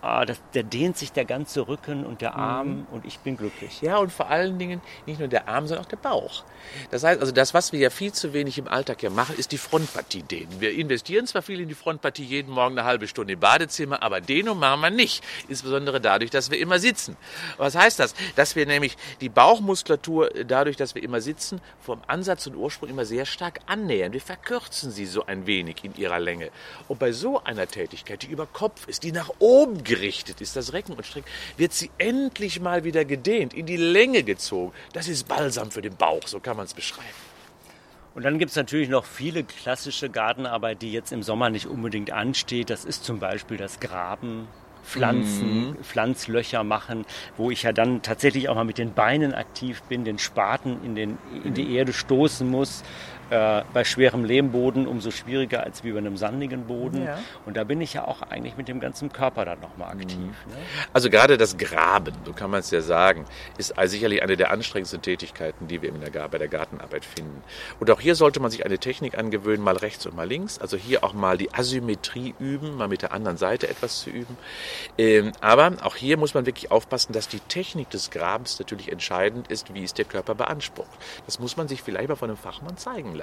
ah, 0.02 0.26
das, 0.26 0.40
der 0.54 0.64
dehnt 0.64 0.98
sich 0.98 1.12
der 1.12 1.26
ganze 1.26 1.68
Rücken 1.68 2.06
und 2.06 2.22
der 2.22 2.36
Arm 2.36 2.70
mhm. 2.70 2.88
und 2.92 3.06
ich 3.06 3.20
bin 3.20 3.38
glücklich. 3.38 3.82
Ja, 3.82 3.98
und 3.98 4.12
vor 4.12 4.30
allen 4.30 4.58
Dingen 4.58 4.82
nicht 5.06 5.20
nur 5.20 5.28
der 5.28 5.48
Arm, 5.48 5.68
sondern 5.68 5.86
auch 5.86 5.90
der 5.90 5.98
Bauch. 5.98 6.44
Das 6.92 7.04
heißt, 7.04 7.20
also 7.20 7.32
das, 7.32 7.54
was 7.54 7.72
wir 7.72 7.80
ja 7.80 7.90
viel 7.90 8.12
zu 8.12 8.34
wenig 8.34 8.58
im 8.58 8.68
Alltag 8.68 9.04
ja 9.04 9.10
machen, 9.10 9.36
ist 9.38 9.52
die 9.52 9.58
Frontpartie 9.58 10.24
dehnen. 10.24 10.60
Wir 10.60 10.74
investieren 10.74 11.28
zwar 11.28 11.42
viel 11.42 11.60
in 11.60 11.68
die 11.68 11.76
Frontpartie, 11.76 12.24
jeden 12.24 12.52
Morgen 12.52 12.78
eine 12.78 12.88
halbe 12.88 13.08
Stunde 13.08 13.34
im 13.34 13.40
Badezimmer, 13.40 14.02
aber 14.04 14.22
Dehnung 14.22 14.60
machen 14.60 14.82
wir 14.82 14.90
nicht. 14.90 15.24
Insbesondere 15.48 16.02
dadurch, 16.02 16.32
dass 16.32 16.52
wir 16.52 16.60
immer 16.60 16.80
sitzen. 16.80 17.18
Was 17.58 17.76
heißt 17.76 18.00
das? 18.00 18.14
Dass 18.36 18.56
wir 18.56 18.66
nämlich 18.66 18.98
die 19.22 19.30
Bauchmuskulatur, 19.30 20.30
dadurch, 20.48 20.78
dass 20.78 20.96
wir 20.96 21.04
immer 21.04 21.22
sitzen, 21.22 21.62
vom 21.82 22.02
Ansatz 22.08 22.48
und 22.48 22.56
Ursprung 22.56 22.90
immer 22.90 23.06
sehr 23.06 23.26
stark 23.26 23.60
annähern. 23.66 24.14
Wir 24.14 24.22
verkürzen 24.22 24.92
sie 24.92 25.06
so 25.06 25.26
ein 25.26 25.46
wenig 25.48 25.84
in 25.84 25.96
ihrer 25.96 26.20
Länge. 26.20 26.50
Und 26.88 27.00
bei 27.00 27.12
so 27.12 27.44
einer 27.44 27.68
Tätigkeit, 27.68 28.24
die 28.24 28.28
über 28.28 28.46
Kopf 28.46 28.88
ist, 28.88 29.04
die 29.04 29.12
nach 29.12 29.30
oben 29.40 29.84
gerichtet 29.89 30.39
ist, 30.39 30.56
das 30.56 30.71
Recken 30.71 30.93
und 30.93 31.06
Strecken, 31.06 31.28
wird 31.58 31.73
sie 31.73 31.89
endlich 31.97 32.62
mal 32.62 32.84
wieder 32.84 33.04
gedehnt, 33.04 33.54
in 33.54 33.65
die 33.65 33.78
Länge 33.78 34.23
gezogen. 34.23 34.71
Das 34.93 35.08
ist 35.08 35.28
Balsam 35.28 35.71
für 35.71 35.82
den 35.82 35.95
Bauch, 35.95 36.25
so 36.28 36.39
kann 36.39 36.56
man 36.56 36.65
es 36.65 36.73
beschreiben. 36.73 37.08
Und 38.15 38.23
dann 38.23 38.39
gibt 38.39 38.52
es 38.52 38.56
natürlich 38.56 38.89
noch 38.89 39.06
viele 39.06 39.43
klassische 39.43 40.10
Gartenarbeit, 40.10 40.82
die 40.82 40.91
jetzt 40.91 41.12
im 41.12 41.23
Sommer 41.23 41.49
nicht 41.49 41.67
unbedingt 41.67 42.12
ansteht. 42.12 42.69
Das 42.69 42.86
ist 42.86 43.04
zum 43.04 43.19
Beispiel 43.19 43.58
das 43.58 43.80
Graben, 43.80 44.47
Pflanzen, 44.84 45.69
mhm. 45.69 45.84
Pflanzlöcher 45.84 46.63
machen, 46.63 47.06
wo 47.38 47.52
ich 47.52 47.63
ja 47.63 47.71
dann 47.71 48.02
tatsächlich 48.02 48.49
auch 48.49 48.56
mal 48.56 48.63
mit 48.63 48.78
den 48.78 48.93
Beinen 48.93 49.34
aktiv 49.34 49.82
bin, 49.84 50.04
den 50.04 50.19
Spaten 50.19 50.84
in, 50.84 50.95
den, 50.95 51.17
in 51.43 51.54
die 51.54 51.75
Erde 51.75 51.93
stoßen 51.93 52.49
muss 52.49 52.84
äh, 53.30 53.63
bei 53.74 53.84
schwerem 53.84 54.24
Lehmboden 54.26 54.88
umso 54.88 55.12
schwieriger 55.12 55.63
als 55.63 55.84
wie 55.84 55.92
bei 55.92 56.00
einem 56.00 56.18
sandigen 56.18 56.65
Boden. 56.65 57.06
Ja. 57.06 57.20
Und 57.46 57.58
da 57.58 57.63
bin 57.63 57.82
ich 57.82 57.94
ja 57.94 58.08
auch 58.08 58.22
eigentlich 58.24 58.58
mit 58.58 58.68
dem 58.68 58.80
ganzen 58.80 59.12
Körper 59.12 59.46
dann 59.46 59.60
nochmal 59.60 59.92
aktiv. 59.92 60.18
Mhm. 60.18 60.52
Ne? 60.52 60.58
Also 60.94 61.10
gerade 61.10 61.38
das 61.38 61.58
Graben, 61.58 62.13
so 62.26 62.34
kann 62.34 62.50
man 62.50 62.62
es 62.62 62.72
ja 62.72 62.82
sagen, 62.82 63.26
ist 63.58 63.74
sicherlich 63.86 64.24
eine 64.24 64.38
der 64.38 64.52
anstrengendsten 64.52 65.02
Tätigkeiten, 65.02 65.68
die 65.68 65.82
wir 65.82 65.89
in 65.89 66.02
der, 66.02 66.28
bei 66.28 66.38
der 66.38 66.48
Gartenarbeit 66.48 67.06
finden. 67.06 67.44
Und 67.80 67.89
auch 67.92 68.00
hier 68.00 68.15
sollte 68.15 68.39
man 68.39 68.52
sich 68.52 68.65
eine 68.65 68.78
Technik 68.78 69.18
angewöhnen, 69.18 69.63
mal 69.63 69.78
rechts 69.78 70.06
und 70.06 70.15
mal 70.15 70.28
links. 70.28 70.60
Also 70.60 70.78
hier 70.78 71.04
auch 71.04 71.13
mal 71.13 71.38
die 71.38 71.54
Asymmetrie 71.54 72.34
üben, 72.39 72.76
mal 72.76 72.88
mit 72.88 73.02
der 73.02 73.13
anderen 73.13 73.38
Seite 73.38 73.70
etwas 73.70 74.00
zu 74.02 74.10
üben. 74.10 74.38
Ähm, 74.98 75.32
aber 75.42 75.74
auch 75.84 75.96
hier 75.96 76.18
muss 76.18 76.34
man 76.34 76.46
wirklich 76.46 76.72
aufpassen, 76.72 77.13
dass 77.13 77.28
die 77.28 77.39
Technik 77.39 77.89
des 77.89 78.10
Grabens 78.12 78.58
natürlich 78.60 78.92
entscheidend 78.92 79.48
ist, 79.50 79.74
wie 79.74 79.84
ist 79.84 79.98
der 79.98 80.06
Körper 80.06 80.36
beansprucht. 80.36 80.89
Das 81.26 81.39
muss 81.39 81.58
man 81.58 81.68
sich 81.68 81.82
vielleicht 81.82 82.10
mal 82.10 82.15
von 82.15 82.30
einem 82.30 82.38
Fachmann 82.38 82.78
zeigen 82.78 83.15
lassen. 83.15 83.19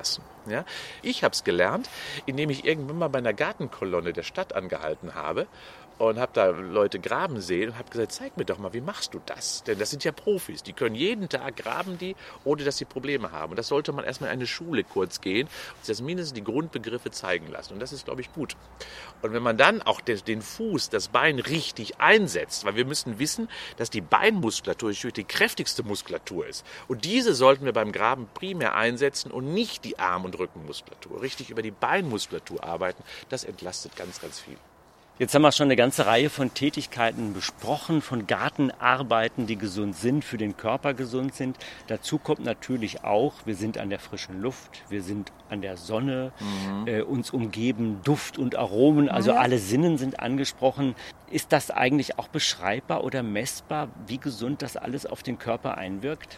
Ja? 0.46 0.64
Ich 1.02 1.24
habe 1.24 1.32
es 1.32 1.44
gelernt, 1.44 1.88
indem 2.26 2.50
ich 2.50 2.64
irgendwann 2.64 2.98
mal 2.98 3.08
bei 3.08 3.18
einer 3.18 3.32
Gartenkolonne 3.32 4.12
der 4.12 4.22
Stadt 4.22 4.54
angehalten 4.54 5.14
habe 5.14 5.46
und 5.98 6.18
habe 6.18 6.32
da 6.34 6.50
Leute 6.50 6.98
graben 6.98 7.40
sehen 7.40 7.70
und 7.70 7.78
habe 7.78 7.88
gesagt, 7.88 8.12
zeig 8.12 8.36
mir 8.36 8.44
doch 8.44 8.58
mal, 8.58 8.72
wie 8.74 8.80
machst 8.80 9.14
du 9.14 9.20
das? 9.24 9.62
Denn 9.64 9.78
das 9.78 9.90
sind 9.90 10.04
ja 10.04 10.12
Profis, 10.12 10.62
die 10.62 10.72
können 10.72 10.94
jeden 10.94 11.28
Tag 11.28 11.56
graben 11.56 11.96
die, 11.98 12.16
ohne 12.44 12.64
dass 12.64 12.76
sie 12.76 12.84
Probleme 12.84 13.32
haben. 13.32 13.50
Und 13.50 13.56
das 13.56 13.68
sollte 13.68 13.92
man 13.92 14.04
erstmal 14.04 14.28
in 14.30 14.34
eine 14.34 14.46
Schule 14.46 14.84
kurz 14.84 15.20
gehen 15.20 15.46
und 15.46 15.84
sich 15.84 15.96
das 15.96 16.02
mindestens 16.02 16.34
die 16.34 16.44
Grundbegriffe 16.44 17.10
zeigen 17.10 17.48
lassen. 17.48 17.74
Und 17.74 17.80
das 17.80 17.92
ist, 17.92 18.04
glaube 18.04 18.20
ich, 18.20 18.32
gut. 18.32 18.56
Und 19.22 19.32
wenn 19.32 19.42
man 19.42 19.56
dann 19.56 19.80
auch 19.82 20.00
den 20.00 20.42
Fuß, 20.42 20.90
das 20.90 21.08
Bein 21.08 21.38
richtig 21.38 21.98
einsetzt, 21.98 22.64
weil 22.64 22.76
wir 22.76 22.84
müssen 22.84 23.18
wissen, 23.18 23.48
dass 23.76 23.90
die 23.90 24.02
Beinmuskulatur 24.02 24.92
die 24.92 25.24
kräftigste 25.24 25.82
Muskulatur 25.82 26.46
ist. 26.46 26.64
Und 26.88 27.04
diese 27.04 27.34
sollten 27.34 27.64
wir 27.64 27.72
beim 27.72 27.92
Graben 27.92 28.28
primär 28.34 28.74
einsetzen 28.74 29.30
und 29.30 29.54
nicht 29.54 29.84
die 29.84 29.98
Arm- 29.98 30.24
und 30.24 30.38
Rückenmuskulatur. 30.38 31.22
Richtig 31.22 31.50
über 31.50 31.62
die 31.62 31.70
Beinmuskulatur 31.70 32.62
arbeiten, 32.62 33.02
das 33.28 33.44
entlastet 33.44 33.96
ganz, 33.96 34.20
ganz 34.20 34.38
viel. 34.38 34.56
Jetzt 35.18 35.34
haben 35.34 35.40
wir 35.40 35.52
schon 35.52 35.68
eine 35.68 35.76
ganze 35.76 36.04
Reihe 36.04 36.28
von 36.28 36.52
Tätigkeiten 36.52 37.32
besprochen, 37.32 38.02
von 38.02 38.26
Gartenarbeiten, 38.26 39.46
die 39.46 39.56
gesund 39.56 39.96
sind, 39.96 40.26
für 40.26 40.36
den 40.36 40.58
Körper 40.58 40.92
gesund 40.92 41.34
sind. 41.34 41.56
Dazu 41.86 42.18
kommt 42.18 42.44
natürlich 42.44 43.02
auch, 43.02 43.32
wir 43.46 43.54
sind 43.54 43.78
an 43.78 43.88
der 43.88 43.98
frischen 43.98 44.42
Luft, 44.42 44.82
wir 44.90 45.02
sind 45.02 45.32
an 45.48 45.62
der 45.62 45.78
Sonne, 45.78 46.32
mhm. 46.38 46.86
äh, 46.86 47.00
uns 47.00 47.30
umgeben 47.30 48.02
Duft 48.04 48.36
und 48.36 48.56
Aromen, 48.56 49.08
also 49.08 49.30
ja. 49.30 49.38
alle 49.38 49.58
Sinnen 49.58 49.96
sind 49.96 50.20
angesprochen. 50.20 50.94
Ist 51.30 51.50
das 51.50 51.70
eigentlich 51.70 52.18
auch 52.18 52.28
beschreibbar 52.28 53.02
oder 53.02 53.22
messbar, 53.22 53.88
wie 54.06 54.18
gesund 54.18 54.60
das 54.60 54.76
alles 54.76 55.06
auf 55.06 55.22
den 55.22 55.38
Körper 55.38 55.78
einwirkt? 55.78 56.36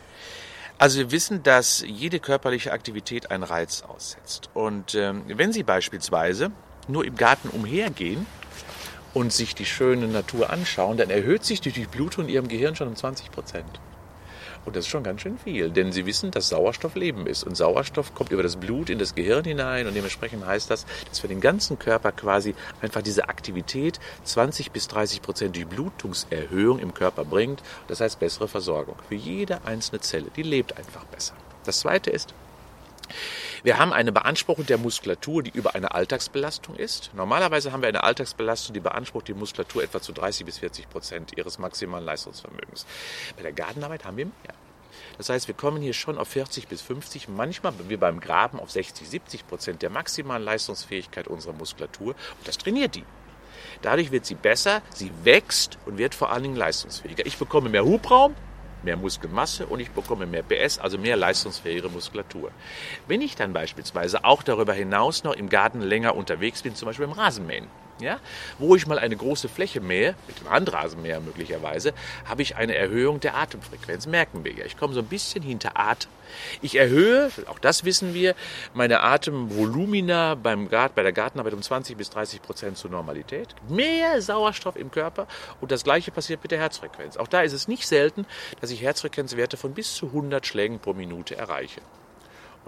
Also 0.78 1.00
wir 1.00 1.10
wissen, 1.10 1.42
dass 1.42 1.84
jede 1.84 2.20
körperliche 2.20 2.70
Aktivität 2.70 3.32
einen 3.32 3.42
Reiz 3.42 3.82
aussetzt. 3.82 4.50
Und 4.54 4.94
ähm, 4.94 5.24
wenn 5.26 5.52
Sie 5.52 5.64
beispielsweise 5.64 6.52
nur 6.88 7.04
im 7.04 7.16
Garten 7.16 7.48
umhergehen, 7.48 8.26
und 9.14 9.32
sich 9.32 9.54
die 9.54 9.64
schöne 9.64 10.06
Natur 10.06 10.50
anschauen, 10.50 10.96
dann 10.96 11.10
erhöht 11.10 11.44
sich 11.44 11.60
die 11.60 11.72
Durchblutung 11.72 12.24
in 12.24 12.30
ihrem 12.30 12.48
Gehirn 12.48 12.76
schon 12.76 12.88
um 12.88 12.96
20 12.96 13.30
Prozent. 13.30 13.80
Und 14.64 14.76
das 14.76 14.84
ist 14.84 14.90
schon 14.90 15.02
ganz 15.02 15.22
schön 15.22 15.38
viel, 15.38 15.70
denn 15.70 15.92
sie 15.92 16.04
wissen, 16.04 16.30
dass 16.30 16.50
Sauerstoff 16.50 16.94
Leben 16.94 17.26
ist. 17.26 17.42
Und 17.42 17.56
Sauerstoff 17.56 18.14
kommt 18.14 18.32
über 18.32 18.42
das 18.42 18.56
Blut 18.56 18.90
in 18.90 18.98
das 18.98 19.14
Gehirn 19.14 19.44
hinein 19.44 19.86
und 19.86 19.94
dementsprechend 19.94 20.44
heißt 20.44 20.70
das, 20.70 20.84
dass 21.08 21.20
für 21.20 21.28
den 21.28 21.40
ganzen 21.40 21.78
Körper 21.78 22.12
quasi 22.12 22.54
einfach 22.82 23.00
diese 23.00 23.28
Aktivität 23.28 23.98
20 24.24 24.70
bis 24.72 24.86
30 24.88 25.22
Prozent 25.22 25.56
Durchblutungserhöhung 25.56 26.80
im 26.80 26.92
Körper 26.92 27.24
bringt. 27.24 27.62
Das 27.86 28.00
heißt 28.00 28.20
bessere 28.20 28.46
Versorgung 28.46 28.96
für 29.08 29.14
jede 29.14 29.64
einzelne 29.64 30.00
Zelle. 30.00 30.26
Die 30.36 30.42
lebt 30.42 30.76
einfach 30.76 31.04
besser. 31.04 31.34
Das 31.64 31.80
zweite 31.80 32.10
ist, 32.10 32.34
wir 33.62 33.78
haben 33.78 33.92
eine 33.92 34.12
Beanspruchung 34.12 34.66
der 34.66 34.78
Muskulatur, 34.78 35.42
die 35.42 35.50
über 35.50 35.74
eine 35.74 35.92
Alltagsbelastung 35.92 36.76
ist. 36.76 37.10
Normalerweise 37.14 37.72
haben 37.72 37.82
wir 37.82 37.88
eine 37.88 38.04
Alltagsbelastung, 38.04 38.74
die 38.74 38.80
beansprucht 38.80 39.28
die 39.28 39.34
Muskulatur 39.34 39.82
etwa 39.82 40.00
zu 40.00 40.12
30 40.12 40.46
bis 40.46 40.58
40 40.58 40.88
Prozent 40.88 41.36
ihres 41.36 41.58
maximalen 41.58 42.04
Leistungsvermögens. 42.04 42.86
Bei 43.36 43.42
der 43.42 43.52
Gartenarbeit 43.52 44.04
haben 44.04 44.16
wir 44.16 44.26
mehr. 44.26 44.54
Das 45.16 45.28
heißt, 45.28 45.48
wir 45.48 45.54
kommen 45.54 45.82
hier 45.82 45.94
schon 45.94 46.18
auf 46.18 46.28
40 46.28 46.68
bis 46.68 46.80
50, 46.82 47.28
manchmal 47.28 47.72
wie 47.88 47.96
beim 47.96 48.20
Graben 48.20 48.60
auf 48.60 48.70
60, 48.70 49.08
70 49.08 49.46
Prozent 49.48 49.82
der 49.82 49.90
maximalen 49.90 50.44
Leistungsfähigkeit 50.44 51.26
unserer 51.26 51.52
Muskulatur. 51.52 52.14
Und 52.38 52.48
das 52.48 52.58
trainiert 52.58 52.94
die. 52.94 53.04
Dadurch 53.82 54.10
wird 54.10 54.26
sie 54.26 54.34
besser, 54.34 54.82
sie 54.94 55.10
wächst 55.24 55.78
und 55.86 55.98
wird 55.98 56.14
vor 56.14 56.30
allen 56.30 56.44
Dingen 56.44 56.56
leistungsfähiger. 56.56 57.26
Ich 57.26 57.38
bekomme 57.38 57.68
mehr 57.68 57.84
Hubraum, 57.84 58.34
mehr 58.82 58.96
Muskelmasse 58.96 59.66
und 59.66 59.80
ich 59.80 59.90
bekomme 59.90 60.26
mehr 60.26 60.42
PS, 60.42 60.78
also 60.78 60.98
mehr 60.98 61.16
leistungsfähige 61.16 61.88
Muskulatur. 61.88 62.50
Wenn 63.06 63.20
ich 63.20 63.36
dann 63.36 63.52
beispielsweise 63.52 64.24
auch 64.24 64.42
darüber 64.42 64.72
hinaus 64.72 65.24
noch 65.24 65.34
im 65.34 65.48
Garten 65.48 65.80
länger 65.80 66.16
unterwegs 66.16 66.62
bin, 66.62 66.74
zum 66.74 66.86
Beispiel 66.86 67.06
im 67.06 67.12
Rasenmähen, 67.12 67.66
ja, 68.00 68.20
wo 68.58 68.76
ich 68.76 68.86
mal 68.86 68.98
eine 68.98 69.16
große 69.16 69.48
Fläche 69.48 69.80
mähe, 69.80 70.14
mit 70.26 70.40
dem 70.40 70.50
Handrasenmäher 70.50 71.20
möglicherweise, 71.20 71.92
habe 72.26 72.42
ich 72.42 72.56
eine 72.56 72.74
Erhöhung 72.74 73.20
der 73.20 73.36
Atemfrequenz, 73.36 74.06
merken 74.06 74.44
wir 74.44 74.52
ja. 74.52 74.64
Ich 74.64 74.76
komme 74.76 74.94
so 74.94 75.00
ein 75.00 75.06
bisschen 75.06 75.42
hinter 75.42 75.78
Atem. 75.78 76.10
Ich 76.60 76.76
erhöhe, 76.76 77.30
auch 77.46 77.58
das 77.58 77.84
wissen 77.84 78.14
wir, 78.14 78.34
meine 78.74 79.00
Atemvolumina 79.00 80.34
beim 80.34 80.68
Gart, 80.68 80.94
bei 80.94 81.02
der 81.02 81.12
Gartenarbeit 81.12 81.54
um 81.54 81.62
20 81.62 81.96
bis 81.96 82.10
30 82.10 82.42
Prozent 82.42 82.76
zur 82.76 82.90
Normalität. 82.90 83.54
Mehr 83.68 84.20
Sauerstoff 84.20 84.76
im 84.76 84.90
Körper 84.90 85.26
und 85.60 85.70
das 85.70 85.84
gleiche 85.84 86.10
passiert 86.10 86.42
mit 86.42 86.50
der 86.50 86.58
Herzfrequenz. 86.58 87.16
Auch 87.16 87.28
da 87.28 87.42
ist 87.42 87.52
es 87.52 87.68
nicht 87.68 87.86
selten, 87.86 88.26
dass 88.60 88.70
ich 88.70 88.82
Herzfrequenzwerte 88.82 89.56
von 89.56 89.74
bis 89.74 89.94
zu 89.94 90.06
100 90.06 90.46
Schlägen 90.46 90.78
pro 90.78 90.92
Minute 90.92 91.36
erreiche. 91.36 91.80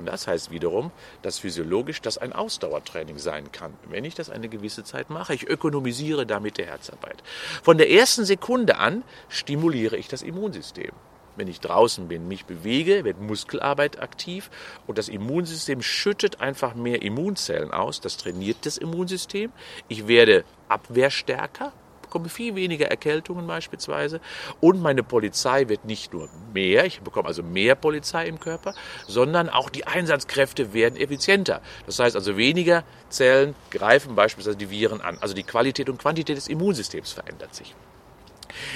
Und 0.01 0.07
das 0.07 0.27
heißt 0.27 0.51
wiederum, 0.51 0.93
dass 1.21 1.39
physiologisch 1.41 2.01
das 2.01 2.17
ein 2.17 2.33
Ausdauertraining 2.33 3.19
sein 3.19 3.53
kann, 3.53 3.75
wenn 3.91 4.07
ich 4.07 4.15
das 4.15 4.31
eine 4.31 4.49
gewisse 4.49 4.83
Zeit 4.83 5.11
mache. 5.11 5.35
Ich 5.35 5.47
ökonomisiere 5.47 6.25
damit 6.25 6.57
die 6.57 6.65
Herzarbeit. 6.65 7.23
Von 7.63 7.77
der 7.77 7.91
ersten 7.91 8.25
Sekunde 8.25 8.79
an 8.79 9.05
stimuliere 9.29 9.99
ich 9.99 10.09
das 10.09 10.23
Immunsystem. 10.23 10.93
Wenn 11.37 11.49
ich 11.49 11.61
draußen 11.61 12.09
bin, 12.09 12.29
mich 12.29 12.47
bewege, 12.47 13.05
wird 13.05 13.21
Muskelarbeit 13.21 14.01
aktiv 14.01 14.51
und 14.87 14.97
das 14.97 15.11
Immunsystem 15.11 15.83
schüttet 15.83 16.41
einfach 16.41 16.75
mehr 16.75 17.03
Immunzellen 17.03 17.71
aus. 17.71 18.01
Das 18.01 18.17
trainiert 18.17 18.65
das 18.65 18.79
Immunsystem. 18.79 19.53
Ich 19.89 20.09
werde 20.09 20.45
abwehrstärker, 20.69 21.75
bekomme 22.11 22.29
viel 22.29 22.57
weniger 22.57 22.87
Erkältungen 22.87 23.47
beispielsweise. 23.47 24.21
Und 24.61 24.83
meine 24.83 25.05
Polizei 25.05 25.69
wird 25.69 25.85
nicht 25.85 26.13
nur 26.13 26.29
mehr, 26.53 26.85
ich 26.85 27.01
bekomme 27.01 27.29
also 27.29 27.45
mehr 27.45 27.77
Polizei 27.77 28.27
im 28.27 28.41
Körper, 28.41 28.75
sondern 29.07 29.49
auch 29.49 29.71
die 29.71 29.87
Einsatzkräfte 29.87 30.75
werden 30.75 30.97
effizienter. 30.99 31.63
Das 31.87 32.01
heißt 32.01 32.17
also 32.17 32.37
weniger 32.37 32.83
Zellen 33.09 33.55
greifen 33.71 34.17
beispielsweise 34.17 34.57
die 34.57 34.71
Viren 34.71 35.01
an. 35.01 35.19
Also 35.21 35.35
die 35.35 35.45
Qualität 35.45 35.89
und 35.89 35.99
Quantität 35.99 36.37
des 36.37 36.49
Immunsystems 36.49 37.13
verändert 37.13 37.55
sich. 37.55 37.77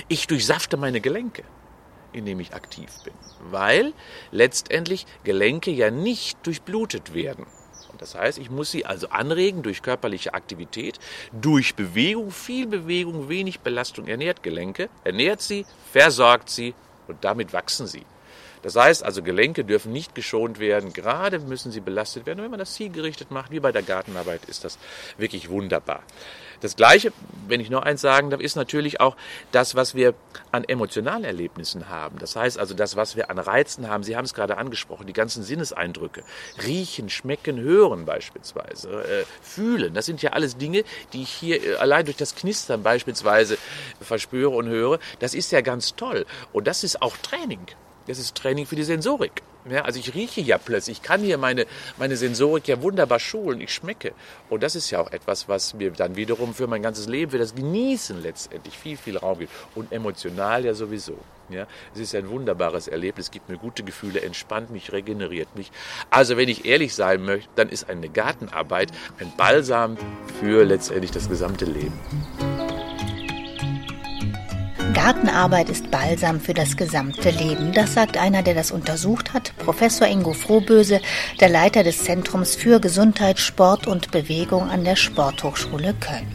Ich 0.07 0.29
durchsafte 0.29 0.77
meine 0.77 1.01
Gelenke 1.01 1.43
indem 2.13 2.39
ich 2.39 2.55
aktiv 2.55 2.89
bin, 3.03 3.13
weil 3.51 3.93
letztendlich 4.31 5.05
Gelenke 5.25 5.73
ja 5.73 5.91
nicht 5.91 6.39
durchblutet 6.47 7.13
werden. 7.13 7.45
Das 8.05 8.15
heißt, 8.15 8.37
ich 8.37 8.51
muss 8.51 8.71
sie 8.71 8.85
also 8.85 9.09
anregen 9.09 9.63
durch 9.63 9.81
körperliche 9.81 10.35
Aktivität, 10.35 10.99
durch 11.33 11.75
Bewegung, 11.75 12.33
viel 12.33 12.67
Bewegung, 12.67 13.31
wenig 13.31 13.61
Belastung 13.61 14.09
ernährt 14.09 14.43
Gelenke, 14.43 14.91
ernährt 15.05 15.41
sie, 15.41 15.65
versorgt 15.91 16.51
sie 16.51 16.75
und 17.09 17.25
damit 17.25 17.55
wachsen 17.55 17.87
sie. 17.87 18.05
Das 18.65 18.77
heißt 18.77 19.05
also, 19.05 19.23
Gelenke 19.23 19.63
dürfen 19.63 19.93
nicht 19.93 20.15
geschont 20.15 20.59
werden, 20.59 20.95
gerade 20.95 21.39
müssen 21.39 21.71
sie 21.71 21.81
belastet 21.81 22.25
werden. 22.25 22.39
Und 22.39 22.45
wenn 22.45 22.51
man 22.51 22.59
das 22.59 22.73
zielgerichtet 22.73 23.31
macht, 23.31 23.51
wie 23.51 23.61
bei 23.61 23.73
der 23.73 23.83
Gartenarbeit, 23.83 24.47
ist 24.47 24.65
das 24.65 24.79
wirklich 25.19 25.51
wunderbar. 25.51 26.03
Das 26.61 26.77
Gleiche, 26.77 27.13
wenn 27.47 27.61
ich 27.61 27.69
noch 27.69 27.83
eins 27.83 28.01
sagen 28.01 28.31
darf, 28.31 28.41
ist 28.41 28.57
natürlich 28.57 28.99
auch 28.99 29.17
das, 29.53 29.75
was 29.75 29.95
wir 29.95 30.15
an 30.51 30.65
emotionalen 30.65 31.25
Erlebnissen 31.25 31.91
haben. 31.91 32.19
Das 32.19 32.37
heißt 32.37 32.59
also 32.59 32.73
das, 32.73 32.97
was 32.97 33.17
wir 33.17 33.29
an 33.29 33.39
Reizen 33.39 33.91
haben. 33.91 34.03
Sie 34.03 34.17
haben 34.17 34.25
es 34.25 34.33
gerade 34.33 34.57
angesprochen, 34.57 35.07
die 35.07 35.13
ganzen 35.13 35.43
Sinneseindrücke. 35.43 36.25
Riechen, 36.67 37.11
schmecken, 37.11 37.61
hören 37.61 38.07
beispielsweise, 38.07 38.89
äh, 38.89 39.25
fühlen. 39.43 39.93
Das 39.93 40.07
sind 40.07 40.23
ja 40.23 40.31
alles 40.31 40.57
Dinge, 40.57 40.85
die 41.13 41.25
ich 41.25 41.31
hier 41.31 41.63
äh, 41.63 41.75
allein 41.77 42.07
durch 42.07 42.17
das 42.17 42.35
Knistern 42.35 42.83
beispielsweise 42.83 43.59
verspüre 44.01 44.57
und 44.57 44.67
höre. 44.67 45.01
Das 45.19 45.35
ist 45.35 45.53
ja 45.53 45.61
ganz 45.61 45.97
toll. 45.97 46.25
Und 46.55 46.67
das 46.67 46.83
ist 46.83 47.03
auch 47.03 47.15
Training. 47.19 47.67
Das 48.07 48.19
ist 48.19 48.35
Training 48.35 48.67
für 48.67 48.77
die 48.77 48.83
Sensorik. 48.83 49.43
Ja, 49.69 49.83
also 49.83 49.99
ich 49.99 50.15
rieche 50.15 50.43
ja 50.43 50.59
plötzlich, 50.59 50.99
ich 50.99 51.03
kann 51.03 51.23
hier 51.23 51.39
meine, 51.39 51.65
meine 51.97 52.17
Sensorik 52.17 52.69
ja 52.69 52.83
wunderbar 52.83 53.19
schulen, 53.19 53.63
ich 53.63 53.73
schmecke. 53.73 54.13
Und 54.51 54.63
das 54.63 54.77
ist 54.77 54.91
ja 54.91 55.01
auch 55.01 55.11
etwas, 55.11 55.49
was 55.49 55.73
mir 55.73 55.91
dann 55.91 56.17
wiederum 56.17 56.53
für 56.53 56.67
mein 56.67 56.83
ganzes 56.83 57.09
Leben, 57.09 57.31
für 57.31 57.39
das 57.39 57.55
Genießen 57.55 58.23
letztendlich 58.23 58.77
viel, 58.77 58.99
viel 58.99 59.17
Raum 59.17 59.39
gibt. 59.39 59.53
Und 59.75 59.91
emotional 59.91 60.67
ja 60.67 60.75
sowieso. 60.75 61.17
Ja, 61.49 61.67
es 61.95 62.01
ist 62.01 62.15
ein 62.15 62.29
wunderbares 62.29 62.89
Erlebnis, 62.89 63.31
gibt 63.31 63.49
mir 63.49 63.59
gute 63.59 63.83
Gefühle, 63.83 64.23
entspannt 64.23 64.71
mich, 64.71 64.93
regeneriert 64.93 65.55
mich. 65.57 65.71
Also 66.11 66.37
wenn 66.37 66.49
ich 66.49 66.65
ehrlich 66.65 66.95
sein 66.95 67.23
möchte, 67.23 67.51
dann 67.57 67.69
ist 67.69 67.89
eine 67.89 68.09
Gartenarbeit 68.09 68.93
ein 69.19 69.33
Balsam 69.37 69.97
für 70.41 70.65
letztendlich 70.65 71.11
das 71.11 71.29
gesamte 71.29 71.67
Leben. 71.67 71.99
Gartenarbeit 74.93 75.71
ist 75.71 75.91
Balsam 75.91 76.41
für 76.41 76.53
das 76.53 76.77
gesamte 76.77 77.31
Leben. 77.31 77.73
Das 77.73 77.95
sagt 77.95 78.19
einer, 78.19 78.43
der 78.43 78.55
das 78.55 78.71
untersucht 78.71 79.33
hat, 79.33 79.57
Professor 79.59 80.07
Ingo 80.07 80.33
Frohböse, 80.33 81.01
der 81.41 81.49
Leiter 81.49 81.83
des 81.83 82.05
Zentrums 82.05 82.55
für 82.55 82.81
Gesundheit, 82.81 83.39
Sport 83.39 83.87
und 83.87 84.11
Bewegung 84.11 84.69
an 84.69 84.85
der 84.85 84.97
Sporthochschule 84.97 85.95
Köln. 85.95 86.27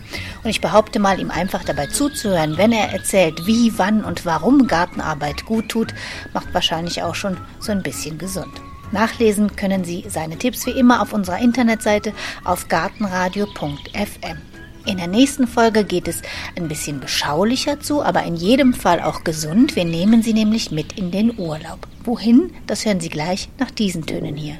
Und 0.43 0.49
ich 0.49 0.61
behaupte 0.61 0.99
mal, 0.99 1.19
ihm 1.19 1.31
einfach 1.31 1.63
dabei 1.63 1.87
zuzuhören, 1.87 2.57
wenn 2.57 2.71
er 2.71 2.91
erzählt, 2.91 3.45
wie, 3.45 3.77
wann 3.77 4.03
und 4.03 4.25
warum 4.25 4.67
Gartenarbeit 4.67 5.45
gut 5.45 5.69
tut, 5.69 5.93
macht 6.33 6.53
wahrscheinlich 6.53 7.03
auch 7.03 7.15
schon 7.15 7.37
so 7.59 7.71
ein 7.71 7.83
bisschen 7.83 8.17
gesund. 8.17 8.61
Nachlesen 8.91 9.55
können 9.55 9.83
Sie 9.83 10.05
seine 10.09 10.37
Tipps 10.37 10.65
wie 10.65 10.71
immer 10.71 11.01
auf 11.01 11.13
unserer 11.13 11.39
Internetseite 11.39 12.13
auf 12.43 12.67
gartenradio.fm. 12.67 14.48
In 14.85 14.97
der 14.97 15.07
nächsten 15.07 15.47
Folge 15.47 15.83
geht 15.83 16.07
es 16.07 16.21
ein 16.57 16.67
bisschen 16.67 16.99
beschaulicher 16.99 17.79
zu, 17.79 18.01
aber 18.03 18.23
in 18.23 18.35
jedem 18.35 18.73
Fall 18.73 19.01
auch 19.01 19.23
gesund. 19.23 19.75
Wir 19.75 19.85
nehmen 19.85 20.23
Sie 20.23 20.33
nämlich 20.33 20.71
mit 20.71 20.97
in 20.97 21.11
den 21.11 21.37
Urlaub. 21.37 21.87
Wohin? 22.03 22.51
Das 22.65 22.85
hören 22.85 22.99
Sie 22.99 23.09
gleich 23.09 23.49
nach 23.59 23.71
diesen 23.71 24.05
Tönen 24.05 24.35
hier. 24.35 24.57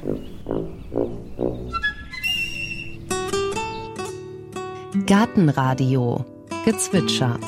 Gartenradio 5.06 6.24
Gezwitscher 6.64 7.38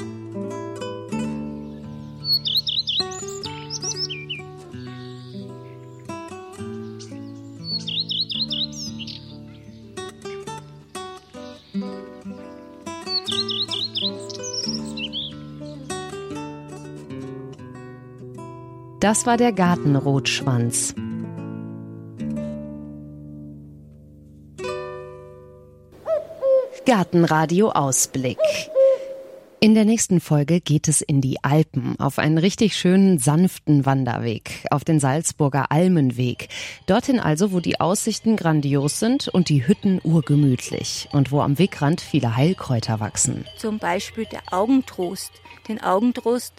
Das 19.02 19.26
war 19.26 19.36
der 19.36 19.50
Gartenrotschwanz. 19.50 20.94
Gartenradio 26.86 27.70
Ausblick. 27.70 28.38
In 29.58 29.74
der 29.74 29.86
nächsten 29.86 30.20
Folge 30.20 30.60
geht 30.60 30.86
es 30.86 31.00
in 31.00 31.20
die 31.20 31.42
Alpen, 31.42 31.98
auf 31.98 32.20
einen 32.20 32.38
richtig 32.38 32.76
schönen, 32.76 33.18
sanften 33.18 33.84
Wanderweg, 33.84 34.66
auf 34.70 34.84
den 34.84 35.00
Salzburger 35.00 35.72
Almenweg. 35.72 36.48
Dorthin 36.86 37.18
also, 37.18 37.50
wo 37.50 37.58
die 37.58 37.80
Aussichten 37.80 38.36
grandios 38.36 39.00
sind 39.00 39.26
und 39.26 39.48
die 39.48 39.66
Hütten 39.66 40.00
urgemütlich 40.04 41.08
und 41.10 41.32
wo 41.32 41.40
am 41.40 41.58
Wegrand 41.58 42.00
viele 42.00 42.36
Heilkräuter 42.36 43.00
wachsen. 43.00 43.46
Zum 43.56 43.80
Beispiel 43.80 44.26
der 44.26 44.42
Augentrost. 44.52 45.32
Den 45.66 45.82
Augentrost 45.82 46.54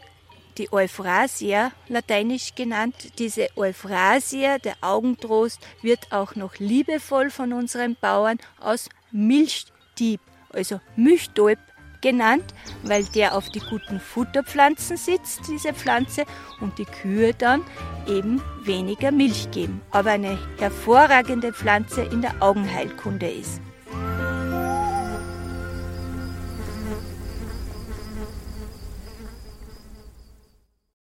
die 0.58 0.72
Euphrasia, 0.72 1.72
lateinisch 1.88 2.56
genannt. 2.56 2.96
Diese 3.20 3.48
Euphrasia, 3.56 4.58
der 4.58 4.76
Augentrost, 4.82 5.60
wird 5.82 6.12
auch 6.12 6.36
noch 6.36 6.56
liebevoll 6.58 7.30
von 7.30 7.54
unseren 7.54 7.96
Bauern 8.00 8.38
aus 8.60 8.90
Milchdieb, 9.12 10.22
also 10.52 10.80
Milchdolb 10.96 11.60
genannt, 12.02 12.54
weil 12.84 13.06
der 13.06 13.36
auf 13.36 13.50
die 13.50 13.62
guten 13.62 14.00
Futterpflanzen 14.00 14.98
sitzt, 14.98 15.48
diese 15.48 15.74
Pflanze, 15.74 16.26
und 16.60 16.78
die 16.78 16.86
Kühe 16.86 17.34
dann 17.34 17.64
eben 18.08 18.42
weniger 18.64 19.12
Milch 19.12 19.50
geben, 19.52 19.82
aber 19.92 20.12
eine 20.12 20.38
hervorragende 20.60 21.54
Pflanze 21.54 22.04
in 22.04 22.22
der 22.22 22.36
Augenheilkunde 22.42 23.32
ist. 23.32 23.62